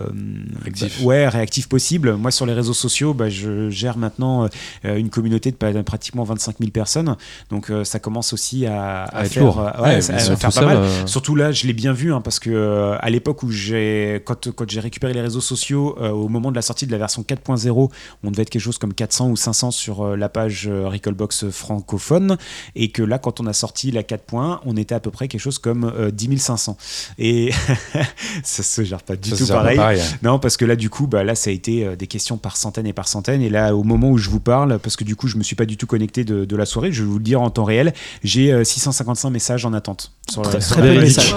[0.63, 0.99] Réactif.
[0.99, 2.15] bah, ouais, réactif possible.
[2.15, 4.49] Moi, sur les réseaux sociaux, bah, je gère maintenant
[4.86, 7.15] euh, une communauté de pratiquement 25 000 personnes,
[7.49, 10.51] donc euh, ça commence aussi à, à faire, Ouais, ouais, ça- à Surtout faire pas
[10.51, 10.80] ça, mal.
[11.05, 14.69] Surtout là, je l'ai bien vu, hein, parce que à l'époque où j'ai, quand, quand
[14.69, 17.22] j'ai récupéré les réseaux sociaux sociaux euh, au moment de la sortie de la version
[17.22, 17.89] 4.0.
[18.24, 21.49] On devait être quelque chose comme 400 ou 500 sur euh, la page euh, Recallbox
[21.51, 22.38] francophone.
[22.76, 25.41] Et que là, quand on a sorti la 4.1, on était à peu près quelque
[25.41, 26.78] chose comme euh, 10 500.
[27.20, 27.51] Et
[28.43, 29.78] ça se gère pas du Ça, tout pareil.
[29.78, 30.01] pareil.
[30.24, 32.57] Non, parce que là, du coup, bah, là, ça a été euh, des questions par
[32.57, 33.41] centaines et par centaines.
[33.41, 35.55] Et là, au moment où je vous parle, parce que du coup, je me suis
[35.55, 37.64] pas du tout connecté de, de la soirée, je vais vous le dire en temps
[37.66, 37.93] réel,
[38.24, 40.12] j'ai euh, 655 messages en attente.
[40.30, 41.36] Sur, Très- sur très la peu de playlist.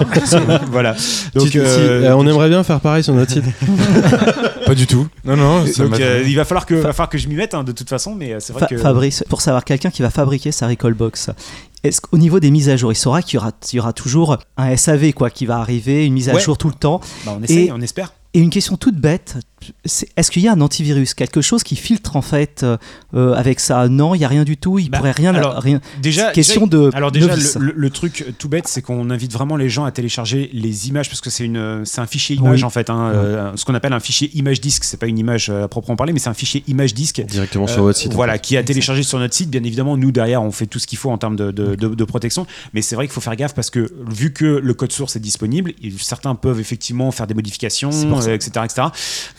[0.71, 0.95] voilà.
[1.33, 1.65] Donc, Tu- euh,
[2.01, 3.43] si, euh, on aimerait bien faire pareil sur notre site.
[4.65, 5.07] Pas du tout.
[5.23, 5.63] Non, non.
[5.63, 7.89] donc, euh, il va falloir que, va falloir que je m'y mette hein, de toute
[7.89, 8.77] façon, mais euh, c'est vrai Fa- que.
[8.77, 11.29] Fabrice, pour savoir quelqu'un qui va fabriquer sa Recallbox,
[11.83, 13.93] est-ce qu'au niveau des mises à jour, il saura qu'il y aura, il y aura
[13.93, 16.41] toujours un SAV quoi, qui va arriver, une mise à Ouais.
[16.41, 18.13] jour tout le temps Bah, on essaye, Et- on espère.
[18.33, 19.37] Et une question toute bête,
[20.17, 22.77] est-ce qu'il y a un antivirus, quelque chose qui filtre en fait euh,
[23.13, 23.87] euh, avec ça?
[23.87, 24.79] Non, il y a rien du tout.
[24.79, 25.33] Il Bah, pourrait rien.
[25.33, 25.81] alors, rien.
[26.01, 29.55] Déjà, question de Alors déjà, le, le- le truc tout bête, c'est qu'on invite vraiment
[29.57, 32.63] les gens à télécharger les images parce que c'est une, c'est un fichier image Oui.
[32.63, 34.83] en fait, hein, euh, ce qu'on appelle un fichier image disque.
[34.83, 37.23] C'est pas une image à proprement parler, mais c'est un fichier image disque.
[37.25, 38.11] Directement Euh, sur votre site.
[38.13, 38.39] en Voilà, fait.
[38.39, 39.49] qui a téléchargé sur notre site.
[39.49, 41.95] Bien évidemment, nous derrière, on fait tout ce qu'il faut en termes de, de- de-
[41.95, 42.45] de protection.
[42.73, 45.19] Mais c'est vrai qu'il faut faire gaffe parce que vu que le code source est
[45.19, 48.87] disponible, certains peuvent effectivement faire des modifications, euh, etc., etc.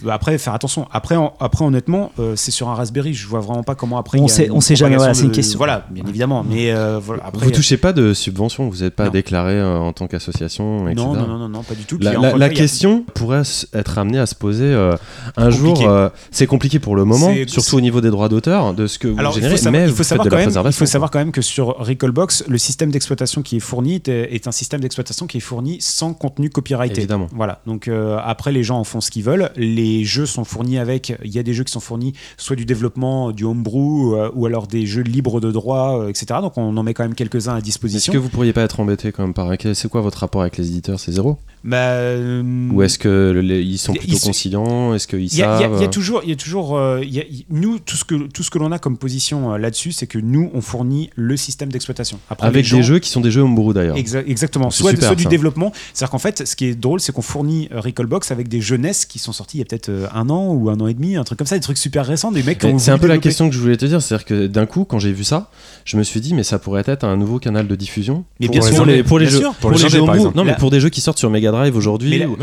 [0.03, 0.87] Bah, Après, faire attention.
[0.93, 3.15] Après, en- après honnêtement, euh, c'est sur un Raspberry.
[3.15, 4.19] Je vois vraiment pas comment après.
[4.19, 5.59] On sait- on sait jamais, voilà, c'est une question.
[5.59, 6.45] Voilà, bien évidemment.
[6.49, 7.45] Mais euh, voilà, après.
[7.45, 9.11] Vous touchez pas de subvention, vous n'êtes pas Non.
[9.11, 11.05] déclaré euh, en tant qu'association, etc.
[11.07, 11.99] non, non, non, non, non, pas du tout.
[12.01, 12.11] La,
[12.47, 13.43] a- question pourrait
[13.75, 14.95] être amenée à se poser euh,
[15.37, 15.75] un jour.
[15.75, 15.89] Compliqué.
[15.91, 18.99] euh, c'est compliqué pour le moment, C'est- surtout au niveau des droits d'auteur, de ce
[18.99, 20.79] que vous Alors, il générez, faut savoir, mais il faut savoir quand même, il préservation.
[20.79, 24.47] faut savoir quand même que sur Recallbox, le système d'exploitation qui est fourni est, est
[24.49, 27.01] un système d'exploitation qui est fourni sans contenu copyrighté.
[27.03, 27.27] Évidemment.
[27.33, 27.61] Voilà.
[27.67, 29.51] Donc euh, après, les gens en font ce qu'ils veulent.
[29.57, 31.13] Les jeux sont fournis avec.
[31.25, 34.47] Il y a des jeux qui sont fournis soit du développement, du homebrew, euh, ou
[34.47, 36.27] alors des jeux libres de droit, euh, etc.
[36.41, 38.13] Donc on en met quand même quelques-uns à Est-ce disposition.
[38.13, 40.69] que vous pourriez pas être embêté quand même par C'est quoi votre rapport avec les
[40.69, 41.01] éditeurs?
[41.01, 41.39] C'est zéro?
[41.65, 44.95] Bah, euh, Ou est-ce que le- les- ils sont plutôt ils- conciliants?
[44.95, 47.19] Est-ce qu'ils il y savent il y a toujours, il y a toujours, euh, y
[47.21, 49.93] a- il- nous tout ce que tout ce que l'on a comme position euh, là-dessus,
[49.93, 52.19] c'est que nous on fournit le système d'exploitation.
[52.39, 53.97] Avec les gens- des jeux qui sont des jeux homebrew d'ailleurs.
[53.97, 54.71] Exa- exactement.
[54.71, 55.29] Soit, super, soit du ça.
[55.29, 55.73] développement.
[55.93, 59.05] C'est-à-dire qu'en fait, ce qui est drôle, c'est qu'on fournit euh, Recallbox avec des jeunesses
[59.05, 61.17] qui sont sorties il y a peut-être euh, un an ou un an et demi,
[61.17, 63.49] un truc comme ça, des trucs super récents, des mecs C'est un peu la question
[63.49, 65.51] que je voulais te dire, c'est-à-dire que d'un coup, quand j'ai vu ça,
[65.85, 68.57] je me suis dit, mais ça pourrait être un nouveau canal de diffusion Mais pour,
[68.57, 69.43] bien sûr, les, pour les jeux.
[69.61, 70.17] Pour les jeux indés, par homebrew.
[70.17, 70.37] exemple.
[70.37, 72.37] Non, mais pour des jeux qui sortent sur Mega Drive aujourd'hui, ou,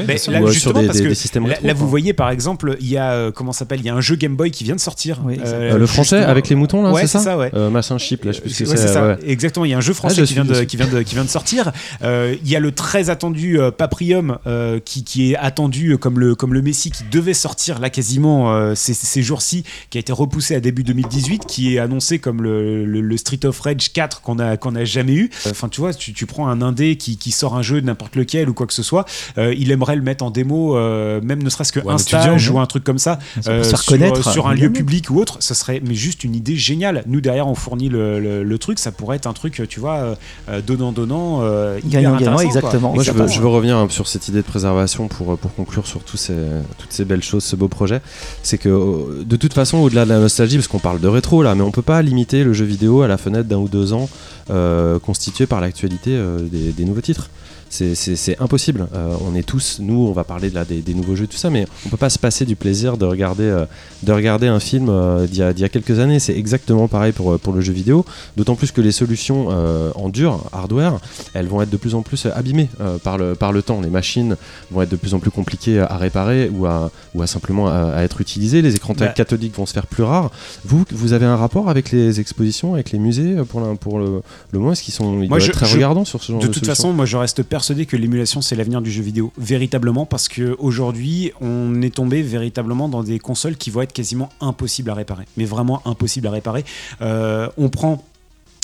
[0.51, 3.85] sur des, systèmes là, vous voyez par exemple, il y a euh, comment s'appelle Il
[3.85, 5.21] y a un jeu Game Boy qui vient de sortir.
[5.27, 7.37] Euh, le français avec les moutons là, c'est ça,
[7.71, 8.87] Machin chip là, je sais plus ce que Ouais, c'est.
[8.87, 9.65] ça, exactement.
[9.65, 10.65] Il y a un jeu français Ah, je qui, vient de, dessus.
[10.65, 11.71] qui, vient de, qui vient de sortir.
[12.01, 14.37] Il y a le très attendu Paprium
[14.85, 18.75] qui, qui est attendu comme le, comme le Messi qui devait sortir là quasiment euh,
[18.75, 22.85] ces, ces jours-ci, qui a été repoussé à début 2018, qui est annoncé comme le,
[22.85, 25.29] le- le Street of Rage 4 qu'on a, qu'on a jamais eu.
[25.49, 28.49] Enfin, tu vois, tu, tu prends un indé qui, qui sort un jeu n'importe lequel
[28.49, 29.05] ou quoi que ce soit,
[29.37, 31.97] euh, il aimerait le mettre en démo, euh, même ne serait-ce que Ou un un
[31.97, 35.19] étudiant, stage ou un truc comme ça, Ça euh, sur, sur un lieu public ou
[35.19, 37.03] autre, ce serait mais juste une idée géniale.
[37.07, 40.15] Nous derrière, on fournit le, le- truc, ça pourrait être un truc, tu vois,
[40.49, 42.45] euh, donnant donnant, euh, hyper Gagnant, gagnant, intéressant, quoi.
[42.45, 42.93] exactement.
[42.93, 43.35] Moi, je veux, Exactement.
[43.35, 46.35] je veux revenir sur cette idée de préservation pour, pour conclure sur tous ces,
[46.77, 48.01] toutes ces belles choses, ce beau projet.
[48.43, 51.43] C'est que, euh, de toute façon, au-delà de la nostalgie, parce qu'on parle de rétro
[51.43, 53.93] là, mais on peut pas limiter le jeu vidéo à la fenêtre d'un ou deux
[53.93, 54.09] ans
[54.49, 57.29] euh, constitué par l'actualité euh, des nouveaux titres.
[57.73, 58.87] C'est- impossible.
[58.95, 61.37] Euh, on est tous, nous, on va parler de la, des, des nouveaux jeux, tout
[61.37, 63.65] ça, mais on peut pas se passer du plaisir de regarder, euh,
[64.03, 66.19] de regarder un film euh, d'il y, a- d'il y a quelques années.
[66.19, 68.05] C'est exactement pareil pour, pour le jeu vidéo.
[68.37, 69.47] D'autant plus que les solutions
[69.95, 70.99] en dur, hardware,
[71.33, 72.69] elles vont être de plus en plus abîmées
[73.03, 73.81] par, le, par le temps.
[73.81, 74.35] Les machines
[74.71, 77.93] vont être de plus en plus compliquées à réparer ou à, ou à simplement à,
[77.95, 78.61] à être utilisées.
[78.61, 79.07] Les écrans Bah.
[79.07, 80.29] cathodiques vont se faire plus rares.
[80.65, 84.21] Vous, vous avez un rapport avec les expositions, avec les musées pour, la- pour le,
[84.51, 86.31] le moment Est-ce qu'ils sont ils Moi, doivent je- être très je- regardants sur ce
[86.31, 89.01] genre De de, toute façon, moi je reste persuadé que l'émulation c'est l'avenir du jeu
[89.01, 93.93] vidéo, véritablement, parce que aujourd'hui on est tombé véritablement dans des consoles qui vont être
[93.93, 96.65] quasiment impossibles à réparer, mais vraiment impossibles à réparer.
[97.01, 98.03] Euh, on prend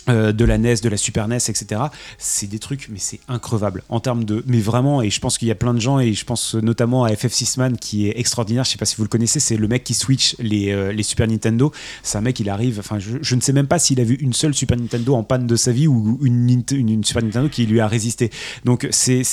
[0.08, 1.82] euh, de la NES, de la Super NES, etc.
[2.18, 4.44] C'est des trucs, mais c'est increvable en termes de.
[4.48, 7.04] Mais vraiment, et je pense qu'il y a plein de gens, et je pense notamment
[7.04, 8.64] à FF Sisman qui est extraordinaire.
[8.64, 11.28] Je sais pas si vous le connaissez, c'est le mec qui switch les, euh, Super
[11.28, 11.72] Nintendo.
[12.02, 12.80] C'est un mec, il arrive.
[12.80, 15.48] Enfin, je, ne sais même pas s'il a vu une seule Super Nintendo en panne
[15.48, 16.64] de sa vie ou une,
[17.04, 18.30] Super Nintendo qui lui a résisté.
[18.66, 19.24] Donc c'est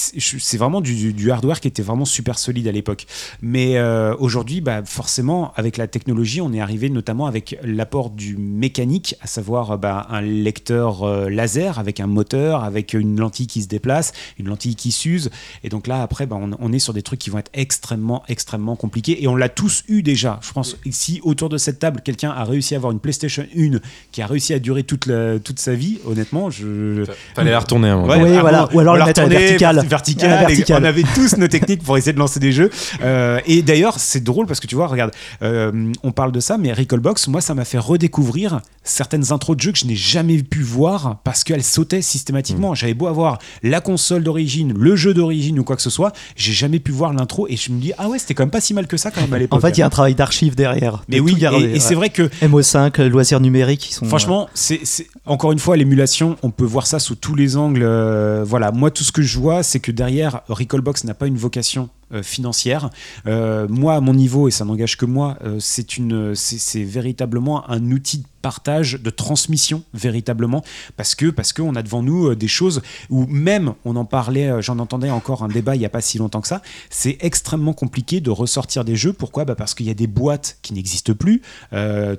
[0.57, 3.07] vraiment du, hardware qui était vraiment super solide à l'époque.
[3.41, 8.37] Mais euh, aujourd'hui, bah, forcément, avec la technologie, on est arrivé notamment avec l'apport du
[8.37, 13.63] mécanique, à savoir bah, un lecteur euh, laser avec un moteur, avec une lentille qui
[13.63, 15.31] se déplace, une lentille qui s'use.
[15.65, 18.23] Et donc là, après, bah, on, on est sur des trucs qui vont être extrêmement,
[18.29, 19.23] extrêmement compliqués.
[19.23, 20.39] Et on l'a tous eu déjà.
[20.43, 23.79] Je pense si autour de cette table, quelqu'un a réussi à avoir une PlayStation 1
[24.13, 27.05] qui a réussi à durer toute, la- toute sa vie, honnêtement, je.
[27.35, 28.09] Fallait la retourner un moment.
[28.09, 28.67] Ouais, Oui, ah voilà.
[28.67, 29.85] bon, Ou alors l'a mettre verticale.
[29.87, 30.83] verticale.
[30.83, 32.71] On avait tous nos techniques pour essayer de lancer des jeux.
[33.03, 36.59] Euh, et d'ailleurs, c'est drôle parce que tu vois, regarde, euh, on parle de ça,
[36.59, 40.43] mais Recallbox, moi, ça m'a fait redécouvrir certaines intros de jeux que je n'ai jamais
[40.47, 42.75] pu voir parce qu'elles sautaient systématiquement.
[42.75, 46.53] J'avais beau avoir la console d'origine, le jeu d'origine ou quoi que ce soit, j'ai
[46.53, 48.73] jamais pu voir l'intro et je me dis, ah ouais, c'était quand même pas si
[48.73, 49.59] mal que ça quand même à l'époque.
[49.59, 51.03] En fait, il y a un travail d'archive derrière.
[51.09, 54.07] mais oui, garder, et, et c'est vrai que MO5, euh, loisirs numériques, ils sont.
[54.07, 56.37] Franchement, c'est c'est- encore une fois l'émulation.
[56.43, 57.83] On peut voir ça sous tous les angles.
[57.83, 61.37] euh, voilà, moi tout ce que je vois, c'est que derrière Recallbox n'a pas une
[61.37, 62.91] vocation euh, financière.
[63.27, 68.19] Euh, moi, à mon niveau, et ça n'engage que moi, euh, c'est véritablement un outil
[68.19, 70.63] de partage, de transmission véritablement,
[70.97, 72.81] parce que parce qu'on a devant nous des choses
[73.11, 76.19] où même on en parlait, j'en entendais encore un débat il n'y a pas si
[76.19, 76.63] longtemps que ça.
[76.89, 79.13] C'est extrêmement compliqué de ressortir des jeux.
[79.13, 79.45] Pourquoi?
[79.45, 81.43] Bah Parce qu'il y a des boîtes qui n'existent plus.
[81.73, 82.15] Euh,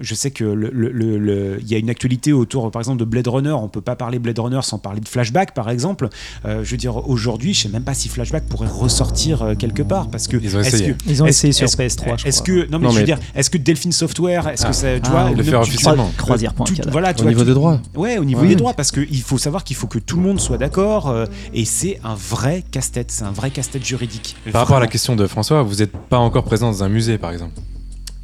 [0.00, 3.52] je sais que il y a une actualité autour, par exemple, de Blade Runner.
[3.52, 6.08] On peut pas parler Blade Runner sans parler de Flashback, par exemple.
[6.44, 9.82] Euh, je veux dire, aujourd'hui, je sais même pas si Flashback pourrait ressortir euh, quelque
[9.82, 10.92] part, parce que Ils ont essayé.
[10.94, 13.00] que- Ils ont essayé sur est-ce- PS3, je Est-ce que non mais Non, je veux
[13.00, 15.70] mais- dire, est-ce que Delphine Software, est-ce que ça, tu Ah, vois, le faire tu-
[15.70, 16.10] tu- officiellement.
[16.16, 16.88] Croisière.canada.
[16.90, 17.80] voilà, tu Au vois, niveau tout- des droits.
[17.96, 18.48] Ouais, au niveau Oui.
[18.48, 21.26] des droits, parce qu'il faut savoir qu'il faut que tout le monde soit d'accord, euh,
[21.54, 24.36] et c'est un vrai casse-tête, c'est un vrai casse-tête juridique.
[24.52, 27.18] Par rapport à la question de François, vous n'êtes pas encore présent dans un musée,
[27.18, 27.52] par exemple.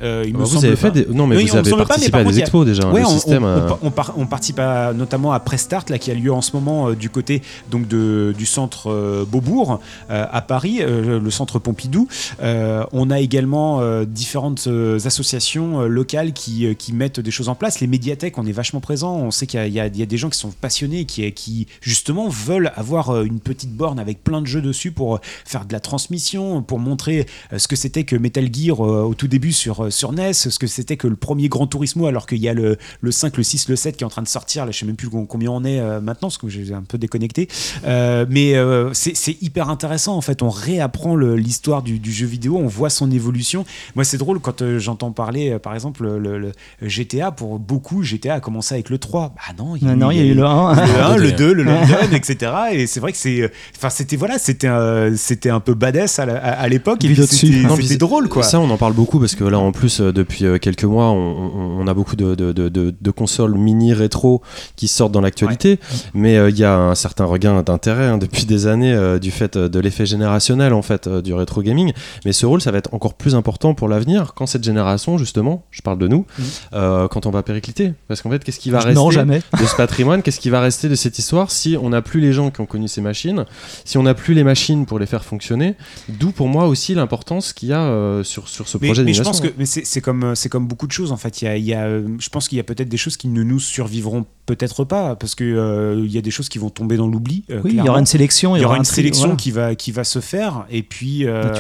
[0.02, 1.06] Euh, il me Bah, vous avez fait des...
[1.06, 2.86] Non, mais Oui, vous me avez pas, participé mais à des a- expos déjà.
[2.90, 3.44] Ouais, le on, système.
[3.44, 6.32] on- euh, on- on par- on participe à- notamment à Prestart, là, qui a lieu
[6.32, 7.40] en ce moment euh, du côté
[7.70, 12.09] donc de, du centre euh, Beaubourg euh, à Paris, euh, le centre Pompidou.
[12.43, 17.31] Euh, on a également euh, différentes euh, associations euh, locales qui, euh, qui mettent des
[17.31, 17.81] choses en place.
[17.81, 19.16] Les médiathèques, on est vachement présents.
[19.16, 22.70] On sait qu'il y, y a- des gens qui sont passionnés, qui, qui justement veulent
[22.77, 25.81] avoir euh, une petite borne avec plein de jeux dessus pour euh, faire de la
[25.81, 29.86] transmission, pour montrer euh, ce que c'était que Metal Gear euh, au tout début sur,
[29.87, 32.55] euh, sur NES, ce que c'était que le premier Grand Turismo, alors qu'il y a
[32.55, 34.67] le, le 5, le 6, le 7 qui est en train de sortir.
[34.67, 36.83] Là, je sais même plus com- combien on est euh, maintenant, parce que j'ai un
[36.83, 37.49] peu déconnecté.
[37.87, 40.43] Euh, mais euh, c'est c'est hyper intéressant, en fait.
[40.43, 43.65] On réapprend l'histoire du, du jeu vidéo, on voit son évolution.
[43.95, 46.53] Moi, c'est drôle quand euh, j'entends parler, euh, par exemple, le, le
[46.83, 47.31] GTA.
[47.31, 49.35] Pour beaucoup, GTA a commencé avec le 3.
[49.35, 50.75] Bah non, Non, non, il y a eu le 1.
[50.75, 52.53] le 1, le deux, 2, le London, etc.
[52.73, 56.69] Et c'est vrai que c'est, enfin, c'était voilà, c'était un, c'était un peu badass à,
[56.69, 57.05] l'époque.
[57.05, 58.43] Et puis c'était, drôle, quoi.
[58.43, 61.07] Ça, on en parle beaucoup parce que là, en plus, euh, depuis euh, quelques mois,
[61.11, 64.43] on, on- on a beaucoup de, de- de- de- de consoles mini rétro
[64.77, 65.78] qui sortent dans l'actualité.
[66.15, 69.31] Mais euh, il y a un certain regain d'intérêt hein, depuis des années euh, du
[69.31, 71.93] fait de l'effet générationnel en fait euh, du rétro gaming.
[72.24, 75.65] Mais ce rôle, ça va être encore plus important pour l'avenir quand cette génération, justement,
[75.70, 76.27] je parle de nous,
[76.73, 77.93] euh, quand on va péricliter.
[78.09, 79.43] Parce qu'en fait, qu'est-ce qui va rester Non, jamais.
[79.61, 82.32] de ce patrimoine, qu'est-ce qui va rester de cette histoire si on n'a plus les
[82.32, 83.44] gens qui ont connu ces machines,
[83.85, 85.74] si on n'a plus les machines pour les faire fonctionner?
[86.09, 89.12] D'où pour moi aussi l'importance qu'il y a euh, sur, sur ce Mais, projet mais
[89.12, 89.43] je d'animation.
[89.43, 91.43] pense que mais c'est, c'est comme, c'est comme beaucoup de choses en fait.
[91.43, 93.16] Il y a, il y a, euh, je pense qu'il y a peut-être des choses
[93.16, 96.59] qui ne nous survivront peut-être pas parce que euh, il y a des choses qui
[96.59, 97.44] vont tomber dans l'oubli.
[97.51, 98.55] euh, Oui, il y aura une sélection.
[98.56, 100.82] Il y aura un une tri- sélection voilà, qui va qui va se faire et
[100.82, 101.51] puis euh,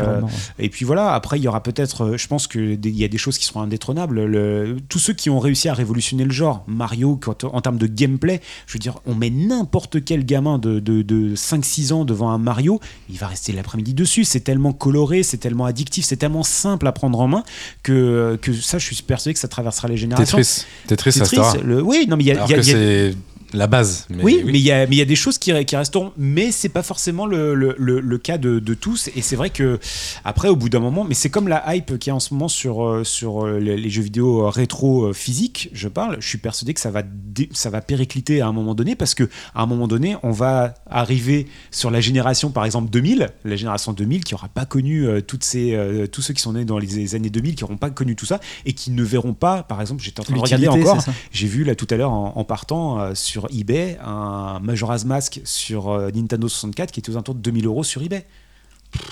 [0.58, 1.12] et puis voilà.
[1.14, 3.38] Après il y aura peut-être, euh, je pense que des- il y a des choses
[3.38, 4.24] qui seront indétrônables.
[4.24, 7.86] Le- tous ceux qui ont réussi à révolutionner le genre, Mario quand- en termes de
[7.86, 12.30] gameplay, je veux dire, on met n'importe quel gamin de, de, de 5-6 ans devant
[12.30, 12.80] un Mario,
[13.10, 14.24] il va rester l'après-midi dessus.
[14.24, 17.42] C'est tellement coloré, c'est tellement addictif, c'est tellement simple à prendre en main
[17.82, 17.95] que
[18.40, 20.38] que ça, je suis persuadé que ça traversera les générations.
[20.38, 20.64] Tetris.
[20.86, 22.68] Tetris Tetris, le- oui, non mais il y a, Alors il y a- que il
[22.68, 22.76] y a-
[23.10, 23.14] c'est
[23.56, 24.06] la base.
[24.10, 26.12] Mais oui, mais il y a, mais il y a des choses qui, qui resteront,
[26.16, 29.08] mais c'est pas forcément le, le, le- le cas de, de tous.
[29.16, 29.78] Et c'est vrai que
[30.24, 32.48] après, au bout d'un moment, mais c'est comme la hype qui est en ce moment
[32.48, 36.16] sur, euh, sur euh, les, les jeux vidéo euh, rétro physiques, je parle.
[36.20, 39.14] Je suis persuadé que ça va, dé- ça va péricliter à un moment donné parce
[39.14, 39.24] que
[39.54, 43.92] à un moment donné, on va arriver sur la génération, par exemple 2000, la génération
[43.92, 46.78] 2000 qui aura pas connu euh, toutes ces, euh, tous ceux qui sont nés dans
[46.78, 49.80] les années 2000, qui n'auront pas connu tout ça et qui ne verront pas, par
[49.80, 51.02] exemple, j'étais en train de regarder encore.
[51.32, 53.12] J'ai vu là tout à l'heure en, en partant euh,
[53.50, 57.84] eBay un Majora's Mask sur euh, Nintendo 64 qui était aux alentours de 2000 euros
[57.84, 58.26] sur eBay.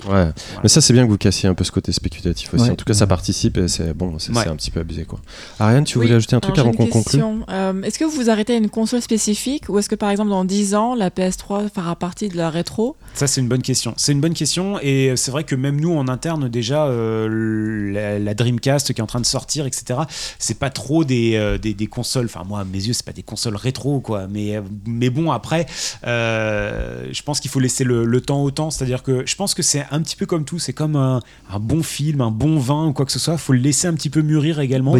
[0.08, 0.28] Ouais.
[0.62, 2.64] Mais ça, c'est bien que vous cassiez un peu ce côté spéculatif aussi.
[2.64, 2.70] Ouais.
[2.70, 4.46] En tout cas, ça participe et c'est bon, c'est Ouais.
[4.48, 5.20] un petit peu abusé quoi.
[5.58, 6.06] Ariane, tu Oui.
[6.06, 7.02] voulais ajouter un truc Alors, avant qu'on conclue?
[7.18, 7.44] question.
[7.50, 10.30] Euh, est-ce que vous vous arrêtez à une console spécifique ou est-ce que par exemple
[10.30, 12.96] dans 10 ans la PS3 fera partie de la rétro?
[13.14, 13.94] Ça, c'est une bonne question.
[13.96, 18.18] C'est une bonne question et c'est vrai que même nous en interne, déjà, euh, la,
[18.18, 20.00] la Dreamcast qui est en train de sortir, etc.,
[20.38, 22.26] c'est pas trop des, euh, des, des consoles.
[22.26, 24.26] Enfin, moi, à mes yeux, c'est pas des consoles rétro, quoi.
[24.28, 25.66] Mais, mais bon, après,
[26.06, 28.70] euh, je pense qu'il faut laisser le, le temps au temps.
[28.70, 31.20] C'est-à-dire que je pense que c'est un petit peu comme tout, c'est comme un,
[31.50, 33.94] un bon film, un bon vin ou quoi que ce soit, faut le laisser un
[33.94, 34.92] petit peu mûrir également,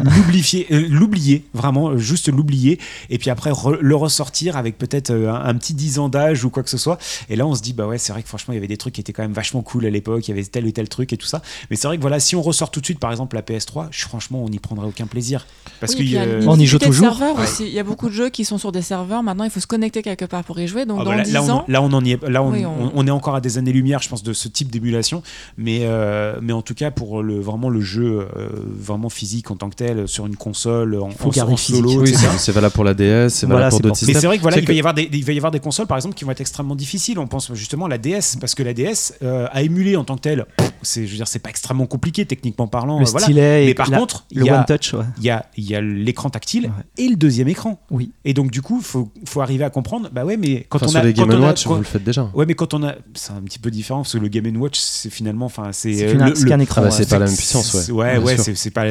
[0.00, 2.78] l'oublier, euh, l'oublier, vraiment, euh, juste l'oublier,
[3.10, 6.44] et puis après re- le ressortir avec peut-être euh, un, un petit 10 ans d'âge
[6.44, 6.98] ou quoi que ce soit.
[7.28, 8.76] Et là, on se dit, bah ouais, c'est vrai que franchement, il y avait des
[8.76, 10.88] trucs qui étaient quand même vachement cool à l'époque, il y avait tel ou tel
[10.88, 11.42] truc et tout ça.
[11.70, 13.88] Mais c'est vrai que voilà, si on ressort tout de suite, par exemple, la PS3,
[13.90, 15.46] je- franchement, on n'y prendrait aucun plaisir.
[15.80, 17.14] Parce Oui, y a euh, y joue toujours.
[17.60, 19.22] Il y a beaucoup de jeux qui sont sur des serveurs.
[19.22, 20.86] Maintenant, il faut se connecter quelque part pour y jouer.
[20.86, 22.50] Donc, Ah dans là, 10 là, on, ans, là, on en y est, là on,
[22.50, 25.22] Oui, on- on- on est encore à des années-lumière, je pense, de ce type d'émulation.
[25.58, 29.56] Mais, euh, mais en tout cas, pour le, vraiment le jeu euh, vraiment physique en
[29.56, 32.94] tant que tel, sur une console, en, en- en solo, Oui, c'est valable pour la
[32.94, 34.14] DS, c'est Voilà, valable pour d'autres systèmes.
[34.14, 35.50] Mais c'est vrai que voilà, C'est il va, y avoir des, il va y avoir
[35.52, 37.18] des consoles, par exemple, qui vont être extrêmement difficiles.
[37.18, 40.16] On pense justement à la DS, parce que la DS, euh, à émuler en tant
[40.16, 42.98] que pff, c'est, je veux dire, c'est pas extrêmement compliqué techniquement parlant.
[43.00, 43.24] Le euh, voilà.
[43.26, 45.04] stylet et Mais par la- contre, il le y a- one touch, ouais.
[45.18, 47.04] Il y a, y a l'écran tactile Ouais.
[47.04, 47.80] et le deuxième écran.
[47.90, 48.12] Oui.
[48.24, 50.86] Et donc, du coup, il faut, faut arriver à comprendre, bah ouais, mais quand Enfin,
[50.92, 51.04] on a.
[51.04, 52.30] les quand Game on a- Watch, quand- vous le faites déjà.
[52.34, 52.94] Ouais, mais quand on a.
[53.14, 55.46] C'est un petit peu différent parce que le Game Watch, c'est finalement.
[55.46, 55.92] Enfin, c'est.
[56.04, 56.12] Euh,
[56.48, 56.80] qu'un écran.
[56.82, 57.92] Ah bah, c'est pas la même puissance, ouais.
[57.92, 58.36] Ouais, ouais,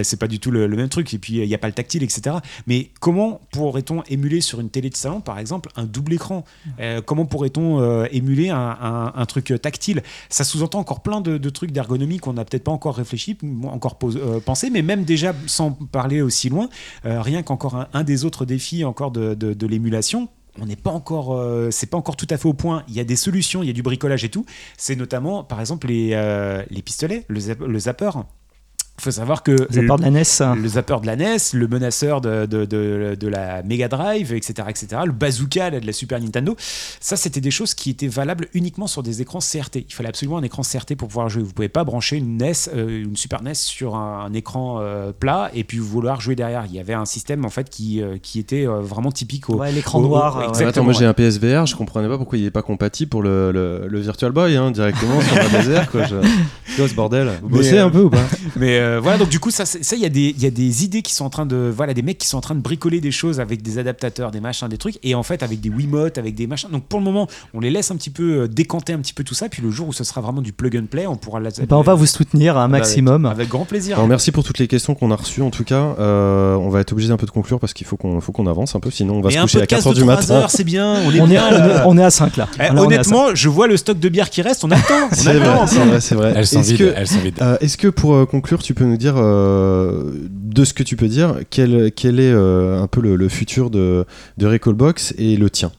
[0.03, 1.13] c'est pas, du tout le, le même truc.
[1.13, 2.37] Et puis, il n'y a pas le tactile, etc.
[2.67, 6.43] Mais comment pourrait-on émuler sur une télé de salon, par exemple, un double écran?
[6.79, 10.03] Euh, Comment pourrait-on euh, émuler un, un- un truc tactile?
[10.29, 13.97] Ça sous-entend encore plein de, de trucs d'ergonomie qu'on n'a peut-être pas encore réfléchi, encore
[14.03, 16.69] euh, pensé, mais même déjà, sans parler aussi loin,
[17.05, 20.27] euh, rien qu'encore un, un des autres défis encore de, de- de l'émulation.
[20.59, 22.83] On n'est pas encore, euh, c'est pas encore tout à fait au point.
[22.87, 24.45] Il y a des solutions, il y a du bricolage et tout.
[24.77, 28.11] C'est notamment, par exemple, les, euh, pistolets, le zapper.
[28.97, 30.55] Il faut savoir que avez peur de la NES hein.
[30.55, 34.53] le zapper de la NES, le menaceur de, de, de- de la Mega Drive, etc.,
[34.69, 36.55] etc., le bazooka là, de la Super Nintendo,
[37.01, 39.85] ça c'était des choses qui étaient valables uniquement sur des écrans CRT.
[39.89, 41.43] Il fallait absolument un écran CRT pour pouvoir jouer.
[41.43, 45.11] Vous pouvez pas brancher une NES, euh, une Super NES sur un, un écran euh,
[45.11, 46.63] plat et puis vouloir jouer derrière.
[46.67, 49.55] Il y avait un système en fait qui, euh, qui était euh, vraiment typique au.
[49.57, 50.37] Ouais, l'écran au- au- noir.
[50.37, 50.47] euh, ouais.
[50.49, 50.67] exact.
[50.69, 53.51] Attends, moi j'ai un PSVR, je comprenais pas pourquoi il est pas compatible pour le,
[53.51, 56.05] le, le Virtual Boy hein, directement sur ma DSR quoi.
[56.05, 56.15] Je...
[56.87, 57.31] Ce bordel?
[57.41, 58.23] Vous bossez un peu ou pas?
[58.55, 59.63] Mais euh, voilà, donc du coup, ça,
[59.93, 61.93] il y, a des- il y a des idées qui sont en train de, voilà,
[61.93, 64.67] des mecs qui sont en train de bricoler des choses avec des adaptateurs, des machins,
[64.67, 66.69] des trucs, et en fait avec des Wiimotes, avec des machins.
[66.71, 69.23] Donc pour le moment, on les laisse un petit peu euh, décanter un petit peu
[69.23, 71.39] tout ça, puis le jour où ce sera vraiment du plug and play, on pourra
[71.39, 71.49] la.
[71.49, 73.25] Ben, on va vous soutenir un maximum.
[73.25, 73.95] Avec, avec grand plaisir.
[73.97, 75.95] Alors, merci pour toutes les questions qu'on a reçues en tout cas.
[75.99, 78.47] Euh, on va être obligé un peu de conclure parce qu'il faut qu'on faut qu'on
[78.47, 80.15] avance un peu, sinon on va Mais se coucher à podcast 4h de du 3
[80.15, 80.45] matin.
[80.49, 80.95] c'est bien.
[81.05, 81.43] On est On est, bien.
[81.49, 81.83] on, est, là.
[81.87, 82.47] on est à 5 là.
[82.55, 84.63] Eh, Là, est à honnêtement, je vois le stock de bière qui reste.
[84.63, 85.09] On attend.
[85.11, 86.77] C'est vrai, c'est vrai, Est-ce vides.
[86.77, 87.41] que-.
[87.41, 91.07] Euh, Est-ce que pour conclure, tu peux nous dire, euh, de ce que tu peux
[91.07, 94.05] dire, quel, quel est euh, un peu le, futur de,
[94.37, 95.71] de Recallbox et le tien?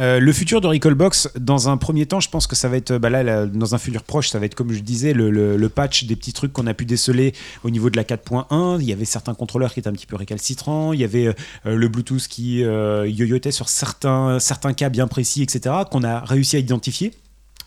[0.00, 2.96] Euh, le futur de Recallbox, dans un premier temps, je pense que ça va être,
[2.98, 5.68] bah là, dans un futur proche, ça va être comme je disais, le, le- le
[5.68, 7.32] patch des petits trucs qu'on a pu déceler
[7.64, 8.78] au niveau de la 4.1.
[8.80, 10.92] Il y avait certains contrôleurs qui étaient un petit peu récalcitrants.
[10.92, 11.34] Il y avait
[11.64, 16.54] le Bluetooth qui euh, yoyotait sur certains, certains cas bien précis, etc., qu'on a réussi
[16.54, 17.10] à identifier.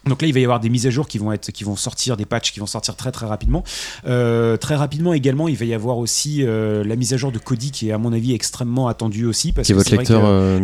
[0.07, 1.75] Donc là, il va y avoir des mises à jour qui vont être, qui vont
[1.75, 3.63] sortir, des patchs qui vont sortir très très rapidement.
[4.07, 7.37] Euh, très rapidement également, il va y avoir aussi euh, la mise à jour de
[7.37, 9.97] Kodi qui est à mon avis extrêmement attendue aussi parce Qui est que votre vrai
[9.99, 10.59] lecteur que- euh,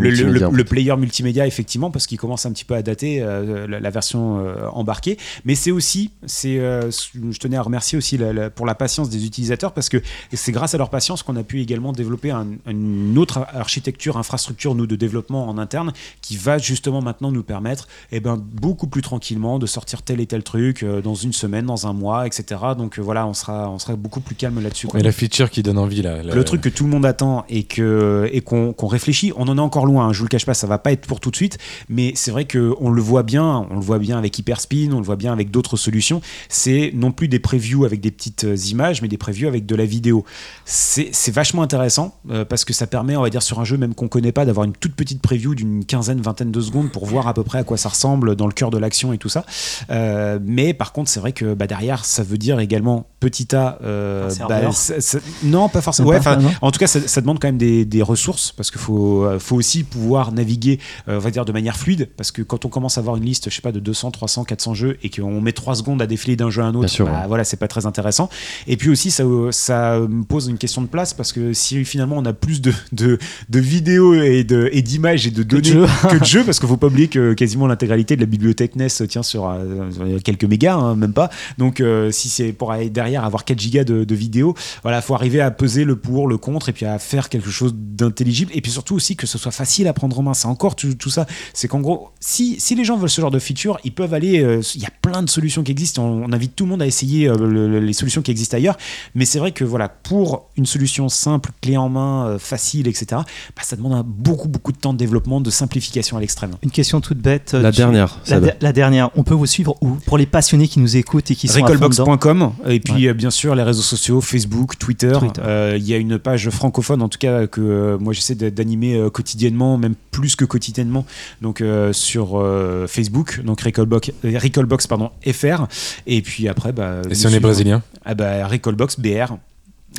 [0.51, 4.43] le, player multimédia effectivement parce qu'il commence un petit peu à dater la, la version
[4.73, 9.09] embarquée mais c'est aussi c'est je tenais à remercier aussi la- la- pour la patience
[9.09, 10.01] des utilisateurs parce que
[10.33, 14.73] c'est grâce à leur patience qu'on a pu également développer un- une autre architecture infrastructure
[14.75, 19.01] nous de développement en interne qui va justement maintenant nous permettre eh ben, beaucoup plus
[19.27, 22.61] tranquillement de sortir tel et tel truc euh, dans une semaine dans un mois etc
[22.77, 25.63] donc euh, voilà on sera on sera beaucoup plus calme là-dessus Mais la feature qui
[25.63, 26.23] donne envie là.
[26.23, 29.57] le truc que tout le monde attend et que et qu'on qu'on réfléchit, on en
[29.57, 30.07] est encore loin.
[30.07, 31.57] hein, je vous le cache pas, ça va pas être pour tout de suite,
[31.89, 34.99] mais c'est vrai que on le voit bien, on le voit bien avec Hyperspin, on
[34.99, 36.21] le voit bien avec d'autres solutions.
[36.47, 39.75] C'est non plus des previews avec des petites euh, images, mais des previews avec de
[39.75, 40.23] la vidéo.
[40.65, 43.77] C'est c'est vachement intéressant euh, parce que ça permet, on va dire, sur un jeu
[43.77, 47.05] même qu'on connaît pas, d'avoir une toute petite preview d'une quinzaine, vingtaine de secondes pour
[47.05, 49.29] voir à peu près à quoi ça ressemble dans le cœur de l'action et tout
[49.29, 49.45] ça.
[49.89, 53.77] Euh, mais par contre, c'est vrai que bah, derrière, ça veut dire également petit a.
[53.83, 56.09] euh, bah, ça- ça- non, pas forcément.
[56.09, 58.79] Ouais, pas, en tout cas, ça, ça demande quand même des, des ressources parce qu'il
[58.81, 62.09] faut, euh, faut aussi pouvoir naviguer, euh, on va dire, de manière fluide.
[62.17, 64.43] Parce que quand on commence à avoir une liste, je sais pas, de 200, 300,
[64.45, 67.05] 400 jeux et qu'on met 3 secondes à défiler d'un jeu à un autre, sûr,
[67.05, 67.27] bah, ouais.
[67.27, 68.29] voilà, c'est pas très intéressant.
[68.67, 72.15] Et puis aussi, ça, ça me pose une question de place parce que si finalement
[72.17, 73.17] on a plus de, de,
[73.49, 75.85] de vidéos et d'images et de données jeux.
[76.09, 78.87] que de jeux, parce qu'il faut pas oublier que quasiment l'intégralité de la bibliothèque NES
[79.07, 81.29] tient sur euh, quelques mégas, hein, même pas.
[81.57, 84.53] Donc euh, si c'est pour aller derrière avoir 4 gigas de, de vidéos,
[84.83, 87.73] voilà, faut arriver à peser le pour, le contre et puis à faire quelque chose
[87.75, 90.33] d'intelligible et puis surtout aussi que ce soit facile à prendre en main.
[90.33, 91.25] C'est encore tout, tout ça.
[91.53, 94.41] C'est qu'en gros, si, si les gens veulent ce genre de feature, ils peuvent aller.
[94.43, 96.03] euh, Il y a plein de solutions qui existent.
[96.03, 98.57] On, on invite tout le monde à essayer euh, le- le- les solutions qui existent
[98.57, 98.77] ailleurs.
[99.15, 103.05] Mais c'est vrai que voilà, pour une solution simple, clé en main, euh, facile, etc.,
[103.11, 106.51] bah, ça demande un beaucoup beaucoup de temps de développement, de simplification à l'extrême.
[106.63, 107.53] Une question toute bête.
[107.53, 108.43] La tu- dernière, La, Seb.
[108.45, 108.96] de- la dernière.
[108.97, 111.61] Dernière, on peut vous suivre où Pour les passionnés qui nous écoutent et qui sont.
[111.61, 115.17] Recallbox.com et puis euh, bien sûr les réseaux sociaux Facebook, Twitter.
[115.39, 118.95] Euh, Il y a une page francophone en tout cas que euh, moi j'essaie d'animer
[118.95, 121.05] euh, quotidiennement, même plus que quotidiennement.
[121.41, 125.67] Donc euh, sur euh, Facebook, donc Recallbox, euh, Recallbox pardon FR.
[126.05, 127.01] Et puis après bah.
[127.09, 129.35] Et si on est brésilien Ah bah Recallbox BR.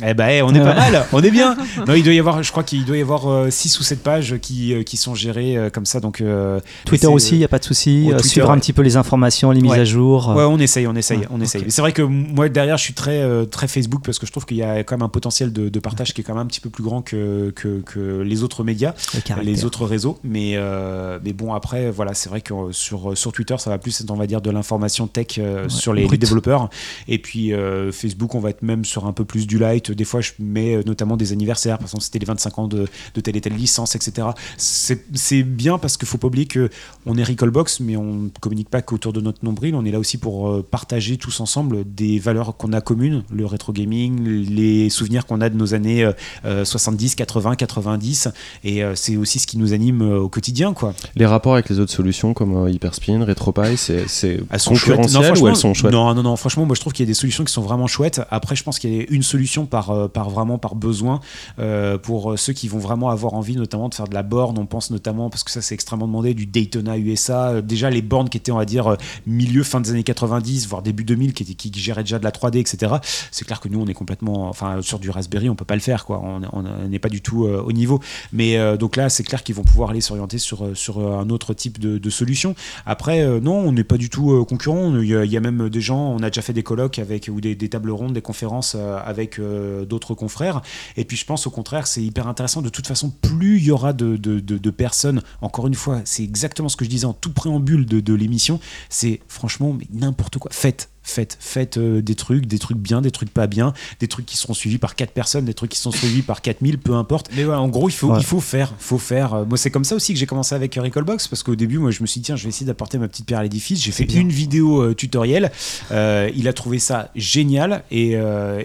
[0.05, 1.55] Eh bah, eh, on est pas mal, on est bien.
[1.87, 4.37] Non, il doit y avoir, je crois qu'il doit y avoir 6 ou 7 pages
[4.41, 5.99] qui, euh, qui sont gérées euh, comme ça.
[5.99, 8.07] Donc, euh, Twitter aussi, il n'y a pas de souci.
[8.07, 8.59] Euh, Twitter, suivre un ouais.
[8.59, 9.79] petit peu les informations, les mises Ouais.
[9.79, 10.29] à jour.
[10.35, 11.65] Ouais, on essaye, on essaye, Ouais, on essaye.
[11.69, 14.45] C'est vrai que moi derrière, je suis très euh, très Facebook parce que je trouve
[14.45, 16.47] qu'il y a quand même un potentiel de, de partage qui est quand même un
[16.47, 20.17] petit peu plus grand que, que, que les autres médias, le les autres réseaux.
[20.23, 23.77] Mais euh, mais bon après, voilà, c'est vrai que euh, sur sur Twitter, ça va
[23.77, 26.69] plus être on va dire de l'information tech euh, sur les, développeurs.
[27.07, 29.88] Et puis euh, Facebook, on va être même sur un peu plus du light.
[29.93, 31.77] Des fois, je mets euh, notamment des anniversaires.
[31.77, 34.27] Par exemple, c'était les 25 ans de, de telle et telle licence, etc.
[34.57, 36.69] C'est bien parce qu'il faut pas oublier que
[37.05, 39.75] on est Recallbox, mais on ne communique pas qu'autour de notre nombril.
[39.75, 43.45] On est là aussi pour euh, partager tous ensemble des valeurs qu'on a communes, le
[43.45, 46.13] rétro gaming, les souvenirs qu'on a de nos années euh,
[46.45, 48.29] euh, 70, 80, 90.
[48.63, 50.93] Et euh, c'est aussi ce qui nous anime euh, au quotidien, quoi.
[51.15, 55.55] Les rapports avec les autres solutions comme euh, Hyperspin, RetroPie, c'est concurrentiel ou franchement, elles
[55.55, 55.93] sont chouettes?
[55.93, 56.35] Non, non, non.
[56.35, 58.21] Franchement, moi, je trouve qu'il y a des solutions qui sont vraiment chouettes.
[58.29, 61.19] Après, je pense qu'il y a une solution par, euh, par vraiment par besoin
[61.59, 64.57] euh, pour ceux qui vont vraiment avoir envie, notamment de faire de la borne.
[64.57, 67.49] On pense notamment parce que ça, c'est extrêmement demandé, du Daytona USA.
[67.49, 70.67] Euh, déjà, les bornes qui étaient, on va dire, euh, milieu fin des années 90,
[70.67, 72.95] voire début 2000, qui, géraient déjà de la 3D, etc.
[73.31, 75.81] C'est clair que nous, on est complètement, enfin, sur du Raspberry, on peut pas le
[75.81, 76.21] faire, quoi.
[76.23, 77.99] On n'est pas du tout euh, au niveau.
[78.33, 81.19] Mais euh, donc là, c'est clair qu'ils vont pouvoir aller s'orienter sur, euh, sur euh,
[81.19, 82.55] un autre type de, solution.
[82.85, 84.95] Après, euh, non, on n'est pas du tout euh, concurrent.
[84.97, 87.55] Il y, a, même des gens, on a déjà fait des colloques avec, ou des,
[87.69, 90.61] tables rondes, des conférences euh, avec euh, d'autres confrères.
[90.97, 92.61] Et puis je pense au contraire, c'est hyper intéressant.
[92.61, 96.69] De toute façon, plus il y aura de, de- personnes, encore une fois, c'est exactement
[96.69, 98.59] ce que je disais en tout préambule de, l'émission,
[98.89, 100.51] c'est franchement n'importe quoi.
[100.53, 100.89] Faites.
[101.09, 104.37] Faites, faites euh, des trucs, des trucs bien, des trucs pas bien, des trucs qui
[104.37, 107.29] seront suivis par 4 personnes, des trucs qui sont suivis par 4000, peu importe.
[107.35, 108.19] Mais voilà, en gros, il faut, Ouais.
[108.19, 109.33] il faut faire, faut faire.
[109.33, 111.79] Euh, Moi, c'est comme ça aussi que j'ai commencé avec euh, Recallbox, parce qu'au début,
[111.79, 113.81] moi, je me suis dit, tiens, je vais essayer d'apporter ma petite pierre à l'édifice.
[113.83, 114.21] J'ai fait bien.
[114.21, 115.51] une vidéo euh, tutoriel.
[115.91, 118.11] Euh, il a trouvé ça génial, et,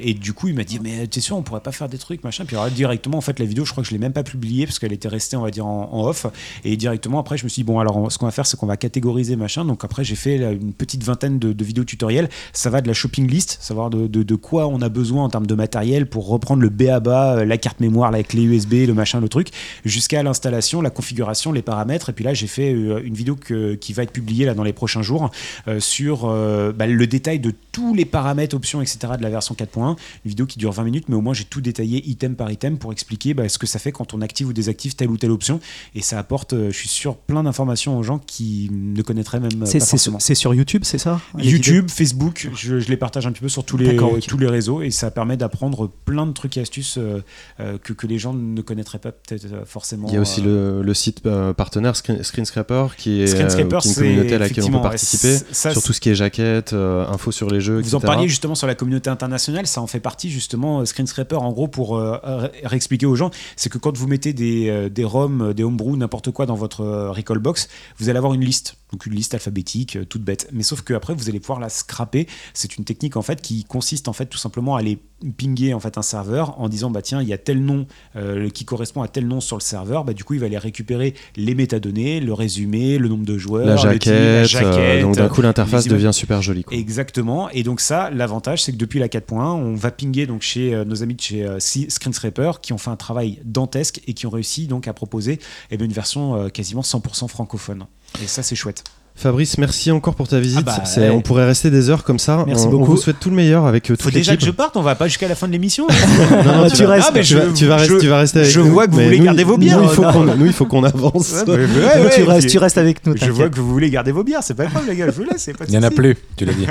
[0.00, 2.22] et du coup, il m'a dit, mais t'es sûr, on pourrait pas faire des trucs,
[2.24, 2.44] machin.
[2.44, 4.66] Puis alors, directement, en fait, la vidéo, je crois que je l'ai même pas publiée,
[4.66, 6.26] parce qu'elle était restée, on va dire, en, en off.
[6.64, 8.56] Et directement, après, je me suis dit, bon, alors, on- ce qu'on va faire, c'est
[8.58, 9.64] qu'on va catégoriser, machin.
[9.64, 12.28] Donc, après, j'ai fait là, une petite vingtaine de, de vidéos tutoriels.
[12.52, 15.28] Ça va de la shopping list, savoir de, de- de quoi on a besoin en
[15.28, 18.94] termes de matériel pour reprendre le BABA, euh, la carte mémoire, la clé USB, le
[18.94, 19.48] machin, le truc,
[19.85, 22.11] jusqu'à l'installation, la configuration, les paramètres.
[22.11, 24.65] Et puis là, j'ai fait euh, une vidéo que- qui va être publiée là dans
[24.65, 25.31] les prochains jours
[25.69, 28.98] euh, sur euh, bah, le détail de tous les paramètres, options, etc.
[29.19, 29.97] de la version 4.1.
[30.24, 32.78] Une vidéo qui dure 20 minutes, mais au moins j'ai tout détaillé item par item
[32.78, 35.31] pour expliquer bah, ce que ça fait quand on active ou désactive telle ou telle
[35.31, 35.61] option.
[35.94, 39.66] Et ça apporte, je suis sûr, plein d'informations aux gens qui ne connaîtraient même pas
[39.66, 40.19] c'est forcément.
[40.19, 43.48] sur, c'est sur YouTube, c'est ça YouTube, Facebook, je, je les partage un petit peu
[43.48, 43.96] sur tous les,
[44.28, 47.20] tous les réseaux et ça permet d'apprendre plein de trucs et astuces euh,
[47.60, 50.09] euh, que, que les gens ne connaîtraient pas peut-être euh, forcément.
[50.09, 53.36] Il y a aussi euh, le, le site euh, partenaire Screen, Screenscraper qui est, euh,
[53.36, 56.10] qui est une c'est communauté à laquelle on peut participer ça, sur tout ce qui
[56.10, 59.66] est jaquettes, euh, infos sur les jeux, Vous en parliez justement sur la communauté internationale,
[59.66, 60.80] ça en fait partie justement.
[60.80, 64.32] euh, Screenscraper, en gros, pour euh, ré- réexpliquer aux gens, c'est que quand vous mettez
[64.32, 67.68] des, des ROM, des homebrew, n'importe quoi dans votre Recall Box,
[67.98, 68.76] vous allez avoir une liste.
[68.92, 70.48] Donc une liste alphabétique, toute bête.
[70.52, 72.13] Mais sauf qu'après, vous allez pouvoir la scraper.
[72.52, 74.98] C'est une technique en fait qui consiste en fait tout simplement à aller
[75.32, 77.86] pinguer en fait un serveur en disant bah tiens il y a tel nom
[78.16, 80.58] euh, qui correspond à tel nom sur le serveur bah du coup il va aller
[80.58, 85.16] récupérer les métadonnées le résumé le nombre de joueurs la team, jaquette, euh, jaquette, donc
[85.16, 86.64] d'un coup l'interface devient super jolie.
[86.64, 86.76] quoi.
[86.76, 87.48] Exactement.
[87.50, 90.84] Et donc ça, l'avantage, c'est que depuis la 4.1, on va pinguer donc chez euh,
[90.84, 91.46] nos amis de chez
[91.88, 95.38] Screenscraper qui ont fait un travail dantesque et qui ont réussi donc à proposer
[95.70, 97.86] eh bien, une version quasiment 100% francophone.
[98.22, 98.84] Et ça, c'est chouette.
[99.16, 100.58] Fabrice, merci encore pour ta visite.
[100.66, 101.08] Ah bah, ouais.
[101.10, 102.42] On pourrait rester des heures comme ça.
[102.48, 102.84] Merci on, on beaucoup.
[102.92, 104.96] vous souhaite tout le meilleur avec euh, toute Faut déjà que je parte, on va
[104.96, 105.86] pas jusqu'à la fin de l'émission.
[106.44, 107.06] Non, non, Tu restes.
[107.08, 108.72] Ah, mais tu, vas, je- tu vas rester, je- tu vas rester avec je nous,
[108.72, 109.78] vois que vous mais voulez nous- garder vos bières.
[109.78, 110.12] Nous, il faut Non.
[110.12, 111.32] qu'on nous, il faut qu'on avance.
[111.46, 113.14] Ouais, ouais, ouais, Donc, tu, ouais, restes, tu restes avec nous.
[113.16, 115.22] Je vois que vous voulez garder vos bières, c'est pas grave les gars, je vous
[115.24, 115.42] laisse.
[115.42, 116.66] c'est pas Il y en a plus, tu l'as dit.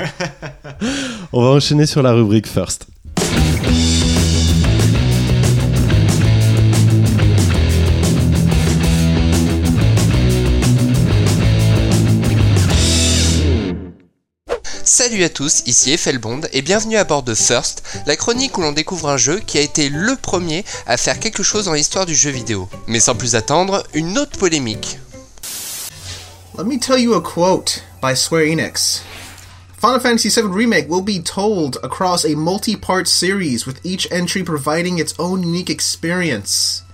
[1.32, 2.86] On va enchaîner sur la rubrique First.
[14.96, 18.70] Salut à tous, ici Effelbond et bienvenue à bord de First, la chronique où l'on
[18.70, 22.14] découvre un jeu qui a été le premier à faire quelque chose dans l'histoire du
[22.14, 22.68] jeu vidéo.
[22.86, 25.00] Mais sans plus attendre, une autre polémique.
[26.56, 29.02] Let me tell you a quote by Square Enix.
[29.80, 34.44] Final Fantasy VII Remake will be told across a multi part series, with each entry
[34.44, 36.84] providing its own unique experience.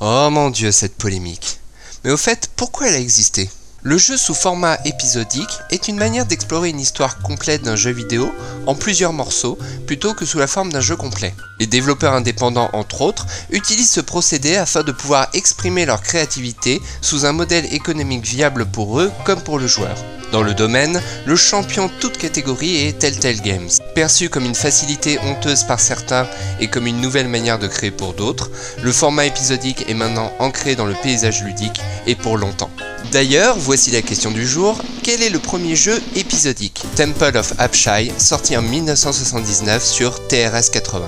[0.00, 1.58] Oh mon dieu, cette polémique.
[2.04, 3.50] Mais au fait, pourquoi elle a existé?
[3.86, 8.34] Le jeu sous format épisodique est une manière d'explorer une histoire complète d'un jeu vidéo
[8.66, 11.34] en plusieurs morceaux plutôt que sous la forme d'un jeu complet.
[11.60, 17.26] Les développeurs indépendants, entre autres, utilisent ce procédé afin de pouvoir exprimer leur créativité sous
[17.26, 19.94] un modèle économique viable pour eux comme pour le joueur.
[20.32, 23.68] Dans le domaine, le champion de toute catégorie est Telltale Games.
[23.94, 26.26] Perçu comme une facilité honteuse par certains
[26.58, 28.50] et comme une nouvelle manière de créer pour d'autres,
[28.82, 32.70] le format épisodique est maintenant ancré dans le paysage ludique et pour longtemps.
[33.12, 34.78] D'ailleurs, voici la question du jour.
[35.02, 36.84] Quel est le premier jeu épisodique?
[36.96, 41.02] Temple of Apshai, sorti en 1979 sur TRS-80.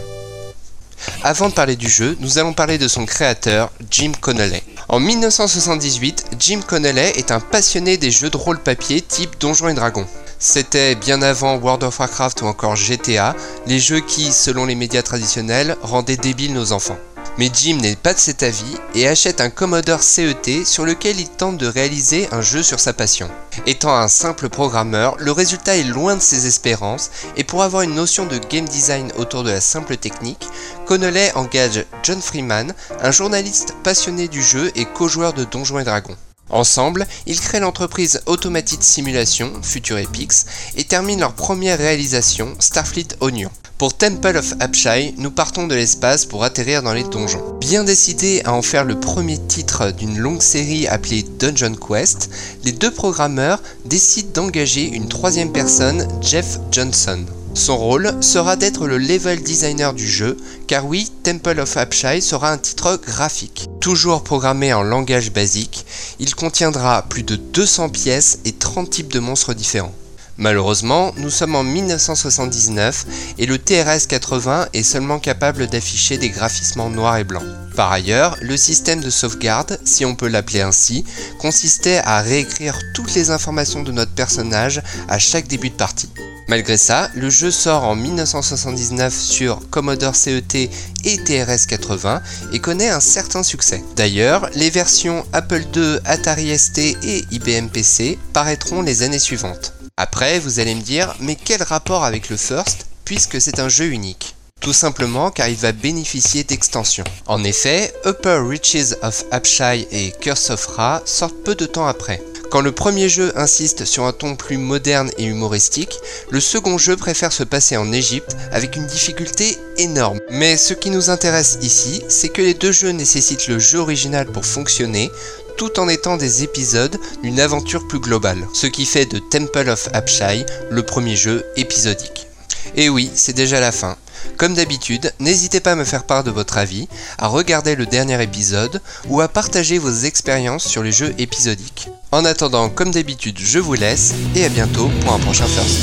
[1.23, 4.63] Avant de parler du jeu, nous allons parler de son créateur, Jim Connolly.
[4.89, 9.75] En 1978, Jim Connolly est un passionné des jeux de rôle papier type Donjons et
[9.75, 10.07] Dragons.
[10.39, 13.35] C'était bien avant World of Warcraft ou encore GTA,
[13.67, 16.99] les jeux qui, selon les médias traditionnels, rendaient débiles nos enfants.
[17.39, 21.29] Mais Jim n'est pas de cet avis et achète un Commodore CET sur lequel il
[21.29, 23.29] tente de réaliser un jeu sur sa passion.
[23.67, 27.95] Étant un simple programmeur, le résultat est loin de ses espérances et pour avoir une
[27.95, 30.49] notion de game design autour de la simple technique,
[30.87, 32.73] Connolly engage John Freeman,
[33.03, 36.17] un journaliste passionné du jeu et co-joueur de Donjons et Dragons.
[36.51, 40.47] Ensemble, ils créent l'entreprise Automated Simulation, Future Epics,
[40.77, 43.51] et terminent leur première réalisation, Starfleet Onion.
[43.79, 47.59] Pour Temple of Apshai, nous partons de l'espace pour atterrir dans les donjons.
[47.61, 52.31] Bien décidés à en faire le premier titre d'une longue série appelée Dungeon Quest,
[52.65, 57.27] les deux programmeurs décident d'engager une troisième personne, Jeff Johnson.
[57.57, 62.53] Son rôle sera d'être le level designer du jeu, car oui, Temple of Apshai sera
[62.53, 63.67] un titre graphique.
[63.81, 65.87] Toujours programmé en langage basique,
[66.19, 69.95] il contiendra plus de 200 pièces et 30 types de monstres différents.
[70.39, 73.07] Malheureusement, nous sommes en 1979
[73.39, 77.43] et le TRS-80 est seulement capable d'afficher des graphismes en noir et blanc.
[77.75, 81.05] Par ailleurs, le système de sauvegarde, si on peut l'appeler ainsi,
[81.39, 86.11] consistait à réécrire toutes les informations de notre personnage à chaque début de partie.
[86.49, 90.71] Malgré ça, le jeu sort en 1979 sur Commodore CET
[91.05, 92.21] et TRS-80
[92.53, 93.83] et connaît un certain succès.
[93.97, 99.73] D'ailleurs, les versions Apple II, Atari ST et IBM PC paraîtront les années suivantes.
[99.99, 103.87] Après, vous allez me dire, mais quel rapport avec le First puisque c'est un jeu
[103.87, 104.37] unique?
[104.61, 107.05] Tout simplement car il va bénéficier d'extensions.
[107.25, 112.23] En effet, Upper Reaches of Apshai et Curse of Ra sortent peu de temps après.
[112.51, 115.99] Quand le premier jeu insiste sur un ton plus moderne et humoristique,
[116.29, 120.21] le second jeu préfère se passer en Égypte avec une difficulté énorme.
[120.31, 124.27] Mais ce qui nous intéresse ici, c'est que les deux jeux nécessitent le jeu original
[124.27, 125.11] pour fonctionner,
[125.57, 129.89] tout en étant des épisodes d'une aventure plus globale, ce qui fait de Temple of
[129.93, 132.27] Apshai le premier jeu épisodique.
[132.75, 133.97] Et oui, c'est déjà la fin.
[134.37, 136.89] Comme d'habitude, n'hésitez pas à me faire part de votre avis,
[137.19, 141.89] à regarder le dernier épisode ou à partager vos expériences sur les jeux épisodiques.
[142.13, 145.79] En attendant, comme d'habitude, je vous laisse et à bientôt pour un prochain First.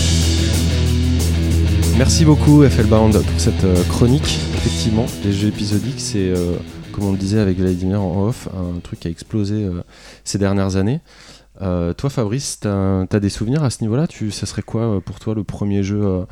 [1.97, 4.39] Merci beaucoup FLBound pour cette euh, chronique.
[4.55, 6.57] Effectivement, les jeux épisodiques, c'est, euh,
[6.93, 9.81] comme on le disait avec Vladimir en off, un truc qui a explosé euh,
[10.23, 11.01] ces dernières années.
[11.61, 14.07] Euh, toi, Fabrice, t'as as des souvenirs à ce niveau-là?
[14.07, 16.25] Tu, Ça serait quoi euh, pour toi le premier jeu euh,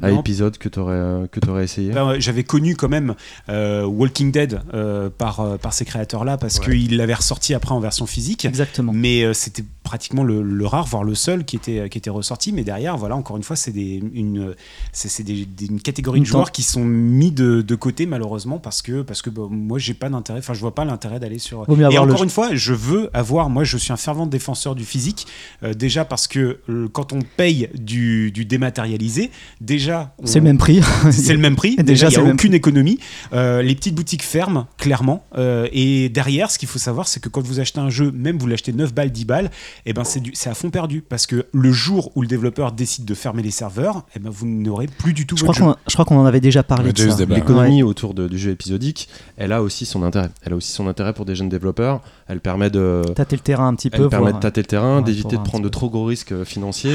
[0.00, 0.20] à Non.
[0.20, 1.90] épisode que tu aurais, que essayé?
[1.90, 3.14] Ben, J'avais connu quand même
[3.48, 8.06] euh, Walking Dead euh, par, par ces créateurs-là parce qu'ils l'avaient ressorti après en version
[8.06, 8.44] physique.
[8.44, 8.92] Exactement.
[8.94, 12.52] Mais euh, c'était pratiquement le, le rare, voire le seul qui était, qui était ressorti.
[12.52, 14.54] Mais derrière, voilà, encore une fois, c'est des, une,
[14.92, 18.58] c'est, c'est des- des- une catégorie de joueurs qui sont mis de, de côté malheureusement
[18.58, 20.40] parce que, parce que bah, moi, j'ai pas d'intérêt.
[20.40, 21.64] Enfin, je vois pas l'intérêt d'aller sur.
[21.64, 23.48] Vaut mieux Et le encore une fois, je veux avoir.
[23.48, 25.26] Moi, je suis un fervent défenseur du physique.
[25.62, 29.30] euh, déjà parce que euh, quand on paye du, du dématérialisé,
[29.62, 30.14] déjà.
[30.18, 30.80] on- C'est le même prix.
[31.10, 31.76] c'est le même prix.
[31.76, 32.98] Déjà, il n'y a même aucune économie.
[33.32, 35.24] Euh, les petites boutiques ferment, clairement.
[35.72, 38.46] Et derrière, ce qu'il faut savoir, c'est que quand vous achetez un jeu, même vous
[38.46, 39.50] l'achetez 9 balles, 10 balles,
[39.86, 41.02] et ben c'est du- c'est à fond perdu.
[41.02, 44.46] Parce que le jour où le développeur décide de fermer les serveurs, et ben vous
[44.46, 45.64] n'aurez plus du tout Je crois jeu.
[45.64, 46.92] qu'on je crois qu'on en avait déjà parlé.
[47.28, 50.30] L'économie autour de- du jeu épisodique, elle a aussi son intérêt.
[50.42, 52.00] Elle a aussi son intérêt pour des jeunes développeurs.
[52.28, 54.02] Elle permet de, Tâter le terrain un petit peu.
[54.04, 56.94] elle permet de tâter le terrain, d'éviter de prendre de trop gros risques euh, financiers.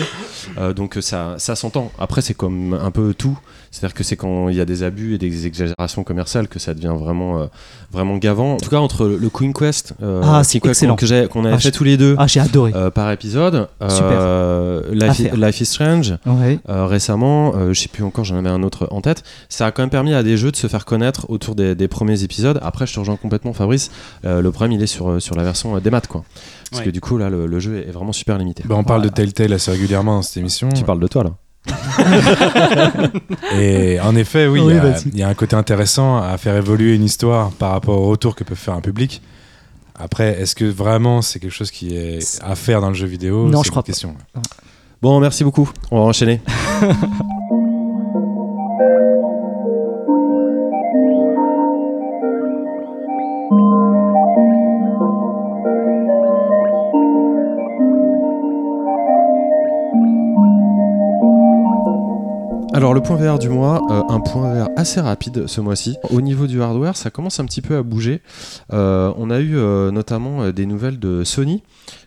[0.59, 1.91] Euh, donc euh, ça, ça s'entend.
[1.99, 3.37] Après, c'est comme un peu tout.
[3.71, 6.75] C'est-à-dire que c'est quand il y a des abus et des exagérations commerciales que ça
[6.75, 7.45] devient vraiment, euh,
[7.91, 8.53] vraiment gavant.
[8.53, 10.95] En tout cas, entre le Queen Quest, euh, Ah, Queen excellent.
[10.95, 12.71] que j'ai- qu'on avait Ah, fait tous les deux Ah, j'ai adoré.
[12.75, 14.81] euh, par épisode, Super.
[14.91, 15.29] Life, is.
[15.35, 16.13] Life is Strange.
[16.27, 16.59] Ouais.
[16.67, 19.23] récemment, je sais plus encore, j'en avais un autre en tête.
[19.49, 21.87] Ça a quand même permis à des jeux de se faire connaître autour des, des
[21.87, 22.59] premiers épisodes.
[22.61, 23.89] Après, je te rejoins complètement, Fabrice.
[24.23, 26.23] Le problème, il est sur, sur la version euh, des maths, quoi.
[26.69, 26.85] Parce Ouais.
[26.87, 28.63] que du coup, là, le, le jeu est vraiment super limité.
[28.65, 29.09] Bah, on parle Voilà.
[29.11, 30.69] de Telltale assez régulièrement dans cette émission.
[30.69, 31.31] Tu parles de toi, là.
[33.57, 34.73] Et en effet, oui, Oui,
[35.13, 38.07] il y a- y, un côté intéressant à faire évoluer une histoire par rapport au
[38.09, 39.21] retour que peut faire un public.
[39.95, 43.47] Après, est-ce que vraiment c'est quelque chose qui est à faire dans le jeu vidéo?
[43.47, 43.87] Non, je crois pas.
[43.87, 44.15] question.
[45.01, 45.69] Bon, merci beaucoup.
[45.91, 46.41] On va enchaîner.
[62.83, 65.95] Alors le point VR du mois, euh, un point VR assez rapide ce mois-ci.
[66.09, 68.21] Au niveau du hardware, ça commence un petit peu à bouger.
[68.73, 71.63] Euh, on a eu euh, notamment des nouvelles de Sony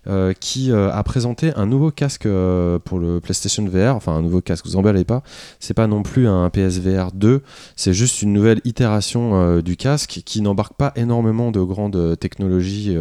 [0.09, 3.97] euh, qui euh, a présenté un nouveau casque euh, pour le PlayStation VR.
[3.97, 5.23] Enfin un nouveau casque, vous emballez pas.
[5.61, 7.43] C'est pas non plus un PSVR 2,
[7.77, 12.97] c'est juste une nouvelle itération du casque qui n'embarque pas énormément de grandes technologies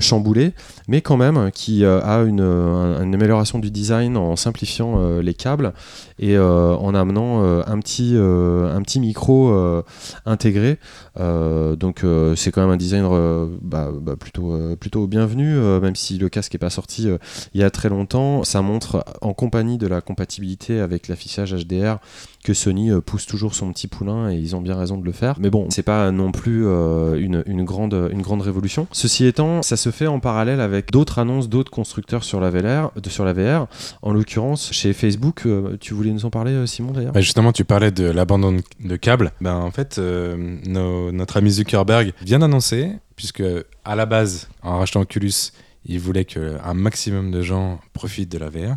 [0.00, 0.52] chamboulées,
[0.88, 5.72] mais quand même qui a une, un- une amélioration du design en simplifiant les câbles
[6.18, 9.54] et en amenant un, petit, un petit micro
[10.26, 10.78] intégré.
[11.18, 12.04] Donc
[12.36, 13.04] c'est quand même un design
[13.62, 17.18] bah, bah, plutôt, plutôt bienvenu, euh, si le casque n'est pas sorti euh,
[17.54, 18.44] il y a très longtemps.
[18.44, 21.98] Ça montre en compagnie de la compatibilité avec l'affichage HDR
[22.44, 25.12] que Sony euh, pousse toujours son petit poulain et ils ont bien raison de le
[25.12, 25.36] faire.
[25.40, 28.86] Mais bon, c'est pas non plus euh, une, grande, une grande révolution.
[28.92, 32.92] Ceci étant, ça se fait en parallèle avec d'autres annonces d'autres constructeurs sur la VR,
[33.00, 33.66] de, sur la VR.
[34.02, 37.12] En l'occurrence, chez Facebook, euh, tu voulais nous en parler, Simon d'ailleurs?
[37.12, 39.32] Bah, justement, tu parlais de l'abandon de- câbles.
[39.40, 43.42] Ben, en fait, notre ami Zuckerberg vient d'annoncer, puisque
[43.84, 45.32] à la base, en rachetant Oculus,
[45.86, 48.76] il voulait qu'un maximum de gens profitent de la VR.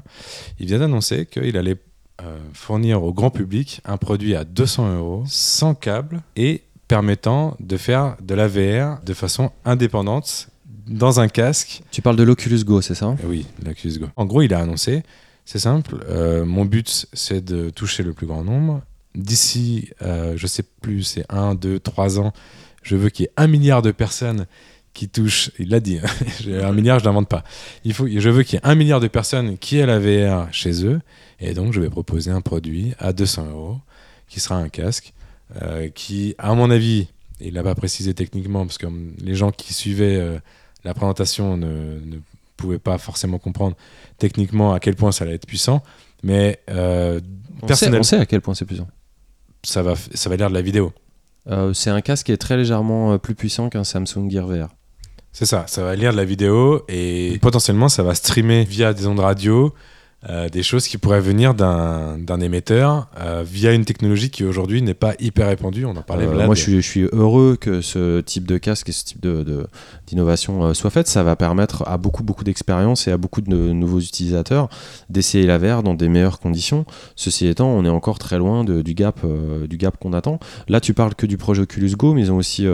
[0.60, 1.78] Il vient d'annoncer qu'il allait
[2.24, 7.78] euh, fournir au grand public un produit à 200 euros, sans câble, et permettant de
[7.78, 10.50] faire de la VR de façon indépendante
[10.88, 13.08] dans un casque Tu parles de l'Oculus Go, c'est ça?
[13.08, 14.06] Hein Oui, l'Oculus Go.
[14.16, 15.04] En gros, il a annoncé,
[15.46, 18.82] c'est simple, euh, mon but c'est de toucher le plus grand nombre.
[19.16, 22.34] D'ici, euh, je sais plus, c'est 1, 2, 3 ans,
[22.84, 24.46] je veux qu'il y ait un milliard de personnes
[24.94, 26.00] qui touchent, il l'a dit,
[26.42, 27.44] j'ai un milliard, je l'invente pas.
[27.84, 30.52] Il faut, je veux qu'il y ait un milliard de personnes qui aient la VR
[30.52, 31.02] chez eux,
[31.40, 33.78] et donc je vais proposer un produit à 200 euros,
[34.28, 35.14] qui sera un casque,
[35.62, 37.08] euh, qui, à mon avis,
[37.40, 38.88] il l'a pas précisé techniquement, parce que
[39.20, 40.40] les gens qui suivaient euh,
[40.84, 42.18] la présentation ne, ne
[42.56, 43.76] pouvaient pas forcément comprendre
[44.18, 45.84] techniquement à quel point ça allait être puissant,
[46.24, 47.20] mais euh,
[47.58, 48.88] on, sait, personnellement, on sait à quel point c'est puissant.
[49.64, 50.92] ça va, ça va lire de la vidéo.
[51.50, 54.70] Euh, c'est un casque qui est très légèrement plus puissant qu'un Samsung Gear VR.
[55.32, 59.06] C'est ça, ça va lire de la vidéo et potentiellement ça va streamer via des
[59.06, 59.74] ondes radio
[60.28, 64.96] euh, des choses qui pourraient venir d'un émetteur euh, via une technologie qui aujourd'hui n'est
[64.96, 65.86] pas hyper répandue.
[65.86, 66.26] On en parlait.
[66.26, 69.22] Euh, moi, je suis, je suis heureux que ce type de casque et ce type
[69.22, 69.68] de- de-
[70.08, 71.08] d'innovation euh, soit faite.
[71.08, 74.70] Ça va permettre à beaucoup, beaucoup d'expériences et à beaucoup de nou- nouveaux utilisateurs
[75.10, 76.86] d'essayer la VR dans des meilleures conditions.
[77.16, 79.20] Ceci étant, on est encore très loin de- du gap,
[79.70, 80.40] du gap qu'on attend.
[80.68, 82.66] Là, tu parles que du projet Oculus Go, mais ils ont aussi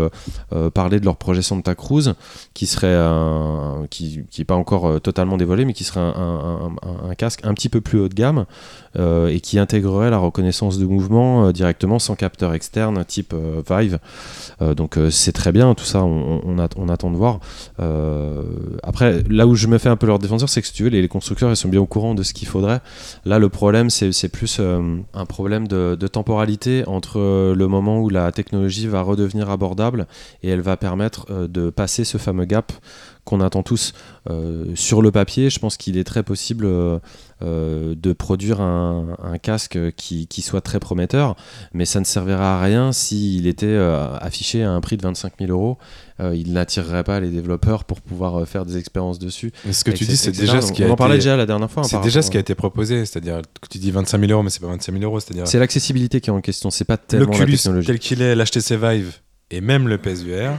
[0.74, 2.14] parlé de leur projet Santa Cruz,
[2.54, 6.72] qui serait un, qui, qui est pas encore totalement dévoilé, mais qui serait un, un-
[6.82, 8.46] un- un un petit peu plus haut de gamme
[9.00, 13.62] euh, et qui intégrerait la reconnaissance de mouvement euh, directement sans capteur externe type euh,
[13.68, 14.00] Vive.
[14.78, 17.40] Donc c'est très bien, tout ça on, on, at- on attend de voir.
[18.84, 20.90] Après, là où je me fais un peu leur défenseur, c'est que si tu veux,
[20.90, 22.80] les, constructeurs ils sont bien au courant de ce qu'il faudrait.
[23.26, 28.88] Là, le problème, c'est plus un problème de, temporalité entre le moment où la technologie
[28.88, 30.08] va redevenir abordable
[30.44, 32.72] et elle va permettre de passer ce fameux gap
[33.26, 33.94] qu'on attend tous.
[34.30, 37.00] Euh, sur le papier, je pense qu'il est très possible euh,
[37.42, 41.36] euh, de produire un, un casque qui, qui soit très prometteur,
[41.74, 43.76] mais ça ne servira à rien s'il était
[44.22, 45.78] affiché à un prix de 25 000 euros.
[46.20, 49.52] Il n'attirerait pas les développeurs pour pouvoir faire des expériences dessus.
[49.66, 51.36] Mais ce que tu dis, c'est déjà ce qui a on en parlait été- déjà
[51.36, 51.84] la dernière fois.
[51.84, 54.50] C'est déjà ce qui a été proposé, c'est-à-dire que tu dis 25 000 euros, mais
[54.50, 57.46] c'est pas 25 000 euros, C'est l'accessibilité qui est en question, c'est pas tellement la
[57.46, 57.88] technologie.
[57.88, 59.14] tel qu'il est, l'HTC Vive
[59.52, 60.58] et même le PSVR.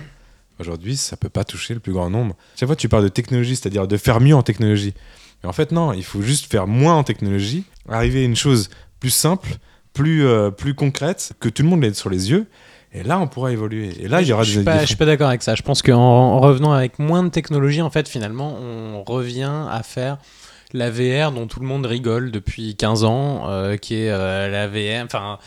[0.61, 2.37] Aujourd'hui, ça peut pas toucher le plus grand nombre.
[2.57, 4.95] Chaque fois, tu parles de technologie, c'est-à-dire de faire mieux en technologie.
[5.43, 8.71] Mais en fait, non, il faut juste faire moins en technologie, arriver à une chose
[9.01, 9.49] plus simple,
[9.93, 12.47] plus, euh, plus concrète, que tout le monde l'ait sur les yeux.
[12.93, 13.91] Et là, on pourra évoluer.
[14.01, 15.57] Et là, il y aura je des pas, je suis pas d'accord avec ça.
[15.57, 19.83] Je pense qu'en en revenant avec moins de technologie, en fait, finalement, on revient à
[19.83, 20.19] faire
[20.73, 24.69] la VR dont tout le monde rigole depuis 15 ans, euh, qui est euh, la
[24.69, 25.05] VR.
[25.05, 25.39] Enfin,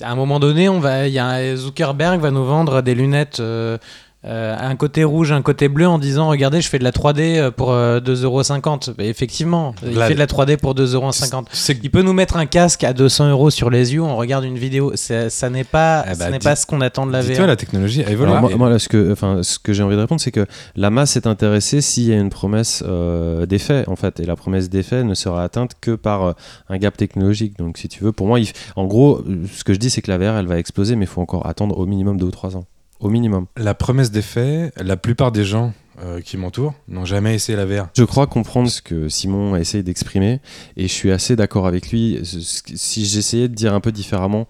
[0.00, 3.40] à un moment donné, on va, y a Zuckerberg va nous vendre des lunettes.
[3.40, 3.78] euh,
[4.26, 7.50] euh, un côté rouge, un côté bleu en disant regardez je fais de la 3D
[7.50, 8.94] pour euh, 2,50€.
[8.98, 11.44] Et effectivement, il fait de la 3D pour 2,50€.
[11.50, 14.02] Tu sais que Il peut nous mettre un casque à 200 euros sur les yeux,
[14.02, 14.92] on regarde une vidéo.
[14.94, 17.46] Ça, ça n'est pas, Eh ça bah, n'est pas ce qu'on attend de la VR.
[17.46, 18.30] la technologie elle évolue.
[18.30, 20.32] Alors, moi, Et- moi, là, ce que, enfin, ce que j'ai envie de répondre, c'est
[20.32, 20.46] que
[20.76, 24.20] la masse est intéressée s'il y a une promesse euh, d'effet, en fait.
[24.20, 26.32] Et la promesse d'effet ne sera atteinte que par euh,
[26.68, 27.58] un gap technologique.
[27.58, 30.02] Donc, si tu veux, pour moi, il en gros, euh, ce que je dis, c'est
[30.02, 32.30] que la VR, elle va exploser, mais il faut encore attendre au minimum deux ou
[32.30, 32.64] trois ans.
[33.04, 33.46] Au minimum.
[33.56, 35.72] La promesse des faits, la plupart des gens
[36.02, 37.88] euh, qui m'entourent n'ont jamais essayé la VR.
[37.94, 40.40] Je crois comprendre ce que Simon a essayé d'exprimer
[40.76, 42.18] et je suis assez d'accord avec lui.
[42.24, 44.46] Si j'essayais de dire un peu différemment,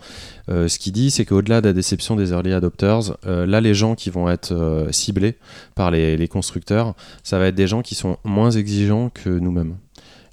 [0.48, 3.74] euh, ce qu'il dit, c'est qu'au-delà de la déception des early adopters, euh, là, les
[3.74, 5.36] gens qui vont être ciblés
[5.74, 6.94] par les, les constructeurs,
[7.24, 9.76] ça va être des gens qui sont moins exigeants que nous-mêmes.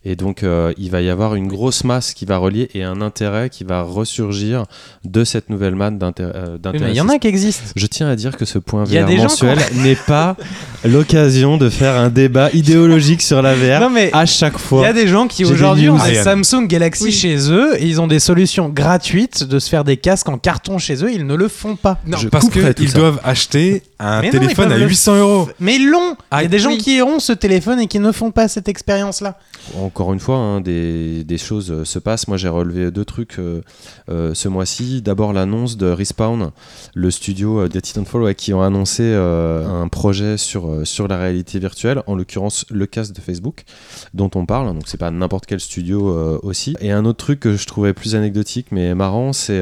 [0.03, 3.01] Et donc, euh, il va y avoir une grosse masse qui va relier et un
[3.01, 4.65] intérêt qui va ressurgir
[5.05, 6.85] de cette nouvelle manne d'inté- euh, Oui, d'intérêt.
[6.85, 7.65] mais il y en a qui existent.
[7.75, 10.35] Je tiens à dire que ce point Il VR mensuel n'est pas
[10.85, 14.81] l'occasion de faire un débat idéologique sur la VR Non, mais à chaque il fois.
[14.81, 16.15] y a des gens qui aujourd'hui ont des.
[16.15, 17.11] Samsung Galaxy Oui.
[17.11, 20.79] chez eux et ils ont des solutions gratuites de se faire des casques en carton
[20.79, 21.11] chez eux.
[21.13, 21.99] Ils ne le font pas.
[22.07, 25.49] Non, Je parce qu'ils doivent acheter un Mais téléphone à le 800 euros.
[25.59, 26.15] Mais ils l'ont.
[26.33, 26.77] Il y a des gens oui.
[26.79, 29.37] qui auront ce téléphone et qui ne font pas cette expérience-là.
[29.91, 32.29] Encore une fois, hein, des, des choses euh, se passent.
[32.29, 33.61] Moi, j'ai relevé deux trucs euh,
[34.07, 35.01] euh, ce mois-ci.
[35.01, 36.51] D'abord, l'annonce de Respawn,
[36.95, 42.03] le studio euh, de Titanfall, qui ont annoncé un projet sur, sur la réalité virtuelle,
[42.07, 43.63] en l'occurrence le casque de Facebook,
[44.13, 44.73] dont on parle.
[44.73, 46.77] Donc, c'est pas n'importe quel studio aussi.
[46.79, 49.61] Et un autre truc que je trouvais plus anecdotique mais marrant, c'est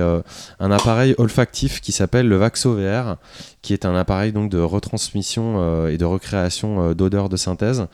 [0.60, 3.18] un appareil olfactif qui s'appelle le Vaxo VR,
[3.62, 7.88] qui est un appareil donc de retransmission euh, et de recréation euh, d'odeurs de synthèse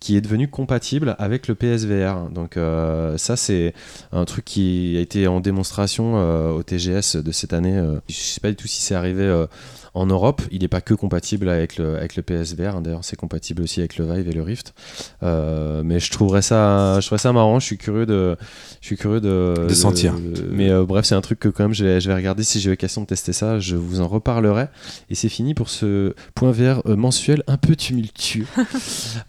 [0.00, 2.30] qui est devenu compatible avec le PSVR.
[2.30, 3.74] Donc euh, ça c'est
[4.12, 6.14] un truc qui a été en démonstration
[6.54, 7.78] au TGS de cette année.
[8.08, 9.46] Je sais pas du tout si c'est arrivé
[9.94, 10.42] en Europe.
[10.50, 12.76] Il n'est pas que compatible avec le, avec le PSVR.
[12.76, 12.80] hein.
[12.80, 14.74] D'ailleurs c'est compatible aussi avec le Vive et le Rift.
[15.22, 17.58] Euh, mais je trouverais ça, je trouverais ça marrant.
[17.60, 18.36] Je suis curieux de,
[18.80, 20.14] je suis curieux de, De sentir.
[20.50, 22.60] Mais euh, bref c'est un truc que quand même je vais, je vais regarder si
[22.60, 23.58] j'ai l'occasion de tester ça.
[23.58, 24.66] Je vous en reparlerai.
[25.10, 28.46] Et c'est fini pour ce point VR euh, mensuel un peu tumultueux.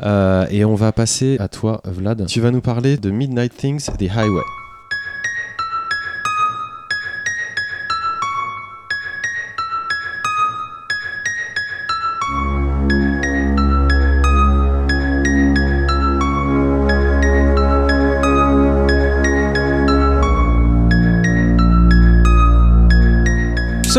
[0.01, 2.25] Euh, et on va passer à toi, Vlad.
[2.25, 4.41] Tu vas nous parler de Midnight Things, The Highway.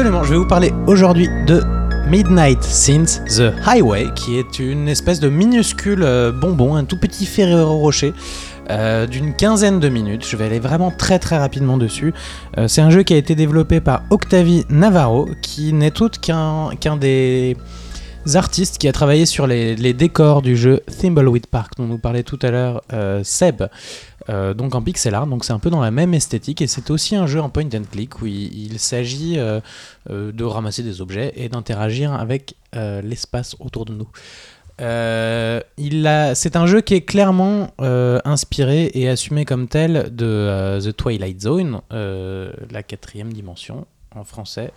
[0.05, 1.63] Je vais vous parler aujourd'hui de
[2.09, 7.25] Midnight Since The Highway, qui est une espèce de minuscule euh, bonbon, un tout petit
[7.25, 8.13] Ferrero Rocher.
[8.71, 12.13] euh, d'une quinzaine de minutes, je vais aller vraiment très très rapidement dessus.
[12.59, 16.97] Euh, c'est un jeu qui a été développé par Octavi Navarro, qui n'est autre qu'un
[16.97, 17.57] des
[18.35, 22.39] artistes qui a travaillé sur les, décors du jeu Thimbleweed Park, dont nous parlait tout
[22.43, 23.65] à l'heure euh, Seb.
[24.29, 26.91] Euh, donc en pixel art, donc c'est un peu dans la même esthétique et c'est
[26.91, 29.61] aussi un jeu en point and click où il, s'agit euh,
[30.09, 34.09] de ramasser des objets et d'interagir avec l'espace autour de nous.
[34.79, 41.81] C'est un jeu qui est clairement inspiré et assumé comme tel de The Twilight Zone,
[41.91, 44.73] la quatrième dimension en français,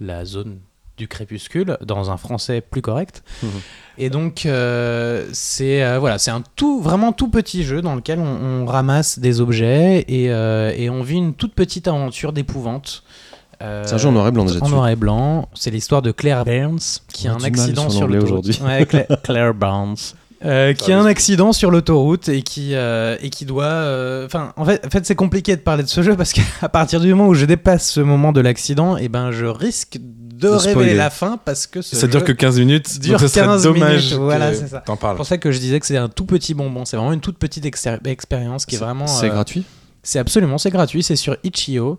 [0.00, 0.58] la zone
[0.96, 3.22] du crépuscule, dans un français plus correct.
[3.42, 3.50] Mhm.
[3.98, 8.18] Et donc euh, c'est euh, voilà, c'est un tout vraiment tout petit jeu dans lequel
[8.18, 13.02] on, on ramasse des objets et, euh, et on vit une toute petite aventure d'épouvante.
[13.60, 15.48] C'est un jeu en noir et blanc déjà en noir et blanc.
[15.54, 18.60] C'est l'histoire de Claire Burns qui On a un accident sur aujourd'hui.
[18.62, 20.14] Ouais, Cla- Claire Burns.
[20.44, 24.52] Euh, qui a un accident sur l'autoroute et qui euh, et qui doit euh, enfin
[24.56, 27.08] en fait en fait c'est compliqué de parler de ce jeu parce qu'à partir du
[27.14, 29.98] moment où je dépasse ce moment de l'accident et ben je risque
[30.44, 30.94] de, De révéler spoiler.
[30.94, 33.62] la fin parce que ce Ça dure que 15 minutes, dure donc ce serait 15
[33.62, 34.80] dommage minutes, voilà, c'est ça.
[34.80, 37.12] t'en c'est pour ça que je disais que c'est un tout petit bonbon c'est vraiment
[37.12, 39.64] une toute petite expérience qui est vraiment C'est euh, gratuit?
[40.02, 41.98] c'est absolument, c'est gratuit, c'est sur Itch.io.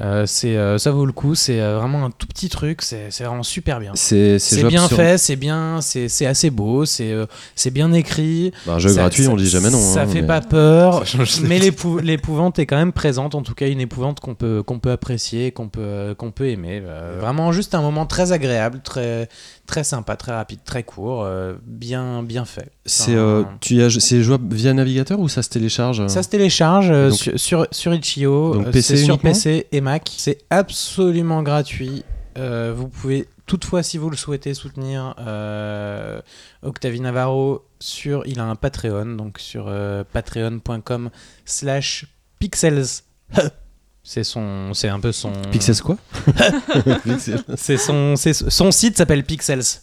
[0.00, 3.10] Euh, c'est, euh, ça vaut le coup, c'est euh, vraiment un tout petit truc, c'est
[3.20, 3.92] vraiment super bien.
[3.94, 8.50] C'est bien sur- fait, c'est bien, c'est assez beau, c'est euh, c'est bien écrit.
[8.68, 9.78] Un jeu Ça- gratuit, ça- on dit jamais non.
[9.80, 11.04] Ça hein, fait mais- pas peur,
[11.44, 14.80] mais l'épou- l'épouvante est quand même présente, en tout cas une épouvante qu'on peut, qu'on
[14.80, 16.82] peut apprécier, qu'on peut, qu'on peut aimer.
[16.84, 19.28] Euh, vraiment juste un moment très agréable, très,
[19.66, 22.68] très sympa, très rapide, très court, euh, bien, bien fait.
[22.84, 26.22] C'est Enfin, euh, tu y as- c'est jouable via navigateur ou ça se télécharge Ça
[26.24, 30.10] se télécharge Donc- sur, sur, sur Itch.io, Donc PC c'est sur uniquement PC et Mac.
[30.16, 32.04] C'est absolument gratuit.
[32.36, 36.20] Euh, vous pouvez toutefois, si vous le souhaitez, soutenir euh,
[36.62, 38.26] Octavie Navarro sur.
[38.26, 41.10] Il a un Patreon, donc sur euh, patreon.com
[41.44, 42.06] slash
[42.40, 43.02] pixels.
[44.06, 45.32] C'est son, c'est un peu son.
[45.50, 45.96] Pixels quoi?
[47.56, 49.80] C'est son, c'est son site s'appelle Pixels.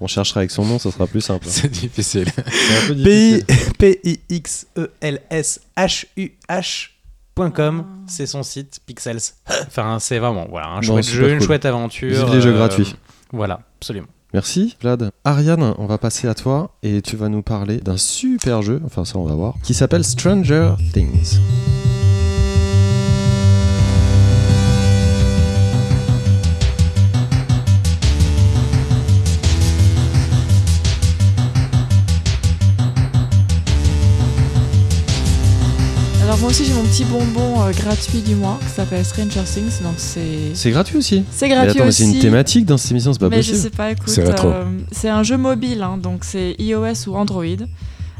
[0.00, 1.46] On cherchera avec son nom, ça sera plus simple.
[1.48, 2.26] C'est difficile.
[3.78, 4.00] P.
[4.02, 6.32] I X E L S H U
[7.36, 9.20] H.com, c'est son site Pixels.
[9.66, 12.26] Enfin, c'est vraiment voilà un chouette jeu, une chouette aventure.
[12.26, 12.94] Vive les jeux euh, gratuits.
[13.32, 14.08] Voilà, absolument.
[14.32, 15.10] Merci Vlad.
[15.24, 19.04] Ariane, on va passer à toi et tu vas nous parler d'un super jeu, enfin
[19.04, 21.38] ça on va voir, qui s'appelle Stranger Things.
[36.48, 39.82] Aussi j'ai mon petit bonbon euh, gratuit du mois qui s'appelle Stranger Things.
[39.82, 41.24] Donc c'est C'est gratuit aussi.
[41.30, 43.70] c'est Mais gratuit mais c'est une thématique dans cette émission, c'est pas mais je possible.
[43.70, 44.48] sais pas, écoute, C'est rétro.
[44.48, 47.44] euh, c'est un jeu mobile, hein, donc c'est iOS ou Android.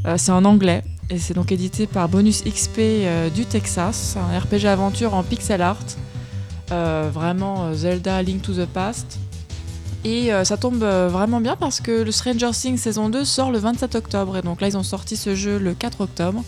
[0.06, 4.38] Euh, c'est en anglais et c'est donc édité par Bonus XP euh, du Texas, un
[4.38, 5.78] RPG aventure en pixel art,
[6.72, 9.18] Euh, vraiment euh, Zelda Link to the Past.
[10.04, 13.50] Et euh, ça tombe euh, vraiment bien parce que le Stranger Things saison 2 sort
[13.50, 16.42] le 27 octobre et donc là ils ont sorti ce jeu le 4 octobre.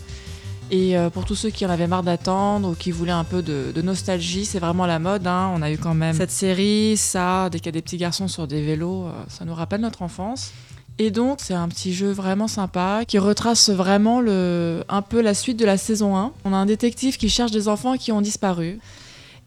[0.73, 3.43] Et euh, pour tous ceux qui en avaient marre d'attendre ou qui voulaient un peu
[3.43, 5.27] de, nostalgie, c'est vraiment la mode.
[5.27, 5.51] hein.
[5.55, 8.27] On a eu quand même cette série, ça, dès qu'il y a des petits garçons
[8.27, 10.51] sur des vélos, euh, ça nous rappelle notre enfance.
[10.97, 15.57] Et donc c'est un petit jeu vraiment sympa qui retrace vraiment un peu la suite
[15.57, 16.31] de la saison 1.
[16.43, 18.79] On a un détective qui cherche des enfants qui ont disparu.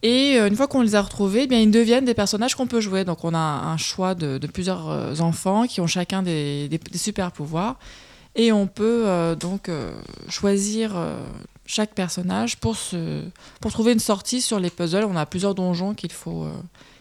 [0.04, 2.68] Et euh, une fois qu'on les a retrouvés, eh bien, ils deviennent des personnages qu'on
[2.68, 3.04] peut jouer.
[3.04, 7.74] Donc on a un choix de, plusieurs enfants qui ont chacun des super pouvoirs.
[8.36, 9.92] Et on peut euh, donc euh,
[10.28, 11.18] choisir euh,
[11.64, 13.22] chaque personnage pour, se,
[13.60, 15.04] pour trouver une sortie sur les puzzles.
[15.04, 16.46] On a plusieurs donjons qu'il faut,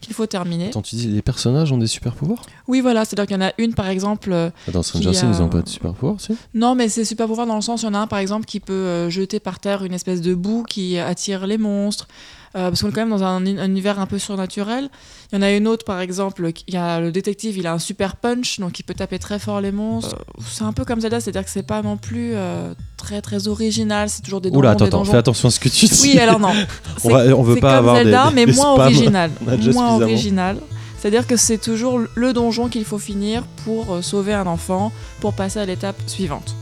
[0.01, 0.69] qu'il faut terminer.
[0.69, 3.47] Attends, tu dis les personnages ont des super pouvoirs Oui, voilà, c'est-à-dire qu'il y en
[3.47, 4.31] a une par exemple.
[4.31, 6.35] euh, Dans Stranger Things, ils ont pas de super pouvoirs, si?
[6.53, 8.45] Non, mais c'est super pouvoir dans le sens, il y en a un par exemple
[8.45, 12.07] qui peut jeter par terre une espèce de boue qui attire les monstres.
[12.55, 14.89] Euh, parce qu'on est quand même dans un, un univers un peu surnaturel.
[15.31, 17.73] Il y en a une autre par exemple, il y a le détective, il a
[17.73, 20.15] un super punch, donc il peut taper très fort les monstres.
[20.15, 23.49] Euh, c'est un peu comme Zelda, c'est-à-dire que c'est pas non plus euh, très très
[23.49, 24.59] original, c'est toujours des donjons.
[24.59, 25.11] Oula, attends, des attends, donjons.
[25.11, 25.99] fais attention à ce que tu dis.
[26.03, 26.53] Oui, alors non.
[27.03, 28.85] On va- on veut pas comme avoir des- Zelda, des- mais des moins spams.
[28.85, 29.31] original.
[29.73, 30.57] Moins original.
[30.97, 35.59] C'est-à-dire que c'est toujours le donjon qu'il faut finir pour sauver un enfant, pour passer
[35.59, 36.55] à l'étape suivante.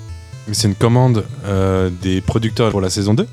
[0.47, 3.25] Mais c'est une commande euh, des producteurs pour la saison 2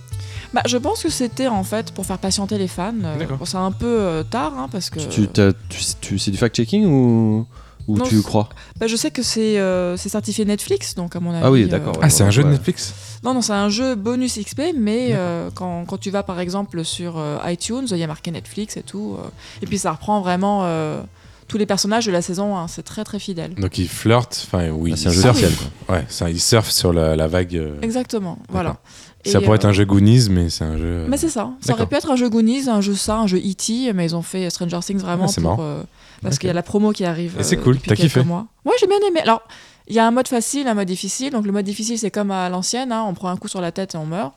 [0.52, 2.92] Bah, je pense que c'était en fait pour faire patienter les fans.
[3.04, 6.18] Euh, bon, c'est un peu euh, tard hein, parce que Tu, tu, t'as- tu- tu-
[6.18, 7.46] c'est du fact-checking ou,
[7.86, 8.48] ou Non, tu crois?
[8.80, 11.44] Bah, je sais que c'est euh, c'est certifié Netflix, donc à mon avis.
[11.44, 11.98] Ah oui, euh, d'accord.
[12.02, 12.48] Ah, c'est un jeu de.
[12.48, 12.92] Netflix?
[13.22, 16.84] Non, non, c'est un jeu bonus XP, mais euh, quand, quand tu vas par exemple
[16.84, 19.16] sur euh, iTunes, il y a marqué Netflix et tout.
[19.18, 19.28] euh,
[19.62, 21.00] et puis ça reprend vraiment euh,
[21.46, 22.66] tous les personnages de la saison 1.
[22.68, 23.54] C'est très très fidèle.
[23.54, 25.70] Donc ils flirtent, enfin oui, Ah, c'est un ils jeu surfent.
[25.88, 27.56] Ouais, ça, ils surfent sur la, la vague.
[27.56, 28.76] euh, Exactement, voilà.
[29.26, 31.04] Ça Et, pourrait être euh, un jeu Goonies, mais c'est un jeu.
[31.08, 31.50] Mais c'est ça.
[31.60, 34.16] Ça aurait pu être un jeu Goonies, un jeu ça, un jeu E.T., mais ils
[34.16, 35.50] ont fait Stranger Things vraiment Ah, c'est pour.
[35.58, 35.62] marrant.
[35.62, 35.82] euh,
[36.22, 37.36] parce qu'il y a la promo qui arrive.
[37.38, 38.20] Et c'est euh, cool, t'as kiffé.
[38.20, 39.20] Ouais, j'ai bien aimé.
[39.20, 39.42] Alors,
[39.88, 41.32] il y a un mode facile, un mode difficile.
[41.32, 43.72] Donc, le mode difficile, c'est comme à l'ancienne, hein, on prend un coup sur la
[43.72, 44.32] tête et on meurt.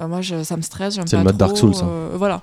[0.00, 1.86] Euh, moi, je- ça me stresse, j'aime C'est le mode trop, Dark Souls, hein.
[1.88, 2.42] euh, voilà.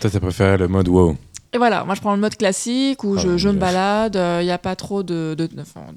[0.00, 1.16] Toi, t'as préféré le mode WoW.
[1.52, 4.44] Et voilà, moi je prends le mode classique où Ah, je, je me balade, il
[4.44, 5.48] n'y a pas trop de, de,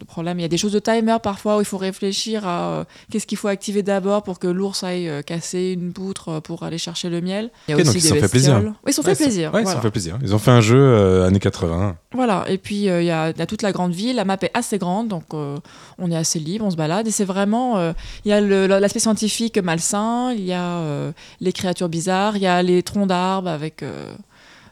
[0.08, 0.40] problèmes.
[0.40, 3.28] Il y a des choses de timer parfois où il faut réfléchir à euh, qu'est-ce
[3.28, 6.80] qu'il faut activer d'abord pour que l'ours aille euh, casser une poutre euh, pour aller
[6.80, 7.52] chercher le miel.
[7.68, 8.62] Il y a Ok, aussi donc ils s'en fait plaisir.
[8.64, 9.54] Oui, ils s'en Ouais, fait plaisir.
[9.54, 9.76] Ouais, voilà.
[9.76, 10.18] ça fait plaisir.
[10.24, 11.98] Ils ont fait un jeu euh, années 80.
[12.16, 14.52] Voilà, et puis euh, il y, y a toute la grande ville, la map est
[14.56, 15.58] assez grande, donc euh,
[16.00, 17.92] on est assez libre, on se balade, et c'est vraiment, euh,
[18.24, 21.12] il y a l'aspect scientifique malsain, il y a euh,
[21.42, 23.73] les créatures bizarres, il y a les troncs d'arbres avec...
[23.82, 24.14] euh,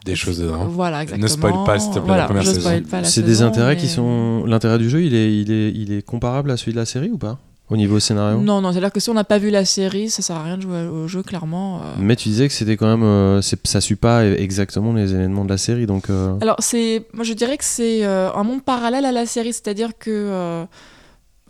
[0.05, 0.65] Des choses dedans.
[0.67, 1.23] Voilà, exactement.
[1.23, 2.69] Ne spoil pas, s'il te plaît, la première saison.
[3.03, 4.43] C'est des intérêts mais- qui sont.
[4.45, 7.09] L'intérêt du jeu, il est, il, est, il est comparable à celui de la série
[7.09, 8.39] ou pas Au niveau scénario?
[8.41, 10.57] Non, non, c'est-à-dire que si on n'a pas vu la série, ça sert à rien
[10.57, 11.77] de jouer au jeu, clairement.
[11.77, 11.83] euh.
[11.99, 13.03] Mais tu disais que c'était quand même.
[13.03, 16.09] euh, ça suit pas exactement les événements de la série, donc.
[16.09, 19.53] euh, Alors, c'est, moi je dirais que c'est euh, un monde parallèle à la série,
[19.53, 20.65] c'est-à-dire que, euh,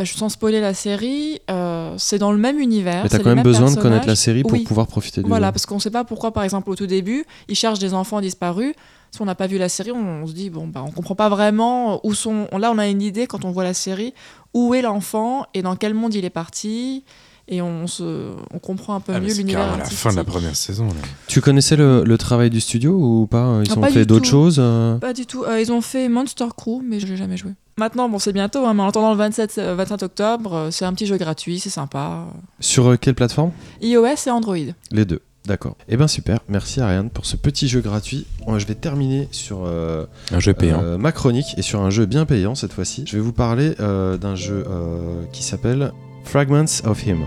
[0.02, 3.04] bah, je- sans spoiler la série, euh, c'est dans le même univers.
[3.04, 4.64] Mais t'as c'est quand même besoin de connaître la série pour Oui.
[4.64, 5.52] pouvoir profiter du Voilà, jeu.
[5.54, 8.20] parce qu'on ne sait pas pourquoi, par exemple, au tout début, ils cherchent des enfants
[8.22, 8.74] disparus.
[9.12, 11.16] Si on n'a pas vu la série, on, on se dit, bon, bah, on comprend
[11.16, 12.48] pas vraiment où sont.
[12.58, 14.14] Là, on a une idée quand on voit la série,
[14.54, 17.04] où est l'enfant et dans quel monde il est parti.
[17.48, 19.62] Et on, se, on comprend un peu Ah, mieux c'est l'univers.
[19.62, 20.88] carrément la fin de la première saison.
[20.88, 20.94] Là.
[21.28, 24.26] Tu connaissais le, le travail du studio ou pas Ils Ah, ont pas fait d'autres
[24.28, 25.44] choses euh Pas du tout.
[25.44, 27.52] Euh, ils ont fait Monster Crew, mais je l'ai jamais joué.
[27.78, 30.86] Maintenant, bon, c'est bientôt, hein, mais en attendant le 27, euh, 25 octobre, euh, c'est
[30.86, 32.26] un petit jeu gratuit, c'est sympa.
[32.60, 33.52] Sur euh, quelle plateforme?
[33.82, 34.56] iOS et Android.
[34.92, 35.22] Les deux.
[35.48, 35.76] D'accord.
[35.90, 36.40] Eh ben super.
[36.50, 38.28] Merci Ariane pour ce petit jeu gratuit.
[38.46, 40.80] Moi, je vais terminer sur euh, Un jeu payant.
[40.84, 43.06] euh, ma chronique et sur un jeu bien payant cette fois-ci.
[43.08, 45.92] Je vais vous parler euh, d'un jeu euh, qui s'appelle
[46.24, 47.26] Fragments of Him.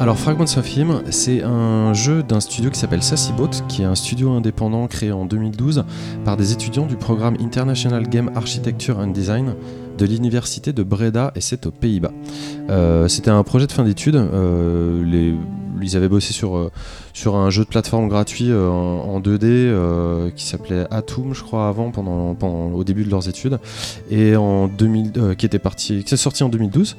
[0.00, 3.94] Alors Fragments of Him, c'est un jeu d'un studio qui s'appelle Sassybot, qui est un
[3.94, 5.84] studio indépendant créé en 2012
[6.24, 9.54] par des étudiants du programme International Game Architecture and Design
[10.00, 12.12] de l'université de Breda et c'est aux Pays-Bas.
[12.70, 14.16] Euh, C'était un projet de fin d'études.
[14.16, 15.34] euh,
[15.82, 16.70] ils avaient bossé sur, euh,
[17.14, 21.68] sur un jeu de plateforme gratuit en, en 2D euh, qui s'appelait Atom, je crois,
[21.68, 22.36] avant, pendant,
[22.74, 23.58] au début de leurs études,
[24.10, 26.96] et en 2000, euh, qui était parti, qui est sorti en 2012,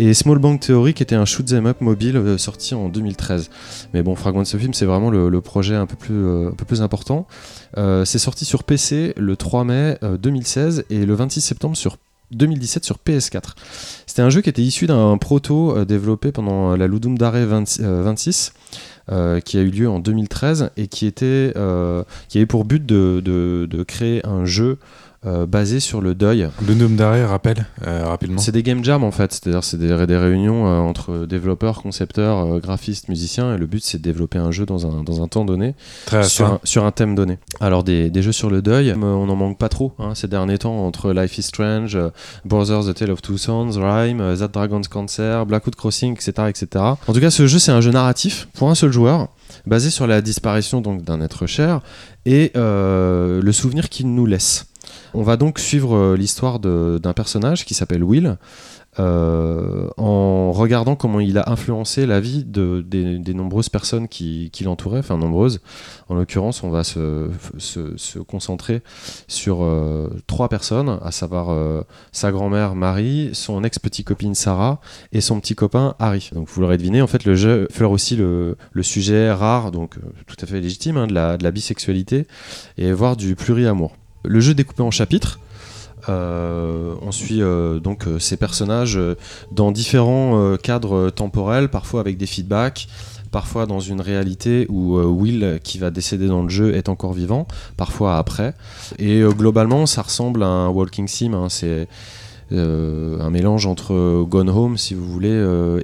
[0.00, 3.50] et Small Bang Theory, qui était un shoot 'em up mobile sorti en 2013.
[3.92, 6.64] Mais bon, Fragments of Film, c'est vraiment le, le projet un peu plus, un peu
[6.64, 7.26] plus important.
[7.76, 11.98] C'est sorti sur PC le 3 mai euh, 2016 et le 26 septembre sur
[12.30, 13.54] 2017 sur PS4.
[14.06, 17.80] C'était un jeu qui était issu d'un proto euh, développé pendant la Ludum Dare 20
[17.80, 18.52] euh, 26.
[19.12, 22.84] euh, qui a eu lieu en 2013 et qui était euh, qui avait pour but
[22.86, 24.78] de créer un jeu
[25.26, 26.48] euh, basé sur le deuil.
[26.66, 28.38] Le nom d'arrêt, rappelle euh, rapidement.
[28.38, 32.60] C'est des game jams en fait, c'est-à-dire c'est des, des réunions euh, entre développeurs, concepteurs,
[32.60, 35.46] graphistes, musiciens et le but c'est de développer un jeu dans un, dans un temps
[35.46, 35.74] donné
[36.04, 37.38] Très sur un, sur un thème donné.
[37.60, 40.58] Alors des, des jeux sur le deuil, on n'en manque pas trop hein, ces derniers
[40.58, 41.98] temps entre Life is Strange,
[42.44, 46.84] Brothers The Tale of Two Sons, Rhyme, That Dragon's Cancer, Blackwood Crossing, etc., etc.
[47.06, 49.28] En tout cas, ce jeu c'est un jeu narratif pour un seul joueur,
[49.66, 51.80] basé sur la disparition donc d'un être cher
[52.26, 54.66] et le souvenir qu'il nous laisse.
[55.16, 58.36] On va donc suivre euh, l'histoire d'un personnage qui s'appelle Will.
[58.98, 64.98] euh, en regardant comment il a influencé la vie de, des, nombreuses personnes qui, l'entouraient,
[64.98, 65.60] enfin nombreuses.
[66.08, 67.28] En l'occurrence, on va se,
[68.26, 68.82] concentrer
[69.28, 71.56] sur euh, trois personnes, à savoir
[72.10, 74.80] sa grand-mère Marie, son ex-petite copine Sarah
[75.12, 76.30] et son petit copain Harry.
[76.32, 79.96] Donc vous l'aurez deviné, en fait, le jeu fleure aussi le, sujet rare, donc
[80.26, 82.26] tout à fait légitime, hein, de, la, de la bisexualité
[82.78, 83.96] et voire du pluriamour.
[84.24, 85.38] Le jeu est découpé en chapitres.
[86.08, 89.00] Euh, on suit euh, donc euh, ces personnages
[89.52, 92.88] dans différents cadres temporels, parfois avec des feedbacks,
[93.30, 97.46] parfois dans une réalité où Will, qui va décéder dans le jeu, est encore vivant,
[97.76, 98.54] parfois après.
[98.98, 101.34] Et globalement, ça ressemble à un walking sim.
[101.34, 101.88] hein, c'est
[102.52, 105.34] un mélange entre Gone Home, si vous voulez,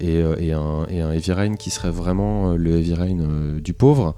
[0.01, 3.19] et, un, et un Heavy Rain qui serait vraiment le Heavy Rain
[3.59, 4.15] du pauvre.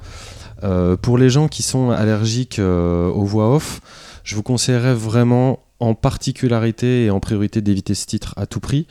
[1.01, 3.81] Pour les gens qui sont allergiques aux voix off,
[4.25, 8.87] je vous conseillerais vraiment en particularité et en priorité d'éviter ce titre à tout prix,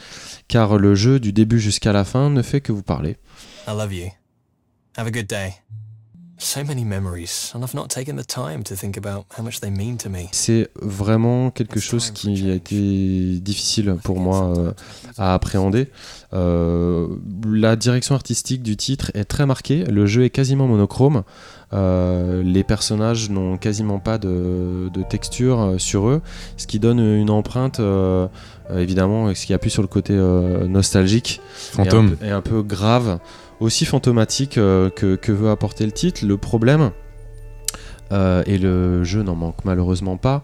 [0.48, 3.18] car le jeu du début jusqu'à la fin ne fait que vous parler.
[3.68, 4.10] I love you.
[4.98, 5.54] Have a good day.
[6.44, 9.70] So many memories, and I've not taken the time to think about how much they
[9.70, 10.28] mean to me.
[10.32, 14.74] C'est vraiment quelque chose qui a été difficile pour moi euh,
[15.20, 15.88] à appréhender.
[16.34, 17.08] Euh,
[17.46, 21.24] la direction artistique du titre est très marquée, le jeu est quasiment monochrome,
[21.74, 26.22] Euh, les personnages n'ont quasiment pas de, de texture euh, sur eux,
[26.58, 28.28] ce qui donne une empreinte, euh,
[28.70, 32.08] euh, évidemment, ce qui appuie sur le côté nostalgique Fantôme.
[32.08, 33.20] et un, peu- et un peu grave,
[33.62, 36.26] aussi fantomatique que, que veut apporter le titre.
[36.26, 36.92] Le problème,
[38.12, 40.44] et le jeu n'en manque malheureusement pas,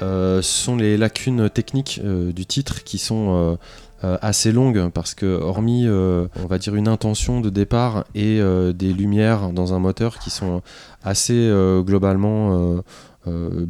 [0.00, 3.58] ce sont les lacunes techniques du titre qui sont
[4.02, 8.72] assez longues parce que hormis euh, on va dire une intention de départ et euh,
[8.72, 10.62] des lumières dans un moteur qui sont
[11.02, 12.82] assez euh, globalement euh,
[13.28, 13.66] euh,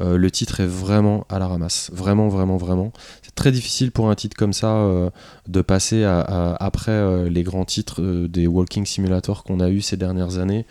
[0.00, 2.92] euh, le titre est vraiment à la ramasse, vraiment vraiment vraiment.
[3.22, 5.10] C'est très difficile pour un titre comme ça euh,
[5.48, 9.96] de passer après euh, les grands titres euh, des walking simulators qu'on a eu ces
[9.96, 10.66] dernières années.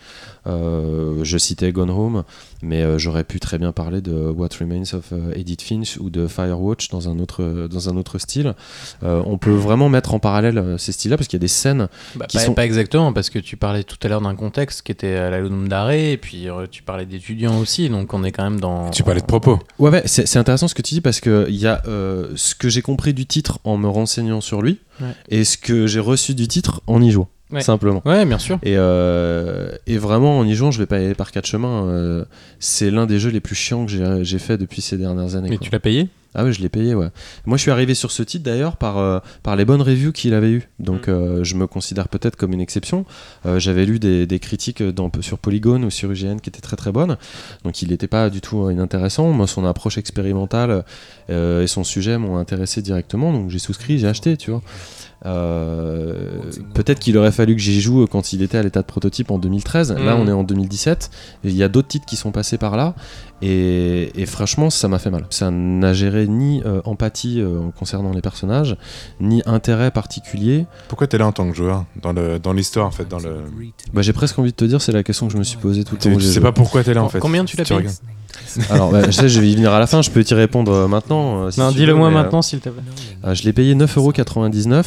[0.46, 2.24] Euh, je citais Gone Home,
[2.62, 6.10] mais euh, j'aurais pu très bien parler de What Remains of euh, Edith Finch ou
[6.10, 8.54] de Firewatch dans un autre, dans un autre style.
[9.02, 11.88] Euh, on peut vraiment mettre en parallèle ces styles-là parce qu'il y a des scènes.
[12.16, 14.82] Bah, Qui pas, sont- pas exactement, parce que tu parlais tout à l'heure d'un contexte
[14.82, 18.24] qui était à la Ludum d'arrêt, et puis euh, tu parlais d'étudiants aussi, donc on
[18.24, 18.90] est quand même dans.
[18.90, 19.58] Tu parlais de propos.
[19.78, 22.32] Ouais, ouais, c'est c'est intéressant ce que tu dis parce que il y a euh,
[22.36, 25.08] ce que j'ai compris du titre en me renseignant sur lui Ouais.
[25.30, 27.60] et ce que j'ai reçu du titre en y jouant, Ouais.
[27.60, 28.02] simplement.
[28.04, 28.58] Ouais, bien sûr.
[28.62, 31.86] Et, euh, et vraiment, en y jouant, je vais pas y aller par quatre chemins.
[31.88, 32.24] euh,
[32.58, 35.48] c'est l'un des jeux les plus chiants que j'ai- j'ai fait depuis ces dernières années.
[35.50, 35.64] Mais quoi.
[35.66, 36.08] tu l'as payé?
[36.34, 37.08] Ah oui, je l'ai payé, ouais.
[37.44, 40.32] Moi, je suis arrivé sur ce titre d'ailleurs par, euh, par les bonnes reviews qu'il
[40.32, 40.68] avait eues.
[40.78, 41.10] Donc, Mm.
[41.10, 43.04] euh, je me considère peut-être comme une exception.
[43.44, 46.76] Euh, J'avais lu des, des critiques dans, sur Polygon ou sur UGN qui étaient très
[46.76, 47.18] très bonnes.
[47.64, 49.30] Donc, il n'était pas du tout inintéressant.
[49.32, 50.84] Moi, son approche expérimentale
[51.28, 53.32] et son sujet m'ont intéressé directement.
[53.32, 54.62] Donc, j'ai souscrit, j'ai acheté, tu vois.
[56.74, 59.38] Peut-être qu'il aurait fallu que j'y joue quand il était à l'état de prototype en
[59.38, 59.92] 2013.
[59.92, 60.20] Là, Mm.
[60.20, 61.10] on est en 2017.
[61.44, 62.94] Et Il y a d'autres titres qui sont passés par là.
[63.44, 65.24] Et, et franchement, ça m'a fait mal.
[65.30, 68.76] Ça n'a géré ni euh, empathie euh, concernant les personnages,
[69.20, 70.66] ni intérêt particulier.
[70.88, 73.08] Pourquoi t'es là en tant que joueur Dans le dans l'histoire, en fait.
[73.08, 73.38] Dans le...
[73.92, 75.82] Bah, j'ai presque envie de te dire, c'est la question que je me suis posée
[75.82, 76.18] tout le temps.
[76.18, 77.18] J'ai sais pas pourquoi t'es là, en fait.
[77.18, 77.88] Combien tu l'as payé.
[78.70, 80.02] Alors, bah, je sais, je vais y venir à la fin.
[80.02, 81.44] Je peux t'y répondre euh, maintenant.
[81.44, 82.82] euh, si Non, tu dis-le moi mais, euh, maintenant, s'il te plaît.
[83.24, 84.84] euh, je l'ai payé 9,99€,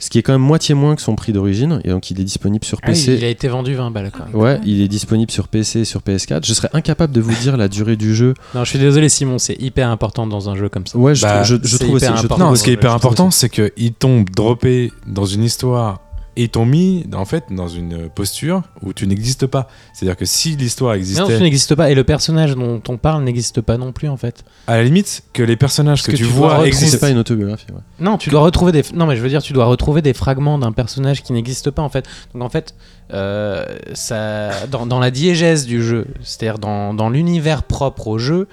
[0.00, 1.80] ce qui est quand même moitié moins que son prix d'origine.
[1.84, 3.14] Et donc, il est disponible sur Ah PC.
[3.16, 4.34] il a été vendu 20 balles quand même.
[4.34, 6.44] Ouais, il est disponible sur PC et sur PS4.
[6.46, 8.34] Je serais incapable de vous dire la durée du jeu.
[8.54, 10.98] Non, je suis désolé, Simon, c'est hyper important dans un jeu comme ça.
[10.98, 12.04] Ouais, je, Bah, je, je c'est trouve aussi.
[12.04, 12.34] hyper je important.
[12.36, 16.00] trouve Non, ce qui est hyper important, c'est qu'il tombe droppé dans une histoire
[16.36, 19.68] et t'ont mis en fait dans une posture où tu n'existes pas.
[19.92, 23.22] C'est-à-dire que si l'histoire Non, tu existait, n'existes pas et le personnage dont on parle
[23.24, 24.44] n'existe pas non plus en fait.
[24.66, 26.92] à la limite que les personnages que, que tu vois existent.
[26.92, 27.66] C'est pas une autobiographie.
[27.70, 27.80] ouais.
[28.00, 28.82] Non, tu dois retrouver des.
[28.94, 31.82] Non, mais je veux dire, tu dois retrouver des fragments d'un personnage qui n'existe pas
[31.82, 32.06] en fait.
[32.34, 32.74] Donc en fait,
[33.12, 38.48] euh, ça, dans, dans la diégèse du jeu, c'est-à-dire dans, dans l'univers propre au jeu,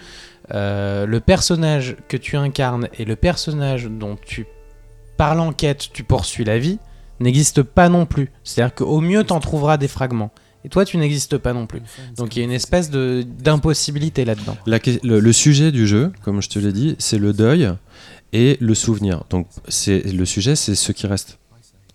[0.53, 4.45] euh, le personnage que tu incarnes et le personnage dont tu,
[5.17, 6.77] par l'enquête, tu poursuis la vie,
[7.21, 8.31] n'existent pas non plus.
[8.43, 10.31] C'est-à-dire qu'au mieux, t'en trouveras des fragments.
[10.63, 11.81] Et toi, tu n'existes pas non plus.
[12.17, 14.57] Donc il y a une espèce de d'impossibilité là-dedans.
[14.67, 17.71] Le, le sujet du jeu, comme je te l'ai dit, c'est le deuil
[18.33, 19.23] et le souvenir.
[19.29, 21.39] Donc c'est le sujet, c'est ce qui reste.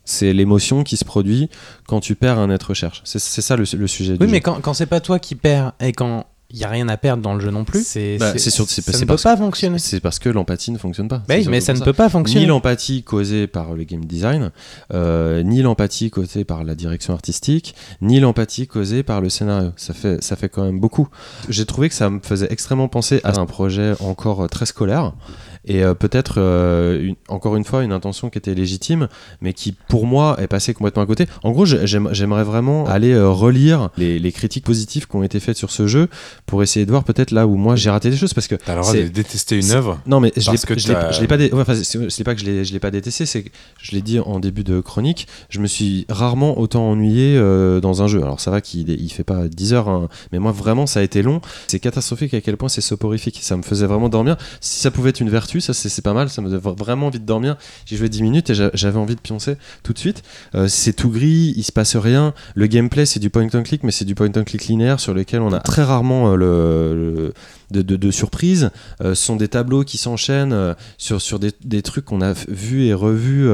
[0.05, 1.48] C'est l'émotion qui se produit
[1.86, 3.01] quand tu perds un être cher.
[3.05, 4.32] C'est ça le, le sujet du Oui, jeu.
[4.32, 6.97] mais quand, quand c'est pas toi qui perds et quand il y a rien à
[6.97, 9.23] perdre dans le jeu non plus, c'est Bah, c'est sûr- c'est- ça ne peut parce
[9.24, 9.78] pas fonctionner.
[9.78, 11.23] C'est parce que l'empathie ne fonctionne pas.
[11.28, 12.43] Bah oui, mais ça ne peut pas fonctionner.
[12.44, 14.52] Ni l'empathie causée par le game design,
[14.94, 19.70] euh, ni l'empathie causée par la direction artistique, ni l'empathie causée par le scénario.
[19.77, 21.09] Ça fait, ça fait quand même beaucoup.
[21.48, 25.14] J'ai trouvé que ça me faisait extrêmement penser à un projet encore très scolaire
[25.67, 29.09] et euh, peut-être euh, une- encore une fois une intention qui était légitime,
[29.41, 31.27] mais qui pour moi est passée complètement à côté.
[31.43, 35.23] En gros, j'ai- j'aime- j'aimerais vraiment aller euh, relire les, les critiques positives qui ont
[35.23, 36.09] été faites sur ce jeu
[36.47, 38.75] pour essayer de voir peut-être là où moi j'ai raté des choses parce que T'as
[38.75, 40.01] le droit de détester une œuvre.
[40.07, 43.27] non, mais je l'ai pas, dé- ouais, enfin, c'est pas que je l'ai pas détesté,
[43.27, 43.49] c'est que
[43.83, 47.39] je l'ai dit en début de chronique, je me suis rarement autant ennuyé
[47.83, 48.23] dans un jeu.
[48.23, 51.03] Alors ça va qu'il il fait pas 10 heures, hein, mais moi vraiment ça a
[51.03, 51.41] été long.
[51.67, 53.39] C'est catastrophique à quel point c'est soporifique.
[53.43, 54.37] Ça me faisait vraiment dormir.
[54.61, 56.28] Si ça pouvait être une vertu, ça c'est pas mal.
[56.28, 57.57] Ça me donnait vraiment envie de dormir.
[57.85, 60.23] J'ai joué 10 minutes et j'a- j'avais envie de pioncer tout de suite.
[60.55, 62.35] Euh, c'est tout gris, il se passe rien.
[62.55, 65.15] Le gameplay c'est du point and click, mais c'est du point and click linéaire sur
[65.15, 67.35] lequel on a très rarement euh, le, le-
[67.73, 68.70] de, de, de surprises.
[69.03, 72.33] Euh, ce sont des tableaux qui s'enchaînent euh, sur, sur des, des trucs qu'on a
[72.49, 73.49] vus et revus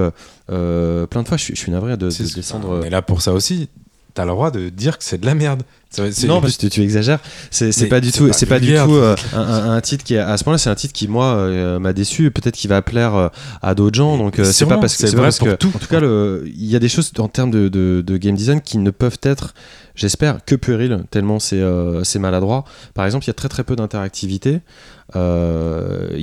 [0.50, 1.36] euh, plein de fois.
[1.38, 2.80] Je suis, je suis navré de, descendre.
[2.80, 3.68] On est là pour ça aussi.
[4.14, 5.62] T'as le droit de dire que c'est de la merde.
[6.26, 7.18] Non, parce que tu exagères.
[7.50, 10.18] C'est pas du tout, c'est pas du tout euh, un, un- un titre qui est
[10.18, 10.58] à ce point-là.
[10.58, 12.30] C'est un titre qui moi euh, m'a déçu.
[12.30, 13.28] Peut-être qu'il va plaire euh,
[13.62, 14.16] à d'autres gens.
[14.18, 15.72] Donc c'est pas parce que c'est vrai parce pour que- tout.
[15.74, 18.60] En tout cas, il y a des choses en termes de, de- de game design
[18.60, 19.54] qui ne peuvent être,
[19.94, 21.62] j'espère, que puériles tellement c'est
[22.04, 22.64] c'est maladroit.
[22.94, 24.60] Par exemple, il y a très très peu d'interactivité.
[25.14, 25.20] Il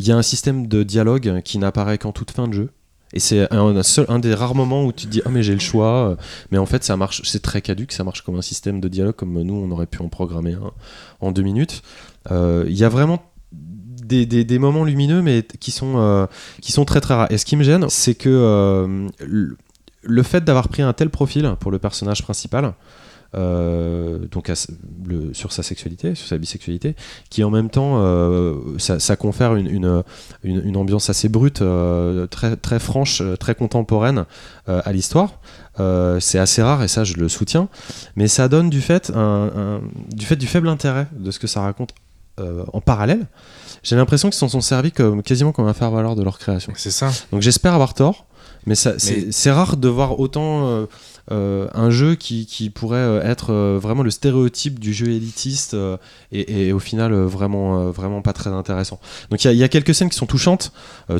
[0.07, 2.70] y a un système de dialogue qui n'apparaît qu'en toute fin de jeu.
[3.14, 5.53] Et c'est un, seul, un des rares moments où tu te dis ah mais j'ai
[5.53, 6.15] le choix,
[6.52, 9.15] mais en fait ça marche, c'est très caduque, ça marche comme un système de dialogue
[9.15, 10.72] comme nous on aurait pu en programmer un
[11.19, 11.81] en deux minutes.
[12.31, 16.26] Euh, Il y a vraiment des, moments lumineux mais qui sont, euh,
[16.61, 17.31] qui sont très très rares.
[17.31, 19.07] Et ce qui me gêne, c'est que euh,
[20.02, 22.73] le, fait d'avoir pris un tel profil pour le personnage principal,
[23.34, 24.68] donc à s-
[25.06, 26.95] le- sur sa sexualité, sur sa bisexualité,
[27.30, 30.03] qui en même temps, euh, ça, ça confère une, une,
[30.43, 34.26] une- une ambiance assez brute, euh, très, très franche, euh, très contemporaine
[34.68, 35.39] euh, à l'histoire.
[35.80, 37.69] Euh, c'est assez rare et ça je le soutiens,
[38.15, 39.81] mais ça donne du fait, un- un-
[40.14, 41.91] du, fait du faible intérêt de ce que ça raconte
[42.39, 43.27] euh, en parallèle.
[43.84, 46.73] J'ai l'impression qu'ils s'en sont servis comme, quasiment comme un faire-valoir de leur création.
[46.76, 47.10] C'est ça.
[47.31, 48.26] Donc j'espère avoir tort,
[48.65, 50.85] mais, c'est Mais- c'est rare de voir autant euh,
[51.31, 55.76] euh, un jeu qui, qui pourrait euh, être euh, vraiment le stéréotype du jeu élitiste
[56.31, 58.99] et, et au final vraiment, vraiment pas très intéressant.
[59.30, 60.72] Donc il y y, a quelques scènes qui sont touchantes,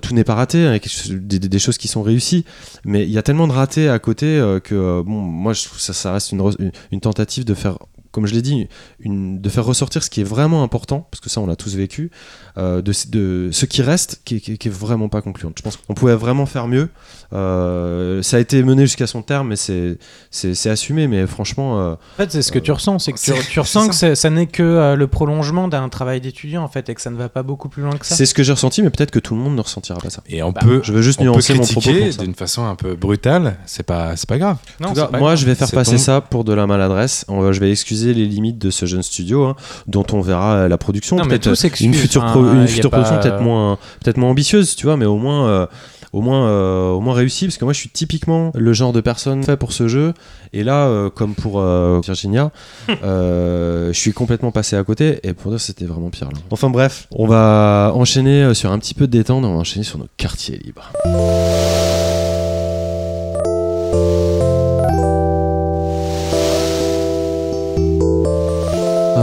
[0.02, 0.78] tout n'est pas raté, hein,
[1.10, 2.46] des, des- choses qui sont réussies,
[2.86, 5.94] mais il y a tellement de ratés à côté que bon, moi je trouve ça,
[5.94, 7.78] ça reste une, re- une- une tentative de faire
[8.12, 8.68] comme je l'ai dit,
[9.00, 11.76] une, de faire ressortir ce qui est vraiment important, parce que ça on l'a tous
[11.76, 12.10] vécu,
[12.58, 15.52] euh, de, de ce qui reste, qui, qui- qui est vraiment pas concluant.
[15.58, 16.90] Je pense qu'on pouvait vraiment faire mieux.
[17.34, 21.08] Euh, ça a été mené jusqu'à son terme, mais c'est assumé.
[21.08, 24.16] Mais franchement, euh, En fait, c'est ce que tu ressens, c'est que tu, ressens que
[24.16, 27.18] ça n'est que euh, le prolongement d'un travail d'étudiant en fait, et que ça ne
[27.18, 28.16] va pas beaucoup plus loin que ça.
[28.16, 30.24] c'est ce que j'ai ressenti, mais peut-être que tout le monde ne ressentira pas ça.
[30.28, 31.90] Et on Bah, peut, Je veux juste nuancer mon propos.
[32.20, 33.58] d'une façon un peu brutale.
[33.66, 34.58] C'est pas, c'est pas grave.
[34.80, 35.38] Non, pas moi, grave.
[35.38, 37.26] je vais faire passer ton- ça pour de la maladresse.
[37.30, 39.56] Je vais excuser les limites de ce jeune studio, hein,
[39.88, 41.16] dont on verra euh, la production.
[41.18, 43.78] Non, mais peut-être tout s'excuse, une future, pro- y une future pas- production peut-être moins,
[44.04, 45.66] peut-être moins ambitieuse, tu vois, mais au moins, euh,
[46.12, 49.02] au moins, euh, au moins réussie, parce que moi, je suis typiquement le genre de
[49.02, 50.14] personne fait pour ce jeu.
[50.54, 52.52] Et là, euh, comme pour euh, Virginia,
[53.04, 55.20] euh, je suis complètement passé à côté.
[55.24, 56.30] Et pour dire, c'était vraiment pire.
[56.32, 56.40] Là.
[56.50, 59.46] Enfin bref, on va enchaîner euh, sur un petit peu de détente.
[59.46, 60.92] On va enchaîner sur nos quartiers libres.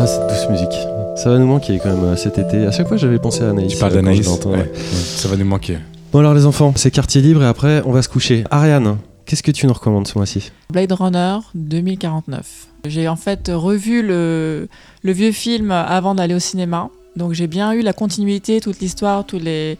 [0.06, 0.78] Ah, cette douce musique.
[1.16, 2.64] Ça va nous manquer quand même euh, cet été.
[2.64, 3.72] À chaque fois, j'avais pensé à Anaïs.
[3.72, 4.46] Tu parles euh, d'Anaïs ouais.
[4.52, 4.70] ouais.
[4.76, 5.78] Ça va nous manquer.
[6.12, 8.44] Bon alors les enfants, c'est quartier libre et après on va se coucher.
[8.52, 10.52] Ariane, qu'est-ce que tu nous recommandes ce mois-ci?
[10.72, 12.68] Blade Runner 2049.
[12.86, 14.68] J'ai en fait revu le,
[15.02, 16.88] le vieux film avant d'aller au cinéma.
[17.16, 19.76] Donc j'ai bien eu la continuité, toute l'histoire, tous les,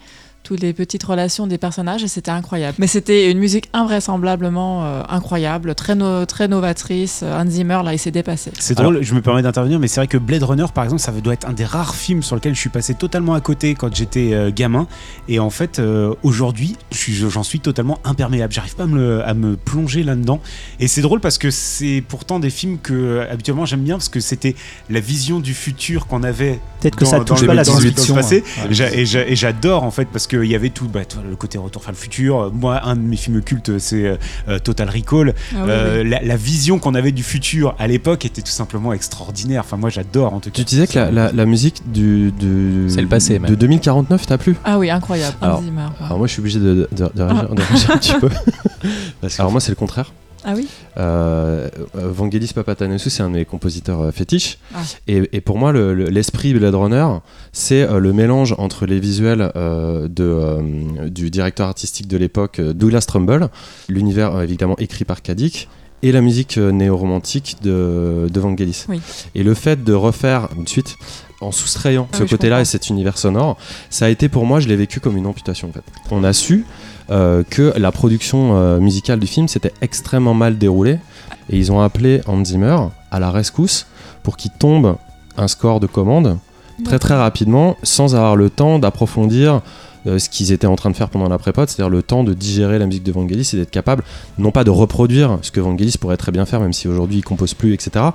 [0.47, 2.77] toutes les petites relations des personnages et c'était incroyable.
[2.79, 7.25] Mais c'était une musique invraisemblablement euh, incroyable, très, no- très novatrice.
[7.25, 8.53] Hans Zimmer, là, il s'est dépassé.
[8.59, 11.11] C'est drôle, je me permets d'intervenir, mais c'est vrai que Blade Runner, par exemple, ça
[11.13, 13.95] doit être un des rares films sur lequel je suis passé totalement à côté quand
[13.95, 14.87] j'étais euh, gamin.
[15.29, 18.53] Et en fait, euh, aujourd'hui, j'en suis totalement imperméable.
[18.53, 20.41] J'arrive pas à me, le- à me plonger là-dedans.
[20.79, 24.21] Et c'est drôle parce que c'est pourtant des films que habituellement j'aime bien parce que
[24.21, 24.55] c'était
[24.91, 26.61] la vision du futur qu'on avait.
[26.81, 28.15] Peut-être que ça touche pas la dans dans le science-fiction.
[28.15, 28.45] passé.
[28.61, 28.67] hein.
[28.71, 31.23] Et j'a- Et j'a- et j'adore en fait parce qu'il y avait tout bah, vois,
[31.29, 32.51] le côté retour vers le futur.
[32.53, 34.17] Moi, un de mes films cultes, c'est euh,
[34.49, 35.35] euh, Total Recall.
[35.53, 36.11] Ah oui, Euh, oui.
[36.11, 39.63] La, la vision qu'on avait du futur à l'époque était tout simplement extraordinaire.
[39.65, 40.57] Enfin, moi, j'adore en tout cas.
[40.57, 43.51] Tu disais que la, la- la musique du, du- C'est le passé, même.
[43.51, 44.57] de 2049 t'a plu?
[44.65, 45.37] Ah oui, incroyable.
[45.41, 45.63] Alors-
[46.19, 48.29] moi je suis obligé de, de- de réagir, de réagir un petit peu.
[49.21, 50.13] Parce que- alors moi c'est le contraire.
[50.49, 54.59] Ah oui Euh, euh, Vangelis Papatanassou, c'est un de mes compositeurs euh, fétiches.
[54.75, 54.79] Ah.
[55.09, 57.07] Et, et pour moi, le- le- l'esprit Blade Runner,
[57.53, 63.49] c'est le mélange entre les visuels de, du directeur artistique de l'époque, Douglas Trumbull,
[63.89, 65.69] l'univers évidemment écrit par Kadik,
[66.03, 68.85] et la musique néo-romantique de, de Vangelis.
[68.89, 69.01] Oui.
[69.35, 70.95] Et le fait de refaire une suite
[71.41, 73.57] en soustrayant Ah ce oui, côté-là et cet univers sonore,
[73.91, 75.85] ça a été pour moi, je l'ai vécu comme une amputation en fait.
[76.11, 76.65] On a su
[77.11, 80.99] euh, que la production euh, musicale du film s'était extrêmement mal déroulée
[81.51, 82.77] et ils ont appelé Hans Zimmer
[83.11, 83.87] à la rescousse
[84.23, 84.97] pour qu'il tombe
[85.37, 86.39] un score de commande
[86.85, 89.63] très très rapidement sans avoir le temps d'approfondir
[90.07, 92.33] euh, ce qu'ils étaient en train de faire pendant la pré-pod, c'est-à-dire le temps de
[92.35, 94.03] digérer la musique de Vangelis et d'être capable
[94.39, 97.23] non pas de reproduire ce que Vangelis pourrait très bien faire même si aujourd'hui il
[97.25, 98.07] compose plus etc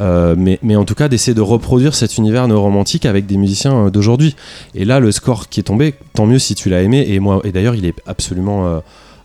[0.00, 3.86] euh, mais, mais en tout cas d'essayer de reproduire cet univers néo-romantique avec des musiciens
[3.86, 4.36] euh, d'aujourd'hui
[4.74, 7.40] et là le score qui est tombé tant mieux si tu l'as aimé et moi
[7.44, 8.80] et d'ailleurs il est absolument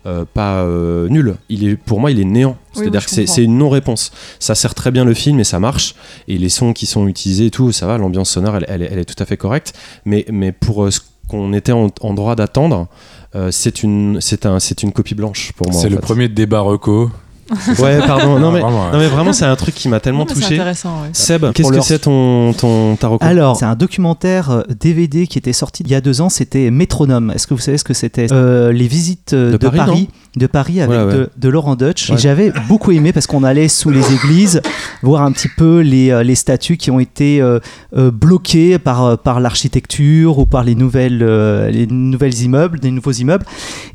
[0.05, 1.35] euh, pas euh, nul.
[1.49, 2.55] Il est, pour moi, il est néant.
[2.75, 4.11] Oui, C'est-à-dire que c'est une non-réponse.
[4.39, 5.95] Ça sert très bien le film et ça marche.
[6.29, 7.97] Et les sons qui sont utilisés et tout, ça va.
[7.97, 9.73] L'ambiance sonore, elle, elle est- elle est tout à fait correcte.
[10.05, 10.91] Mais, mais pour euh,
[11.27, 12.87] qu'on était en, en droit d'attendre,
[13.35, 15.81] euh, c'est une, c'est un, c'est une copie blanche pour moi.
[15.81, 16.01] C'est le fait.
[16.01, 17.09] premier débat reco.
[17.79, 18.39] Ouais, pardon.
[18.39, 18.91] Non, mais, Vraiment, ouais.
[18.91, 20.55] non, mais vraiment, c'est un truc qui m'a tellement Non, touché.
[20.55, 21.09] intéressant, ouais.
[21.13, 25.27] Seb, qu'est-ce que leur- c'est ton, ton ta reco Alors, c'est un documentaire euh, DVD
[25.27, 27.31] qui était sorti il y a deux ans, c'était Métronome.
[27.33, 28.27] Est-ce que vous savez ce que c'était?
[28.33, 31.13] Euh, Les visites euh, De de, Paris, Paris, de Paris avec Ouais, ouais.
[31.13, 32.09] De, de Laurent Dutch.
[32.09, 32.15] Ouais.
[32.15, 34.61] Et j'avais beaucoup aimé parce qu'on allait sous les églises
[35.01, 37.59] voir un petit peu les, euh, les statues qui ont été euh,
[37.95, 43.11] euh, bloquées par, par l'architecture ou par les nouvelles, euh, les nouvelles immeubles, des nouveaux
[43.11, 43.45] immeubles.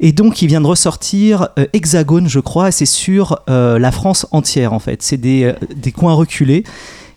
[0.01, 4.27] Et donc, il vient de ressortir euh, Hexagone, je crois, et c'est sur la France
[4.33, 5.03] entière en fait.
[5.03, 6.65] C'est des, des coins reculés.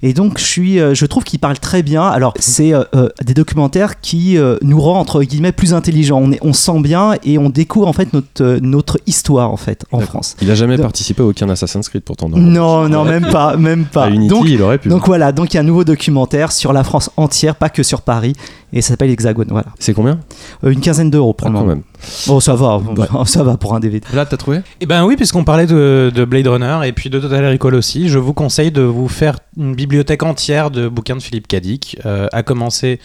[0.04, 2.04] Et donc, je, suis, euh, je trouve qu'il parle très bien.
[2.04, 6.20] Alors, c'est euh, euh, des documentaires qui euh, nous rend, entre guillemets, plus intelligents.
[6.22, 9.86] On, est, on sent bien et on découvre, en fait, notre, notre histoire, en fait,
[9.92, 10.00] en.
[10.02, 10.36] France.
[10.42, 12.30] Il a jamais Donc- participé à aucun Assassin's Creed pourtant.
[12.30, 12.38] non.
[12.38, 14.06] Non, non, même pas, même pas.
[14.06, 14.90] À Unity, donc, il aurait pu.
[14.90, 17.82] donc voilà, donc il y a un nouveau documentaire sur la France entière, pas que
[17.82, 18.34] sur Paris,
[18.76, 19.68] et ça s'appelle Hexagone, voilà.
[19.80, 20.20] c'est combien?
[20.64, 21.82] Euh, une quinzaine d'euros pour Ah, le quand même.
[22.28, 22.80] Bon, ça va,
[23.26, 24.06] ça va pour un DVD.
[24.14, 24.60] Là, t'as trouvé?
[24.82, 28.10] Eh ben oui, puisqu'on parlait de, de Blade Runner et puis de Total Recall aussi,
[28.10, 32.28] je vous conseille de vous faire une bibliothèque entière de bouquins de Philippe Cadic, euh,
[32.34, 33.00] à commencer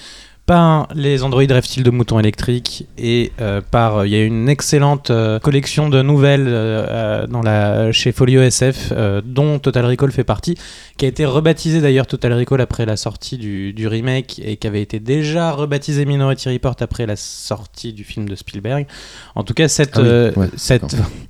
[0.46, 5.10] par les androïdes reptiles de moutons électriques et euh, par il y a une excellente
[5.10, 8.92] euh, collection de nouvelles euh, dans la chez Folio SF
[9.24, 10.56] dont Total Recall fait partie
[10.96, 14.66] qui a été rebaptisé d'ailleurs Total Recall après la sortie du, du remake et qui
[14.66, 18.86] avait été déjà rebaptisé Minority Report après la sortie du film de Spielberg
[19.34, 21.06] en tout cas cette, Ah oui, ouais, cette d'accord.
[21.06, 21.30] oui,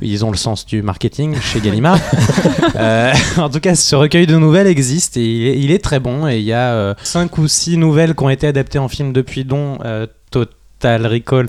[0.00, 1.98] ils ont le sens du marketing chez Gallimard.
[2.76, 5.98] Euh, en tout cas, ce recueil de nouvelles existe et il est, il est très
[5.98, 6.28] bon.
[6.28, 9.12] Et il y a euh, cinq ou six nouvelles qui ont été adaptées en film
[9.12, 10.06] depuis, dont euh,
[10.80, 11.48] Total Recall,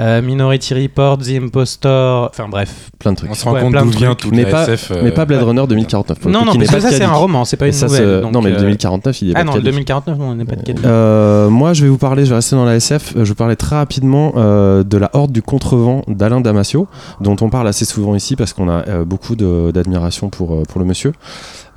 [0.00, 2.30] euh, Minority Report, The Impostor.
[2.30, 2.90] Enfin bref.
[2.98, 3.30] Plein de trucs.
[3.30, 4.92] On se rend Ouais, compte plein de d'où vient toute Mais pas- SF.
[4.92, 6.18] euh, Mais pas Blade Runner 2049.
[6.18, 8.22] pour le Non, non, que ça, c'est un roman, c'est pas une ça nouvelle.
[8.22, 9.72] donc, Non, mais euh, 2049, il est Ah pas non, de le Kadik.
[9.74, 10.62] 2049, non, on n'est pas de.
[10.86, 13.24] Euh, moi, je vais vous parler, je vais rester dans la SF, euh, je vais
[13.28, 16.88] vous parler très rapidement euh, de la Horde du Contrevent d'Alain Damasio,
[17.20, 20.80] dont on parle assez souvent ici parce qu'on a euh, beaucoup d'admiration pour, euh, pour
[20.80, 21.12] le monsieur.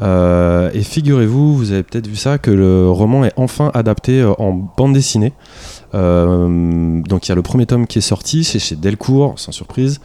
[0.02, 4.32] Euh, et figurez-vous, vous avez peut-être vu ça, que le roman est enfin adapté euh,
[4.40, 5.34] en bande dessinée.
[5.96, 9.52] Euh, donc il y a le premier tome qui est sorti, c'est chez Delcourt, sans
[9.52, 10.00] surprise,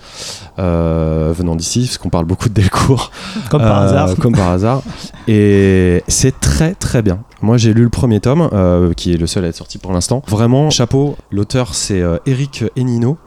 [0.58, 3.10] euh, venant d'ici, parce qu'on parle beaucoup de Delcourt.
[3.50, 4.16] Comme par Euh, hasard.
[4.16, 4.82] Comme par hasard.
[5.26, 7.20] Et c'est très très bien.
[7.42, 8.48] Moi j'ai lu le premier tome,
[8.96, 10.22] qui est le seul à être sorti pour l'instant.
[10.28, 11.16] Vraiment, chapeau.
[11.30, 13.18] L'auteur c'est Eric Enino.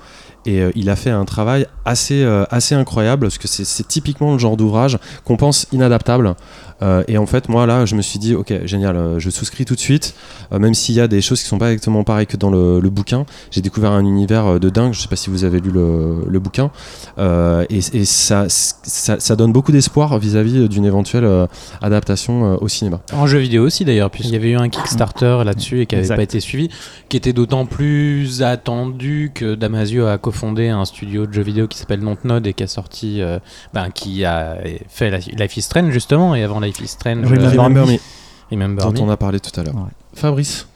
[0.46, 4.34] Et euh, il a fait un travail assez, euh, assez incroyable parce que c'est typiquement
[4.34, 6.36] le genre d'ouvrage qu'on pense inadaptable.
[6.84, 9.66] Euh, et en fait, moi là, je me suis dit, ok, génial, euh, je souscris
[9.66, 10.14] tout de suite,
[10.52, 12.80] Euh, même s'il y a des choses qui sont pas exactement pareilles que dans le,
[12.80, 13.26] le bouquin.
[13.50, 14.94] J'ai découvert un univers de dingue.
[14.94, 16.70] Je sais pas si vous avez lu le, le bouquin,
[17.18, 21.48] Euh, et, et ça, ça, ça donne beaucoup d'espoir vis-à-vis d'une éventuelle euh,
[21.82, 23.00] adaptation euh, au cinéma.
[23.14, 26.16] En jeu vidéo aussi d'ailleurs, puisqu'il y avait eu un Kickstarter là-dessus et qui n'avait
[26.16, 26.70] pas été suivi,
[27.10, 31.78] qui était d'autant plus attendu que Damasio a cofondé un studio de jeux vidéo qui
[31.78, 33.40] s'appelle Dontnod et qui a sorti, euh,
[33.74, 34.58] ben, qui a
[34.90, 37.98] fait Life is Strange justement, et avant Life is Strange, Remember Remember Me,
[38.52, 39.02] Remember dont Me.
[39.02, 39.76] on a parlé tout à l'heure.
[39.76, 39.92] Ouais.
[40.14, 40.68] Fabrice,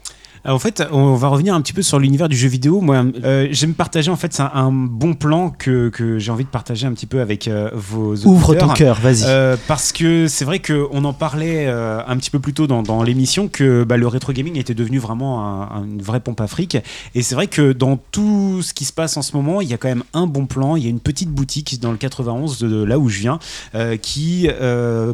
[0.48, 2.82] en fait, on va revenir un petit peu sur l'univers du jeu vidéo.
[2.82, 6.44] Moi, euh, j'aime partager en fait c'est un, un bon plan que, que j'ai envie
[6.46, 8.70] de partager un petit peu avec euh, vos Ouvre auditeurs.
[8.70, 9.24] ton cœur, vas-y.
[9.26, 13.04] Euh, parce que c'est vrai qu'on en parlait un petit peu plus tôt dans, dans
[13.04, 16.48] l'émission que bah, le rétro gaming était devenu vraiment un- un- une vraie pompe à
[16.48, 16.78] fric.
[17.16, 19.74] Et c'est vrai que dans tout ce qui se passe en ce moment, il y
[19.74, 20.76] a quand même un bon plan.
[20.76, 23.40] Il y a une petite boutique dans le 91 de, de là où je viens
[24.02, 24.48] qui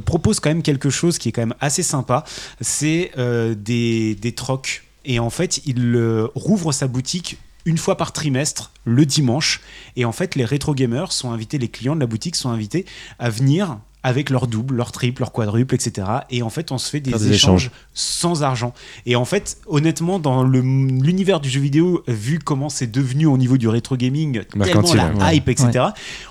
[0.06, 2.24] propose quand même quelque chose qui est quand même assez sympa.
[2.62, 3.12] C'est
[3.58, 4.84] des, des trocs.
[5.06, 9.62] Et en fait, il euh, rouvre sa boutique une fois par trimestre, le dimanche.
[9.96, 12.86] Et en fait, les rétro gamers sont invités, les clients de la boutique sont invités
[13.20, 16.08] à venir avec leur double, leur triple, leur quadruple, etc.
[16.30, 17.72] Et en fait, on se fait des, échanges échanges.
[17.94, 18.74] sans argent.
[19.06, 23.58] Et en fait, honnêtement, dans l'univers du jeu vidéo, vu comment c'est devenu au niveau
[23.58, 25.38] du rétro gaming, tellement la ouais.
[25.38, 25.86] hype, etc.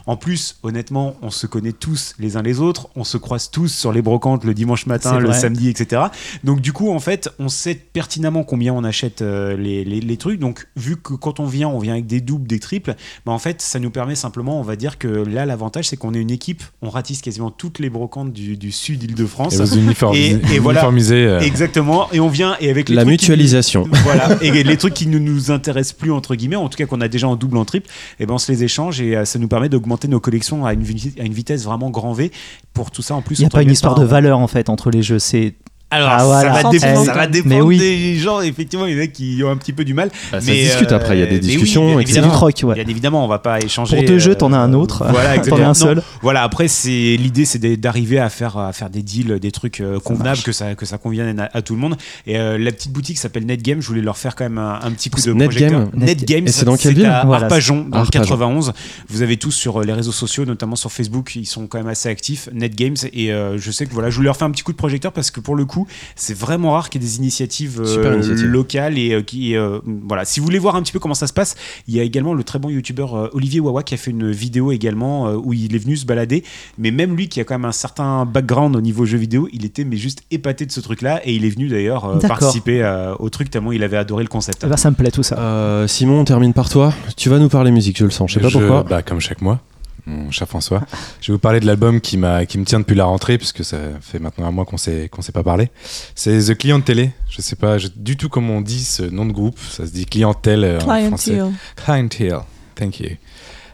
[0.07, 3.69] En plus, honnêtement, on se connaît tous les uns les autres, on se croise tous
[3.69, 6.03] sur les brocantes le dimanche matin, le samedi, etc.
[6.45, 10.17] Donc du coup, en fait, on sait pertinemment combien on achète euh, les, les- les
[10.17, 10.39] trucs.
[10.41, 12.95] Donc vu que quand on vient, on vient avec des doubles, des triples,
[13.25, 16.15] bah, en fait, ça nous permet simplement, on va dire que là, l'avantage, c'est qu'on
[16.15, 19.55] est une équipe, on ratisse quasiment toutes les brocantes du, du sud Île-de-France.
[19.55, 20.81] Et vous uniform- Et- et voilà.
[20.81, 23.85] uniformisez, euh, Exactement, et on vient et avec les la nous- mutualisation.
[24.03, 27.01] voilà, et les trucs qui ne nous intéressent plus, entre guillemets, en tout cas qu'on
[27.01, 29.39] a déjà en double, en triple, et ben on se les échange et euh, ça
[29.39, 30.83] nous permet d'augmenter nos collections à une,
[31.21, 32.33] à une vitesse vraiment grand V.
[32.75, 34.69] Pour tout ça, en plus, Il n'y a pas une histoire de valeur en fait
[34.69, 35.21] entre les jeux.
[35.21, 35.55] C'est
[35.93, 36.51] Alors, Ah, ça, voilà.
[36.51, 37.05] va dépendre, Sentiment.
[37.05, 37.79] ça va Mais dépendre oui.
[37.79, 38.41] des gens.
[38.41, 40.09] Effectivement, il y en a qui ont un petit peu du mal.
[40.33, 42.15] Bah, ça mais, se discute après, il y a des mais oui, discussions, bien etc.
[42.21, 42.75] c'est du troc, ouais.
[42.75, 43.97] Bien évidemment, on va pas échanger.
[43.99, 45.05] Pour deux jeux, euh, t'en as un autre.
[45.11, 45.57] Voilà, T'en exactement.
[45.59, 46.03] as un Non, seul.
[46.23, 46.89] Voilà, après, c'est
[47.19, 50.75] l'idée, c'est d'arriver à faire, à faire des deals, des trucs euh, convenables, que ça,
[50.75, 51.97] que ça convienne à, à tout le monde.
[52.27, 53.81] Et euh, la petite boutique s'appelle Netgame.
[53.83, 55.89] Je voulais leur faire quand même un, un petit coup de Netgame projecteur.
[55.95, 58.23] Netgame, Et c'est dans quelle ville à Voilà, Arpajon, dans le Arpajon.
[58.23, 58.73] 91.
[59.11, 61.89] Vous avez tous sur euh, les réseaux sociaux, notamment sur Facebook, ils sont quand même
[61.89, 62.49] assez actifs.
[62.53, 62.95] Netgames.
[63.13, 65.13] Et euh, je sais que voilà, je voulais leur faire un petit coup de projecteur
[65.13, 65.82] parce que pour le coup,
[66.17, 68.47] c'est vraiment rare qu'il y ait des initiatives, euh, initiative.
[68.47, 69.79] locales et euh, qui euh,
[70.09, 70.25] voilà.
[70.25, 71.55] Si vous voulez voir un petit peu comment ça se passe,
[71.89, 74.31] il y a également le très bon youtubeur euh, Olivier Wawa qui a fait une
[74.31, 76.45] vidéo également euh, où il est venu se balader.
[76.79, 79.65] Mais même lui qui a quand même un certain background au niveau jeux vidéo, il
[79.65, 83.15] était mais juste épaté de ce truc-là et il est venu d'ailleurs euh, participer euh,
[83.19, 84.63] au truc tellement il avait adoré le concept.
[84.65, 85.39] Eh ben, ça me plaît tout ça.
[85.39, 86.93] Euh, Simon, on termine par toi.
[87.17, 88.31] Tu vas nous parler musique, je le sens.
[88.31, 88.83] Je sais pas pourquoi.
[88.83, 89.61] bah, comme chaque mois,
[90.07, 90.83] mon cher François.
[91.21, 92.19] Je vais vous parler de l'album qui,
[92.49, 95.23] qui me tient depuis la rentrée, puisque ça fait maintenant un mois qu'on s'est, qu'on
[95.23, 95.71] s'est pas parlé.
[96.15, 97.11] C'est The Clientele.
[97.31, 99.59] Je sais pas je- du tout comment on dit ce nom de groupe.
[99.61, 101.33] Ça se dit clientèle euh, en français.
[101.33, 101.53] Clientele.
[101.77, 102.39] Clientele.
[102.75, 103.11] Thank you.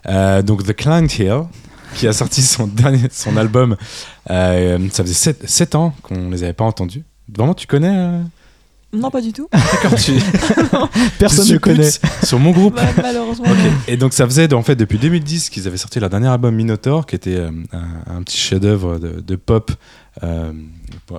[0.07, 1.45] Euh, donc The Clientele,
[1.95, 3.77] qui a sorti son dernier, son album.
[4.31, 7.05] euh, ça faisait 7, ans qu'on les avait pas entendus.
[7.35, 8.21] Vraiment, tu connais euh,
[8.93, 9.48] Non, pas du tout.
[9.52, 10.12] D'accord, tu,
[11.19, 11.90] Personne ne connaît.
[12.24, 12.77] sur mon groupe.
[12.77, 13.47] Bah, malheureusement.
[13.86, 17.05] Et donc ça faisait en fait depuis 2010 qu'ils avaient sorti leur dernier album Minotaur,
[17.05, 19.70] qui était euh, un, un petit chef-d'œuvre de, de pop.
[20.24, 20.52] Euh,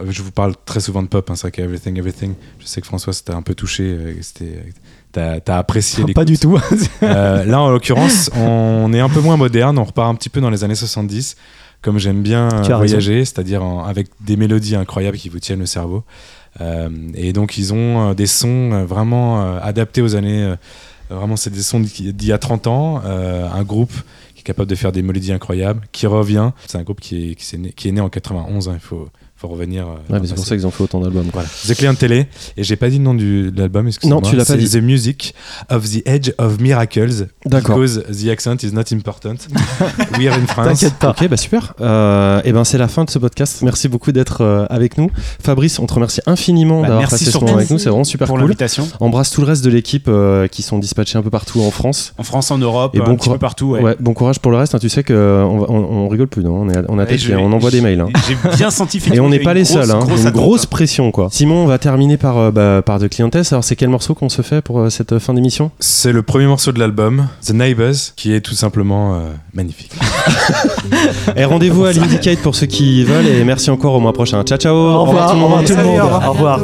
[0.10, 2.34] je vous parle très souvent de pop, hein, c'est vrai qu'Everything Everything.
[2.60, 4.74] Je sais que François, t'a un peu touché, euh, c'était,
[5.12, 6.58] t'as, apprécié les Pas du tout.
[7.04, 10.42] euh, là, en l'occurrence, on est un peu moins moderne, on repart un petit peu
[10.42, 11.36] dans les années 70,
[11.82, 16.04] comme j'aime bien voyager, c'est-à-dire avec des mélodies incroyables qui vous tiennent le cerveau.
[16.62, 20.56] Euh, et donc, ils ont euh, des sons euh, vraiment adaptés aux années.
[21.10, 23.02] vraiment, c'est des sons d'il y a 30 ans.
[23.04, 23.94] un groupe
[24.36, 26.52] qui est capable de faire des mélodies incroyables, qui revient.
[26.68, 29.10] C'est un groupe qui est, qui, est né en 91, hein, faut,
[29.40, 29.86] faut revenir.
[29.88, 31.28] euh, Ouais, c'est pour ça qu'ils ont fait autant d'albums.
[31.32, 31.48] Voilà.
[31.68, 32.12] The Clientele.
[32.58, 34.22] Et j'ai pas dit le nom du, de l'album, excusez-moi.
[34.22, 34.70] Non, tu l'as pas C'est dit.
[34.70, 35.34] The Music
[35.70, 37.28] of the Edge of Miracles.
[37.46, 37.78] D'accord.
[37.80, 39.36] Because the accent is not important.
[40.20, 40.68] We are in France.
[40.68, 41.12] T'inquiète pas.
[41.12, 41.74] Ok, bah super.
[41.80, 43.62] Euh, et ben c'est la fin de ce podcast.
[43.62, 45.10] Merci beaucoup d'être euh, avec nous.
[45.42, 47.78] Fabrice, on te remercie infiniment Bah, d'avoir passé ce moment avec nous.
[47.80, 48.42] C'est vraiment super pour cool.
[48.44, 48.88] l'invitation.
[49.00, 52.14] Embrasse tout le reste de l'équipe euh, qui sont dispatchés un peu partout en France.
[52.18, 53.68] En France, en Europe, Et un bon petit coura- peu partout.
[53.72, 53.82] ouais.
[53.82, 53.96] Ouais.
[54.00, 54.76] bon courage pour le reste.
[54.76, 54.80] hein.
[54.80, 56.62] Tu sais euh, on, rigole plus, non?
[56.64, 58.02] On, est, on, a Et on envoie des mails.
[58.02, 58.10] hein.
[58.28, 60.00] J'ai bien senti Et effectivement on n'est pas les grosse, seuls, hein.
[60.00, 61.30] grosse une grosse pression quoi.
[61.32, 63.44] Simon, on va terminer par, euh, bah, par de clientèle.
[63.52, 65.72] Alors c'est quel morceau qu'on se fait pour euh, cette euh, fin d'émission?
[65.80, 69.20] C'est le premier morceau de l'album, The Neighbors, qui est tout simplement euh,
[69.54, 69.92] magnifique.
[71.36, 73.28] Et rendez-vous à l'Indicate pour ceux qui veulent.
[73.28, 74.44] Et merci encore au mois prochain.
[74.44, 74.76] Ciao ciao.
[74.76, 75.68] Au revoir, tout le au revoir monde.
[75.68, 76.00] tout le monde.
[76.00, 76.60] Au revoir.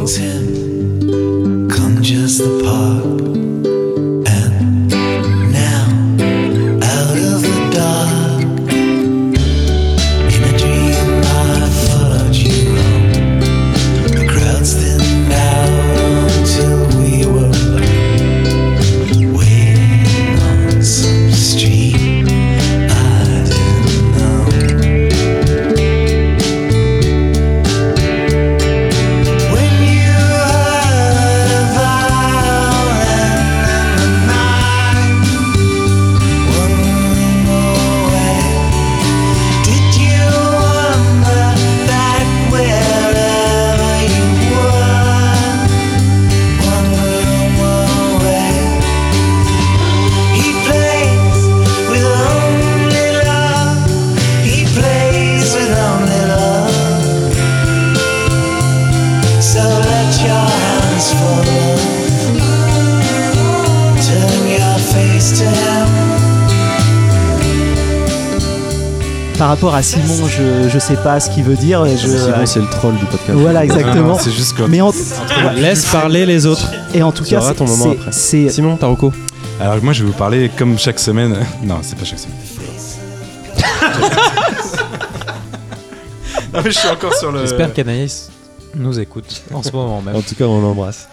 [69.66, 71.86] Rapport à Simon, je, je sais pas ce qu'il veut dire.
[71.86, 73.32] Je, Simon, c'est le troll du podcast.
[73.38, 74.18] voilà, exactement.
[74.20, 74.68] c'est juste quand.
[74.68, 74.92] Mais en,
[75.56, 76.70] Laisse parler les autres.
[76.94, 78.12] et en tout Tu cas, ton moment c'est- après.
[78.12, 79.12] c'est Simon, Taroko.
[79.60, 81.36] Alors moi, je vais vous parler comme chaque semaine.
[81.64, 82.38] Non, c'est pas chaque semaine.
[86.54, 87.42] non, mais je suis encore sur le.
[87.42, 88.30] J'espère qu'Anaïs
[88.76, 90.16] nous écoute en ce moment même.
[90.16, 91.08] En tout cas, on l'embrasse.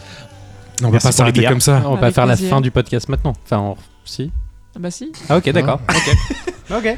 [0.85, 1.83] On va pas s'arrêter comme ça.
[1.87, 3.35] On va pas faire la fin du podcast maintenant.
[3.45, 4.31] Enfin, on- si.
[4.75, 5.13] Ah Bah si.
[5.29, 5.81] Ah ok, d'accord.
[5.89, 6.17] ok.
[6.75, 6.97] Ok.